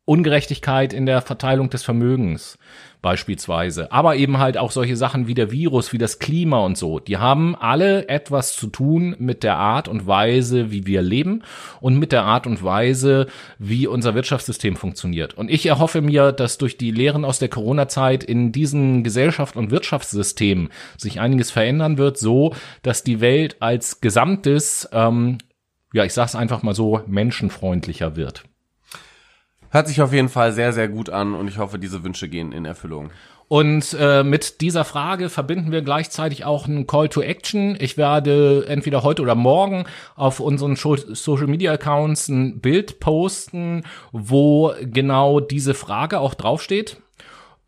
Ungerechtigkeit 0.05 0.93
in 0.93 1.05
der 1.05 1.21
Verteilung 1.21 1.69
des 1.69 1.83
Vermögens 1.83 2.57
beispielsweise, 3.03 3.91
aber 3.91 4.15
eben 4.15 4.39
halt 4.39 4.57
auch 4.57 4.71
solche 4.71 4.95
Sachen 4.97 5.27
wie 5.27 5.33
der 5.33 5.51
Virus, 5.51 5.93
wie 5.93 5.97
das 5.97 6.19
Klima 6.19 6.59
und 6.59 6.77
so, 6.77 6.99
die 6.99 7.17
haben 7.17 7.55
alle 7.55 8.09
etwas 8.09 8.55
zu 8.55 8.67
tun 8.67 9.15
mit 9.19 9.43
der 9.43 9.57
Art 9.57 9.87
und 9.87 10.07
Weise, 10.07 10.69
wie 10.69 10.85
wir 10.85 11.01
leben 11.01 11.43
und 11.79 11.97
mit 11.97 12.11
der 12.11 12.23
Art 12.23 12.45
und 12.45 12.63
Weise, 12.63 13.27
wie 13.57 13.87
unser 13.87 14.13
Wirtschaftssystem 14.13 14.75
funktioniert. 14.75 15.35
Und 15.35 15.49
ich 15.49 15.65
erhoffe 15.65 16.01
mir, 16.01 16.31
dass 16.31 16.57
durch 16.57 16.77
die 16.77 16.91
Lehren 16.91 17.23
aus 17.23 17.39
der 17.39 17.49
Corona-Zeit 17.49 18.23
in 18.23 18.51
diesem 18.51 19.03
Gesellschaft- 19.03 19.55
und 19.55 19.71
Wirtschaftssystem 19.71 20.69
sich 20.97 21.19
einiges 21.19 21.51
verändern 21.51 21.97
wird, 21.97 22.17
so 22.17 22.53
dass 22.81 23.03
die 23.03 23.21
Welt 23.21 23.57
als 23.61 24.01
Gesamtes, 24.01 24.89
ähm, 24.91 25.37
ja, 25.93 26.05
ich 26.05 26.13
sag's 26.13 26.35
einfach 26.35 26.63
mal 26.63 26.75
so, 26.75 27.01
menschenfreundlicher 27.07 28.15
wird. 28.15 28.43
Hört 29.69 29.87
sich 29.87 30.01
auf 30.01 30.11
jeden 30.11 30.29
Fall 30.29 30.51
sehr, 30.51 30.73
sehr 30.73 30.89
gut 30.89 31.09
an 31.09 31.33
und 31.33 31.47
ich 31.47 31.57
hoffe, 31.57 31.79
diese 31.79 32.03
Wünsche 32.03 32.27
gehen 32.27 32.51
in 32.51 32.65
Erfüllung. 32.65 33.11
Und 33.47 33.93
äh, 33.99 34.23
mit 34.23 34.61
dieser 34.61 34.85
Frage 34.85 35.27
verbinden 35.27 35.73
wir 35.73 35.81
gleichzeitig 35.81 36.45
auch 36.45 36.67
einen 36.67 36.87
Call 36.87 37.09
to 37.09 37.21
Action. 37.21 37.77
Ich 37.81 37.97
werde 37.97 38.65
entweder 38.67 39.03
heute 39.03 39.21
oder 39.21 39.35
morgen 39.35 39.83
auf 40.15 40.39
unseren 40.39 40.77
Social 40.77 41.47
Media 41.47 41.73
Accounts 41.73 42.29
ein 42.29 42.61
Bild 42.61 43.01
posten, 43.01 43.83
wo 44.13 44.73
genau 44.81 45.41
diese 45.41 45.73
Frage 45.73 46.21
auch 46.21 46.33
draufsteht. 46.33 46.97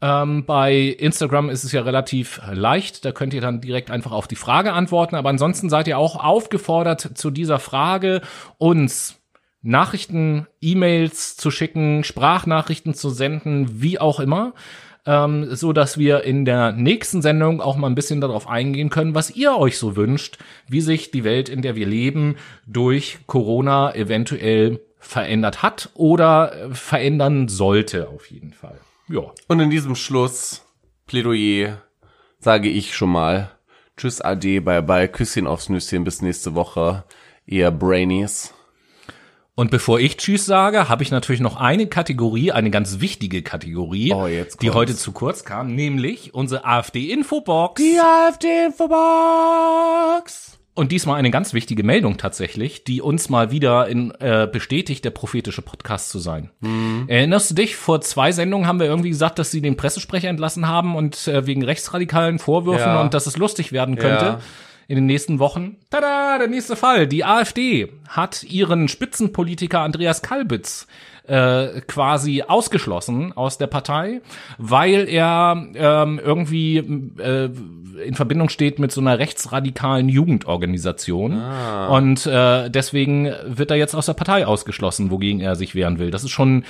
Ähm, 0.03 0.43
bei 0.45 0.75
Instagram 0.75 1.49
ist 1.49 1.63
es 1.63 1.71
ja 1.71 1.81
relativ 1.81 2.41
leicht. 2.51 3.05
Da 3.05 3.13
könnt 3.13 3.33
ihr 3.33 3.39
dann 3.39 3.61
direkt 3.61 3.89
einfach 3.89 4.11
auf 4.11 4.27
die 4.27 4.35
Frage 4.35 4.73
antworten. 4.73 5.15
Aber 5.15 5.29
ansonsten 5.29 5.69
seid 5.69 5.87
ihr 5.87 5.97
auch 5.97 6.21
aufgefordert, 6.21 7.11
zu 7.17 7.31
dieser 7.31 7.57
Frage 7.57 8.21
uns 8.57 9.21
Nachrichten, 9.61 10.45
E-Mails 10.59 11.37
zu 11.37 11.51
schicken, 11.51 12.03
Sprachnachrichten 12.03 12.93
zu 12.93 13.09
senden, 13.09 13.81
wie 13.81 13.97
auch 13.97 14.19
immer 14.19 14.53
ähm, 15.05 15.53
so 15.55 15.73
dass 15.73 15.97
wir 15.97 16.23
in 16.23 16.45
der 16.45 16.71
nächsten 16.71 17.21
Sendung 17.21 17.61
auch 17.61 17.75
mal 17.75 17.87
ein 17.87 17.95
bisschen 17.95 18.21
darauf 18.21 18.47
eingehen 18.47 18.89
können, 18.89 19.15
was 19.15 19.35
ihr 19.35 19.57
euch 19.57 19.77
so 19.77 19.95
wünscht, 19.95 20.37
wie 20.67 20.81
sich 20.81 21.11
die 21.11 21.23
Welt, 21.23 21.49
in 21.49 21.61
der 21.61 21.75
wir 21.75 21.85
leben, 21.85 22.35
durch 22.65 23.19
Corona 23.27 23.93
eventuell 23.95 24.79
verändert 24.99 25.61
hat 25.61 25.89
oder 25.93 26.69
verändern 26.71 27.49
sollte 27.49 28.07
auf 28.07 28.31
jeden 28.31 28.53
Fall. 28.53 28.79
Ja. 29.07 29.31
Und 29.47 29.59
in 29.59 29.69
diesem 29.69 29.95
Schluss 29.95 30.65
Plädoyer 31.05 31.81
sage 32.39 32.69
ich 32.69 32.95
schon 32.95 33.09
mal 33.09 33.51
Tschüss, 33.95 34.21
Ade, 34.21 34.59
bye 34.61 34.81
bye, 34.81 35.07
Küsschen 35.07 35.45
aufs 35.45 35.69
Nüsschen, 35.69 36.03
bis 36.03 36.23
nächste 36.23 36.55
Woche, 36.55 37.03
ihr 37.45 37.69
Brainies. 37.69 38.51
Und 39.55 39.69
bevor 39.69 39.99
ich 39.99 40.17
Tschüss 40.17 40.47
sage, 40.47 40.89
habe 40.89 41.03
ich 41.03 41.11
natürlich 41.11 41.41
noch 41.41 41.57
eine 41.57 41.85
Kategorie, 41.85 42.51
eine 42.51 42.71
ganz 42.71 43.01
wichtige 43.01 43.43
Kategorie, 43.43 44.11
oh, 44.11 44.27
die 44.61 44.71
heute 44.71 44.95
zu 44.95 45.11
kurz 45.11 45.45
kam, 45.45 45.75
nämlich 45.75 46.33
unsere 46.33 46.65
AfD-Infobox. 46.65 47.79
Die 47.79 47.99
AfD-Infobox! 47.99 50.57
Und 50.75 50.91
diesmal 50.91 51.17
eine 51.17 51.29
ganz 51.29 51.53
wichtige 51.53 51.83
Meldung 51.83 52.17
tatsächlich, 52.17 52.83
die 52.83 53.01
uns 53.01 53.29
mal 53.29 53.51
wieder 53.51 53.87
in, 53.87 54.11
äh, 54.19 54.47
bestätigt, 54.51 55.05
der 55.05 55.11
prophetische 55.11 55.61
Podcast 55.61 56.09
zu 56.09 56.17
sein. 56.17 56.49
Mhm. 56.61 57.05
Erinnerst 57.07 57.51
du 57.51 57.55
dich, 57.55 57.75
vor 57.75 58.01
zwei 58.01 58.31
Sendungen 58.31 58.67
haben 58.67 58.79
wir 58.79 58.87
irgendwie 58.87 59.09
gesagt, 59.09 59.37
dass 59.37 59.51
sie 59.51 59.61
den 59.61 59.77
Pressesprecher 59.77 60.29
entlassen 60.29 60.67
haben 60.67 60.95
und 60.95 61.27
äh, 61.27 61.45
wegen 61.45 61.63
rechtsradikalen 61.63 62.39
Vorwürfen 62.39 62.87
ja. 62.87 63.01
und 63.01 63.13
dass 63.13 63.27
es 63.27 63.37
lustig 63.37 63.71
werden 63.71 63.97
könnte. 63.97 64.25
Ja 64.25 64.39
in 64.87 64.95
den 64.95 65.05
nächsten 65.05 65.39
Wochen. 65.39 65.77
Tada, 65.89 66.37
der 66.37 66.49
nächste 66.49 66.75
Fall. 66.75 67.07
Die 67.07 67.23
AfD 67.23 67.89
hat 68.09 68.43
ihren 68.43 68.87
Spitzenpolitiker 68.87 69.79
Andreas 69.79 70.21
Kalbitz 70.21 70.87
äh, 71.27 71.81
quasi 71.87 72.43
ausgeschlossen 72.45 73.31
aus 73.33 73.57
der 73.57 73.67
Partei, 73.67 74.21
weil 74.57 75.07
er 75.07 75.67
ähm, 75.75 76.19
irgendwie 76.23 76.77
äh, 76.77 77.49
in 78.05 78.15
Verbindung 78.15 78.49
steht 78.49 78.79
mit 78.79 78.91
so 78.91 79.01
einer 79.01 79.19
rechtsradikalen 79.19 80.09
Jugendorganisation. 80.09 81.33
Ah. 81.33 81.87
Und 81.87 82.25
äh, 82.25 82.69
deswegen 82.69 83.31
wird 83.45 83.71
er 83.71 83.77
jetzt 83.77 83.95
aus 83.95 84.07
der 84.07 84.13
Partei 84.13 84.45
ausgeschlossen, 84.45 85.11
wogegen 85.11 85.39
er 85.39 85.55
sich 85.55 85.75
wehren 85.75 85.99
will. 85.99 86.11
Das 86.11 86.23
ist 86.23 86.31
schon 86.31 86.65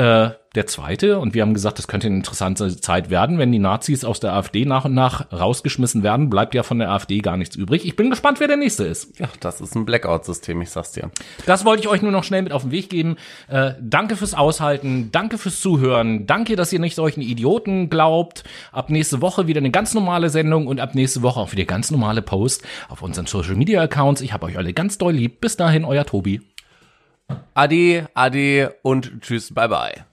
äh, 0.00 0.30
der 0.54 0.66
zweite, 0.66 1.18
und 1.18 1.34
wir 1.34 1.42
haben 1.42 1.54
gesagt, 1.54 1.78
das 1.78 1.86
könnte 1.86 2.08
eine 2.08 2.16
interessante 2.16 2.74
Zeit 2.80 3.08
werden, 3.08 3.38
wenn 3.38 3.52
die 3.52 3.60
Nazis 3.60 4.04
aus 4.04 4.18
der 4.18 4.32
AfD 4.32 4.64
nach 4.64 4.84
und 4.84 4.94
nach 4.94 5.30
rausgeschmissen 5.30 6.02
werden, 6.02 6.28
bleibt 6.28 6.54
ja 6.54 6.64
von 6.64 6.78
der 6.80 6.90
AfD 6.90 7.18
gar 7.20 7.36
nichts 7.36 7.54
übrig. 7.54 7.86
Ich 7.86 7.94
bin 7.94 8.10
gespannt, 8.10 8.40
wer 8.40 8.48
der 8.48 8.56
nächste 8.56 8.84
ist. 8.84 9.20
Ja, 9.20 9.28
das 9.38 9.60
ist 9.60 9.76
ein 9.76 9.84
Blackout-System, 9.84 10.60
ich 10.62 10.70
sag's 10.70 10.92
dir. 10.92 11.10
Das 11.46 11.64
wollte 11.64 11.82
ich 11.82 11.88
euch 11.88 12.02
nur 12.02 12.10
noch 12.10 12.24
schnell 12.24 12.42
mit 12.42 12.52
auf 12.52 12.62
den 12.62 12.72
Weg 12.72 12.90
geben. 12.90 13.16
Äh, 13.46 13.74
danke 13.80 14.16
fürs 14.16 14.34
Aushalten, 14.34 15.10
danke 15.12 15.38
fürs 15.38 15.60
Zuhören, 15.60 16.26
danke, 16.26 16.56
dass 16.56 16.72
ihr 16.72 16.80
nicht 16.80 16.96
solchen 16.96 17.20
Idioten 17.20 17.90
glaubt. 17.90 18.42
Ab 18.72 18.90
nächste 18.90 19.20
Woche 19.20 19.46
wieder 19.46 19.58
eine 19.58 19.70
ganz 19.70 19.94
normale 19.94 20.30
Sendung 20.30 20.66
und 20.66 20.80
ab 20.80 20.94
nächste 20.94 21.22
Woche 21.22 21.38
auch 21.38 21.52
wieder 21.52 21.64
ganz 21.64 21.90
normale 21.90 22.22
Post 22.22 22.64
auf 22.88 23.02
unseren 23.02 23.26
Social 23.26 23.54
Media 23.54 23.82
Accounts. 23.82 24.20
Ich 24.20 24.32
habe 24.32 24.46
euch 24.46 24.56
alle 24.56 24.72
ganz 24.72 24.98
doll 24.98 25.12
lieb. 25.12 25.40
Bis 25.40 25.56
dahin, 25.56 25.84
euer 25.84 26.06
Tobi. 26.06 26.40
Ade, 27.54 28.08
ade 28.14 28.74
und 28.82 29.20
tschüss, 29.22 29.52
bye 29.54 29.68
bye. 29.68 30.09